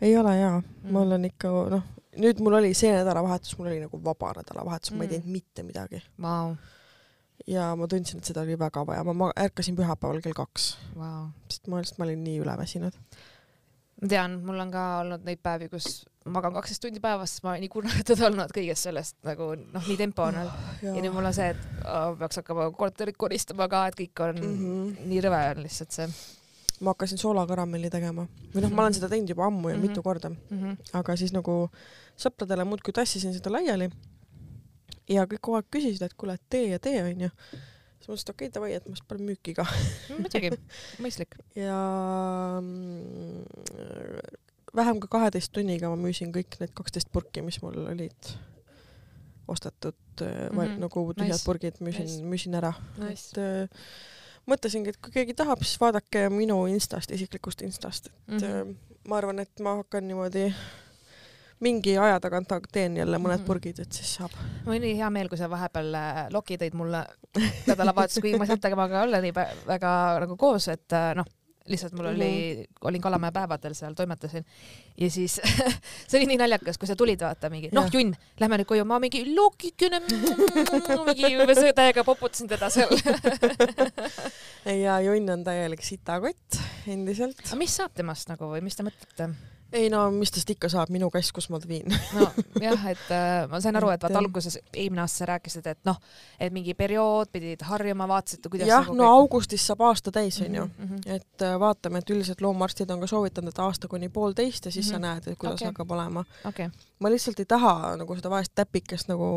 ei 0.00 0.16
ole 0.16 0.36
jaa, 0.38 0.60
Mm. 0.60 0.92
ma 0.92 1.00
olen 1.04 1.24
ikka 1.28 1.48
noh, 1.70 1.82
nüüd 2.20 2.40
mul 2.40 2.56
oli 2.60 2.74
see 2.74 2.92
nädalavahetus, 2.92 3.56
mul 3.58 3.68
oli 3.70 3.80
nagu 3.84 4.00
vaba 4.04 4.32
nädalavahetus, 4.40 4.92
ma 4.92 5.04
ei 5.04 5.08
Mm. 5.08 5.10
teinud 5.10 5.32
mitte 5.38 5.62
midagi 5.62 6.02
wow.? 6.22 6.54
ja 7.46 7.74
ma 7.76 7.86
tundsin, 7.88 8.18
et 8.20 8.24
seda 8.28 8.42
oli 8.44 8.58
väga 8.58 8.84
vaja, 8.86 9.04
ma, 9.04 9.12
ma 9.14 9.30
ärkasin 9.36 9.76
pühapäeval 9.76 10.20
kell 10.22 10.36
kaks, 10.36 10.76
Wow. 10.96 11.28
sest 11.48 11.66
ma 11.68 11.78
lihtsalt, 11.80 11.98
ma 11.98 12.04
olin 12.08 12.24
nii 12.24 12.40
üleväsinud. 12.44 12.92
ma 14.02 14.08
tean, 14.08 14.40
mul 14.44 14.58
on 14.60 14.70
ka 14.70 14.84
olnud 15.00 15.24
neid 15.24 15.40
päevi, 15.42 15.68
kus 15.68 16.04
magan 16.24 16.52
kaksteist 16.52 16.82
tundi 16.84 17.00
päevas, 17.00 17.38
ma 17.42 17.50
olen 17.54 17.60
nii 17.64 17.68
kurnatud 17.72 18.20
olnud 18.28 18.52
kõigest 18.56 18.88
sellest 18.88 19.16
nagu 19.24 19.54
noh, 19.56 19.86
nii 19.88 19.96
tempo 19.96 20.22
on 20.28 20.36
olnud 20.42 20.82
ja 20.84 20.92
nüüd 21.00 21.12
mul 21.12 21.24
on 21.30 21.34
see, 21.36 21.48
et 21.54 21.86
oh, 21.88 22.12
peaks 22.20 22.36
hakkama 22.42 22.70
korterit 22.76 23.16
koristama 23.16 23.68
ka, 23.72 23.86
et 23.88 23.96
kõik 24.00 24.20
on 24.28 24.36
mm. 24.36 24.58
-hmm. 24.60 25.08
nii 25.12 25.20
rõve 25.24 25.40
on 25.54 25.62
lihtsalt 25.64 25.92
see 25.96 26.08
ma 26.80 26.94
hakkasin 26.94 27.18
soolakaramelli 27.20 27.90
tegema 27.92 28.26
või 28.54 28.62
noh, 28.64 28.70
ma 28.72 28.82
olen 28.86 28.94
seda 28.96 29.08
teinud 29.12 29.28
juba 29.28 29.46
ammu 29.46 29.68
ja 29.68 29.76
Mhm. 29.76 29.86
mitu 29.86 30.02
korda, 30.02 30.28
mm. 30.30 30.60
-hmm. 30.60 30.76
aga 31.00 31.16
siis 31.16 31.32
nagu 31.32 31.70
sõpradele 32.16 32.64
muudkui 32.64 32.92
tassisin 32.92 33.34
seda 33.34 33.52
laiali 33.52 33.90
ja 35.08 35.24
kõik 35.26 35.40
kogu 35.42 35.56
aeg 35.58 35.66
küsisid, 35.70 36.02
et 36.02 36.14
kuule, 36.14 36.38
tee 36.48 36.68
ja 36.70 36.78
tee 36.78 37.02
onju. 37.02 37.30
siis 38.00 38.08
ma 38.08 38.14
mõtlesin, 38.14 38.22
et 38.22 38.30
okei 38.34 38.46
okay,, 38.48 38.54
davai, 38.54 38.72
et 38.74 38.86
ma 38.88 38.94
siis 38.96 39.06
panen 39.08 39.26
müüki 39.26 39.54
ka 39.54 39.66
muidugi, 40.18 40.50
mõistlik. 41.04 41.34
ja 41.66 41.80
mm, 42.60 43.42
vähem 44.76 45.00
kui 45.02 45.08
kaheteist 45.12 45.52
tunniga 45.52 45.90
ma 45.90 45.96
müüsin 46.00 46.32
kõik 46.32 46.60
need 46.60 46.72
kaksteist 46.78 47.10
purki, 47.12 47.42
mis 47.42 47.60
mul 47.62 47.76
olid 47.90 48.32
ostetud 49.50 49.94
mm, 50.20 50.26
-hmm. 50.26 50.68
Mhm. 50.68 50.80
nagu 50.80 51.12
tühjad 51.14 51.32
Nice. 51.36 51.44
purgid 51.44 51.80
müüsin 51.80 52.06
Nice. 52.06 52.22
müüsin 52.22 52.54
ära. 52.54 52.72
Nice. 52.98 53.30
et 53.30 53.38
äh, 53.38 53.68
mõtlesingi, 54.46 54.94
et 54.94 55.00
kui 55.02 55.12
keegi 55.12 55.34
tahab, 55.38 55.64
siis 55.64 55.80
vaadake 55.80 56.28
minu 56.32 56.62
Instast, 56.70 57.10
isiklikust 57.10 57.62
Instast, 57.66 58.06
et 58.06 58.34
mm. 58.34 58.46
-hmm. 58.46 58.76
ma 59.08 59.16
arvan, 59.16 59.38
et 59.38 59.60
ma 59.60 59.76
hakkan 59.82 60.08
niimoodi 60.08 60.48
mingi 61.60 61.98
aja 61.98 62.20
tagant 62.20 62.48
teen 62.72 62.96
jälle 62.96 63.18
mõned 63.18 63.36
mm. 63.36 63.42
-hmm. 63.42 63.46
purgid, 63.46 63.78
et 63.78 63.92
siis 63.92 64.14
saab. 64.14 64.30
mul 64.64 64.76
oli 64.76 64.96
hea 64.96 65.10
meel, 65.10 65.28
kui 65.28 65.38
sa 65.38 65.50
vahepeal 65.50 65.94
äh, 65.94 66.26
Loki 66.32 66.56
tõid 66.56 66.74
mulle 66.74 67.04
nädalavahetus, 67.68 68.20
kuigi 68.20 68.38
ma 68.38 68.44
ei 68.44 68.52
saanud 68.52 68.62
temaga 68.62 69.02
olla 69.02 69.20
nii 69.20 69.34
väga 69.66 69.92
nagu 70.20 70.36
koos, 70.36 70.68
et 70.68 70.92
äh, 70.92 71.14
noh, 71.14 71.26
lihtsalt 71.70 71.94
mul 71.96 72.10
oli, 72.12 72.30
olin 72.88 73.02
Kalamäe 73.02 73.32
päevadel 73.34 73.74
seal, 73.78 73.94
toimetasin 73.98 74.46
ja 75.00 75.10
siis 75.10 75.38
see 76.08 76.20
oli 76.20 76.28
nii 76.32 76.40
naljakas, 76.42 76.78
kui 76.80 76.90
sa 76.90 76.96
tulid 76.98 77.22
vaata 77.24 77.50
mingi, 77.52 77.70
noh. 77.76 77.88
Junn, 77.92 78.14
lähme 78.40 78.60
nüüd 78.60 78.70
koju, 78.70 78.86
ma 78.88 79.00
mingi 79.02 79.22
Lokikene, 79.34 80.02
mingi 80.06 81.32
umbes 81.36 81.62
täiega 81.76 82.04
poputasin 82.06 82.50
teda 82.50 82.70
seal. 82.72 82.92
ja 84.84 85.00
Jonn 85.04 85.36
on 85.36 85.46
täielik 85.46 85.84
sitakott 85.86 86.60
endiselt. 86.90 87.40
mis 87.58 87.78
saab 87.80 87.94
temast 87.96 88.30
nagu 88.32 88.50
või 88.52 88.62
mis 88.66 88.78
te 88.78 88.86
mõtlete? 88.86 89.32
Ei 89.72 89.90
no 89.90 90.02
mis 90.14 90.32
tast 90.34 90.50
ikka 90.50 90.68
saab, 90.72 90.90
minu 90.94 91.10
käsk, 91.12 91.34
kus 91.36 91.48
ma 91.52 91.60
ta 91.62 91.68
viin. 91.70 91.86
nojah, 92.60 92.86
et 92.90 93.12
äh, 93.14 93.46
ma 93.50 93.60
sain 93.62 93.76
aru, 93.78 93.92
et 93.94 94.02
vaata 94.02 94.18
alguses 94.18 94.58
eelmine 94.72 95.04
aasta 95.04 95.22
sa 95.22 95.28
rääkisid, 95.32 95.66
et 95.70 95.80
noh, 95.88 95.98
et 96.40 96.52
mingi 96.54 96.74
periood 96.78 97.30
pidid 97.32 97.62
harjuma, 97.68 98.08
vaatasid, 98.10 98.46
kuidas 98.50 98.70
jah, 98.70 98.84
nagu 98.86 98.98
no 98.98 99.06
kõik- 99.06 99.22
augustis 99.22 99.66
saab 99.70 99.84
aasta 99.88 100.12
täis, 100.14 100.40
onju. 100.42 100.66
Mhm, 100.66 100.86
mhm. 100.86 101.16
et 101.16 101.46
äh, 101.46 101.56
vaatame, 101.60 102.02
et 102.02 102.14
üldiselt 102.14 102.42
loomaarstid 102.44 102.90
on 102.90 103.02
ka 103.02 103.10
soovitanud, 103.10 103.54
et 103.54 103.62
aasta 103.62 103.90
kuni 103.90 104.08
poolteist 104.08 104.66
ja 104.66 104.72
siis 104.72 104.90
mm 104.90 104.94
-hmm. 104.94 104.98
Mhm. 104.98 105.06
sa 105.06 105.14
näed, 105.14 105.32
et 105.32 105.38
kuidas 105.38 105.60
okay. 105.60 105.68
hakkab 105.68 105.90
olema. 105.90 106.24
okei, 106.44 106.70
ma 106.98 107.10
lihtsalt 107.10 107.38
ei 107.40 107.46
taha 107.46 107.96
nagu 107.96 108.16
seda 108.16 108.30
vaest 108.30 108.52
täpikest 108.54 109.08
nagu 109.08 109.28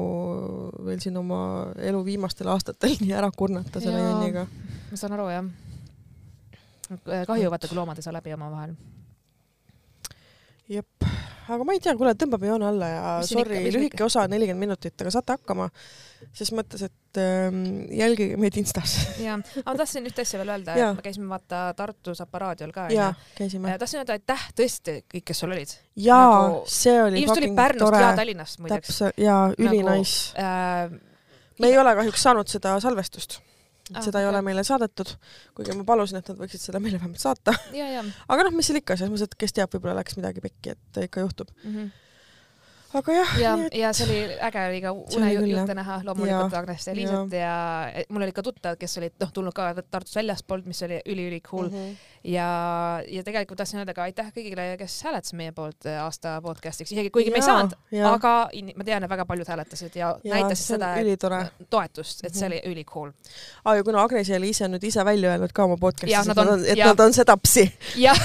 veel 0.86 1.00
siin 1.00 1.18
oma 1.18 1.68
elu 1.78 2.06
viimastel 2.06 2.48
aastatel 2.48 2.98
nii 3.02 3.14
ära 3.14 3.32
kurnata 3.32 3.80
selle 3.80 4.00
jonniga. 4.00 4.48
ma 4.92 4.98
saan 4.98 5.14
aru 5.14 5.30
jah. 5.30 5.46
kahju 7.28 7.52
vaata, 7.52 7.68
kui 7.68 7.78
loomad 7.78 7.98
ei 7.98 8.04
saa 8.04 8.14
läbi 8.14 8.34
omavahel. 8.34 8.76
jep, 10.72 11.06
aga 11.52 11.66
ma 11.68 11.74
ei 11.76 11.82
tea, 11.84 11.94
kuule, 12.00 12.14
tõmbame 12.16 12.48
joone 12.48 12.68
alla 12.70 12.88
ja 12.88 13.04
Mis 13.20 13.32
sorry 13.34 13.60
lühike 13.74 14.04
osa 14.06 14.24
nelikümmend 14.32 14.64
minutit, 14.64 14.96
aga 15.02 15.12
saate 15.12 15.36
hakkama. 15.36 15.70
ses 16.34 16.54
mõttes, 16.56 16.86
et 16.88 17.20
ähm, 17.20 17.64
jälgige 17.92 18.38
meid 18.40 18.56
Instas. 18.62 18.94
ja, 19.20 19.36
aga 19.36 19.74
ma 19.74 19.78
tahtsin 19.82 20.08
ühte 20.08 20.24
asja 20.24 20.40
veel 20.40 20.54
öelda, 20.56 20.76
et 20.78 21.00
me 21.02 21.04
käisime 21.04 21.28
vaata 21.30 21.64
Tartus 21.78 22.24
Aparaadiol 22.24 22.72
ka 22.72 22.88
onju., 22.88 23.08
käisime. 23.36 23.76
tahtsin 23.82 24.00
öelda 24.02 24.16
aitäh 24.16 24.46
tõesti 24.56 25.00
kõik, 25.12 25.26
kes 25.32 25.44
sul 25.44 25.52
olid. 25.52 25.76
jaa 26.00 26.28
nagu-, 26.32 26.64
see 26.72 26.96
oli 27.04 27.26
fucking 27.28 27.58
Pärnust 27.60 27.86
tore 27.86 28.04
ja. 28.06 28.14
Tallinnast 28.16 28.60
muideks. 28.64 28.88
täpselt, 28.88 29.20
jaa, 29.20 29.50
Nagu- 29.52 29.68
ülinais. 29.68 30.16
Äh, 30.40 30.94
me 31.60 31.68
ei 31.74 31.78
ole 31.78 31.96
kahjuks 32.00 32.24
saanud 32.24 32.48
seda 32.48 32.78
salvestust. 32.84 33.42
Ah, 33.92 34.00
seda 34.00 34.22
ei 34.22 34.28
okei. 34.28 34.32
ole 34.32 34.42
meile 34.46 34.64
saadetud, 34.64 35.10
kuigi 35.58 35.74
ma 35.76 35.84
palusin, 35.88 36.22
et 36.22 36.30
nad 36.32 36.38
võiksid 36.40 36.62
seda 36.70 36.80
meile 36.80 37.02
vähemalt 37.02 37.20
saata. 37.20 37.52
aga 38.32 38.46
noh, 38.48 38.56
mis 38.56 38.70
seal 38.70 38.80
ikka, 38.80 38.96
selles 38.96 39.12
mõttes, 39.12 39.28
et 39.28 39.36
kes 39.44 39.56
teab, 39.58 39.74
võib-olla 39.76 39.98
läks 40.00 40.16
midagi 40.16 40.44
pekki, 40.46 40.78
et 40.78 41.02
ikka 41.10 41.26
juhtub. 41.26 41.52
mm. 41.64 41.76
-hmm. 41.76 41.92
Aga 42.94 43.14
jah, 43.18 43.32
ja 43.42 43.52
et 43.66 43.74
ja 43.80 43.92
see 43.94 44.06
oli 44.08 44.18
äge 44.48 44.64
oli 44.70 44.82
ka 44.84 44.92
unejutte 44.94 45.74
näha 45.78 46.00
loomulikult 46.06 46.54
Agnest 46.60 46.88
ja 46.88 46.94
Liisat 46.98 47.34
ja 47.38 47.54
mul 48.10 48.22
olid 48.28 48.34
ka 48.38 48.44
tuttavad, 48.46 48.78
kes 48.82 48.98
olid 49.02 49.16
noh 49.22 49.32
tulnud 49.34 49.54
ka 49.58 49.72
Tartust 49.84 50.16
väljastpoolt, 50.20 50.66
mis 50.70 50.82
oli 50.86 51.00
üliüli 51.10 51.42
cool 51.42 51.70
mm. 51.70 51.74
Mhm. 51.74 51.90
-hmm. 51.92 52.30
ja, 52.34 52.48
ja 53.08 53.24
tegelikult 53.24 53.58
tahtsin 53.58 53.80
öelda 53.82 53.94
ka 53.94 54.04
aitäh 54.08 54.30
kõigile, 54.36 54.68
kes 54.78 55.00
hääletasid 55.04 55.38
meie 55.38 55.52
poolt 55.52 55.86
äh, 55.90 55.98
aasta 56.04 56.38
podcast'iks, 56.42 56.92
isegi 56.94 57.10
kuigi 57.10 57.32
me 57.32 57.42
ei 57.42 57.48
saanud, 57.48 57.74
aga 58.14 58.34
ma 58.78 58.84
tean, 58.84 59.04
et 59.04 59.10
väga 59.10 59.26
paljud 59.26 59.48
hääletasid 59.48 59.96
ja, 59.96 60.14
ja 60.24 60.34
näitasid 60.36 60.66
seda 60.76 60.96
et, 60.96 61.68
toetust, 61.70 62.24
et 62.26 62.34
see 62.36 62.48
Mhm. 62.50 62.54
oli 62.54 62.62
üli 62.74 62.84
cool. 62.86 63.12
aa, 63.66 63.76
ja 63.76 63.84
kuna 63.84 64.04
Agnes 64.04 64.30
ja 64.30 64.40
Liis 64.40 64.62
on 64.62 64.72
nüüd 64.72 64.84
ise 64.88 65.06
välja 65.06 65.32
öelnud 65.34 65.52
ka 65.54 65.64
oma 65.64 65.76
podcast'is, 65.78 66.20
et 66.22 66.28
nad 66.36 66.38
on- 66.48 66.66
et 66.66 66.78
nad 66.86 67.00
on 67.00 67.14
sedapsi. 67.14 67.72
jah, 67.96 68.18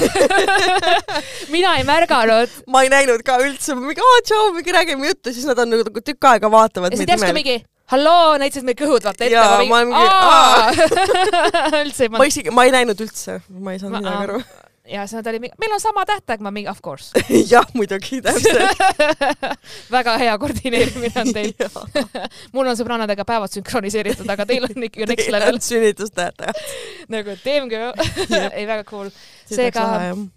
mina 1.55 1.77
ei 1.79 1.85
märganud. 1.85 2.49
ma 2.73 2.83
ei 2.85 2.91
näinud 2.93 3.23
ka 3.27 3.39
üldse, 3.45 3.75
mingi 3.79 4.01
aa 4.05 4.21
tšau, 4.27 4.51
mingi 4.59 4.75
räägime 4.77 5.11
juttu, 5.13 5.33
siis 5.35 5.47
nad 5.49 5.59
on 5.65 5.71
nagu 5.75 5.87
nagu 5.89 6.01
tükk 6.11 6.29
aega 6.33 6.51
vaatavad 6.53 6.93
ja 6.95 7.01
siis 7.01 7.09
järsku 7.15 7.35
mingi, 7.37 7.57
halloo, 7.95 8.37
näitasid 8.43 8.67
meil 8.69 8.79
kõhud 8.79 9.03
vaata 9.09 9.25
ette. 9.25 9.35
Jaa, 9.35 9.59
ma 9.71 9.83
olen 9.83 9.89
mingi- 9.95 10.09
üldse 11.85 12.07
ei 12.07 12.13
ma 12.15 12.27
isegi, 12.31 12.51
ma 12.55 12.65
ei 12.69 12.75
näinud 12.75 13.01
üldse, 13.07 13.39
ma 13.49 13.75
ei 13.75 13.81
saanud 13.83 14.01
midagi 14.03 14.25
aru. 14.29 14.43
Ja 14.89 15.07
siis 15.07 15.19
nad 15.19 15.31
olid 15.31 15.45
meil 15.61 15.75
on 15.75 15.81
sama 15.81 16.05
tähtaeg, 16.09 16.43
ma 16.45 16.51
mingi 16.55 16.71
of 16.71 16.81
course. 16.85 17.13
jah, 17.53 17.67
muidugi, 17.75 18.21
täpselt. 18.25 18.83
väga 19.97 20.17
hea 20.23 20.37
koordineerimine 20.39 21.23
on 21.23 21.33
teil. 21.37 21.55
mul 22.55 22.73
on 22.73 22.79
sõbrannadega 22.79 23.27
päevad 23.29 23.55
sünkroniseeritud, 23.55 24.29
aga 24.35 24.47
teil 24.49 24.69
on 24.69 24.89
ikka 24.89 25.09
next 25.11 25.33
level 25.35 25.61
sünnitustähtaeg. 25.63 26.63
nagu 27.13 27.39
damn 27.45 27.73
girl. 27.73 27.93
ei, 28.53 28.67
väga 28.67 28.85
cool. 28.89 29.11
seega 29.49 29.89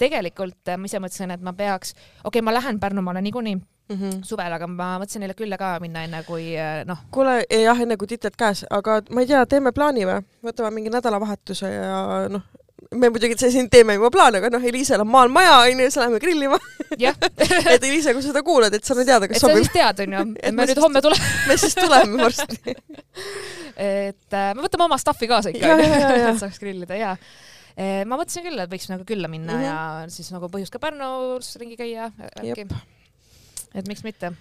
tegelikult 0.02 0.72
äh, 0.72 0.80
ma 0.80 0.90
ise 0.90 1.02
mõtlesin, 1.04 1.36
et 1.36 1.44
ma 1.44 1.54
peaks, 1.58 1.96
okei 2.24 2.40
okay,, 2.40 2.46
ma 2.46 2.56
lähen 2.56 2.80
Pärnumaale 2.80 3.22
niikuinii 3.22 3.60
Mhm. 3.92 4.22
suvel, 4.24 4.54
aga 4.56 4.68
ma 4.72 4.94
mõtlesin 5.02 5.24
neile 5.24 5.36
külla 5.36 5.58
ka 5.60 5.74
minna, 5.84 6.06
enne 6.08 6.22
kui 6.28 6.54
äh, 6.56 6.82
noh, 6.88 7.02
kuule, 7.12 7.42
jah, 7.52 7.80
enne 7.84 7.98
kui 8.00 8.08
titled 8.08 8.38
käes, 8.40 8.64
aga 8.72 9.02
ma 9.12 9.24
ei 9.24 9.28
tea, 9.28 9.42
teeme 9.52 9.74
plaani 9.76 10.06
või? 10.08 10.22
võtame 10.48 10.72
mingi 10.78 10.94
nädalavahetuse 10.94 11.72
ja 11.74 12.02
noh, 12.32 12.46
me 12.92 13.10
muidugi 13.14 13.38
siin 13.40 13.70
teeme 13.72 13.96
juba 13.98 14.10
plaane, 14.14 14.42
aga 14.42 14.50
noh, 14.54 14.64
Eliisal 14.72 15.04
on 15.04 15.12
maal 15.12 15.32
maja, 15.34 15.60
onju, 15.68 15.88
siis 15.88 16.00
läheme 16.02 16.20
grillima. 16.24 16.60
et 16.92 17.84
Eliisa, 17.84 18.16
kui 18.16 18.24
sa 18.24 18.32
seda 18.32 18.44
kuulad, 18.46 18.74
et 18.76 18.88
sa 18.88 18.98
nüüd 18.98 19.10
teada, 19.10 19.28
et 19.28 19.34
kas 19.34 19.44
sa 19.44 19.48
sobib 19.48 19.64
siis. 19.66 19.76
tead, 19.76 20.04
onju, 20.08 20.26
Et 20.42 20.50
et 20.50 20.58
me 20.58 20.68
nüüd 20.70 20.82
homme 20.84 21.04
tuleme, 21.06 21.32
me 21.50 21.58
siis 21.62 21.78
tuleme 21.78 22.26
varsti. 22.26 22.76
et 23.78 24.36
äh, 24.36 24.52
me 24.58 24.66
võtame 24.66 24.90
oma 24.90 25.00
stuff'i 25.02 25.30
kaasa 25.32 25.54
ikka 25.54 25.78
et 25.80 26.44
saaks 26.44 26.60
grillida 26.62 27.00
ja 27.00 27.16
Eh, 27.80 28.02
ma 28.04 28.18
mõtlesin 28.20 28.44
küll, 28.44 28.60
et 28.60 28.68
võiks 28.68 28.90
nagu 28.92 29.06
külla 29.08 29.30
minna 29.32 29.54
mm. 29.54 29.62
-hmm. 29.62 30.04
ja 30.04 30.10
siis 30.12 30.28
nagu 30.34 30.50
põhjust 30.52 30.74
ka 30.74 30.82
Pärnus 30.84 31.54
ringi 31.56 31.78
käia 31.80 32.10
äkki 32.42 32.66
et 33.76 33.88
miks 33.88 34.04
mitte. 34.04 34.34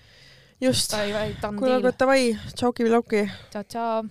just. 0.61 0.93
Kuule, 0.93 1.77
aga. 1.79 1.93
davai, 1.99 2.35
tšauki-vilauki. 2.57 3.25
tšau, 3.53 3.65
tšau. 3.65 4.03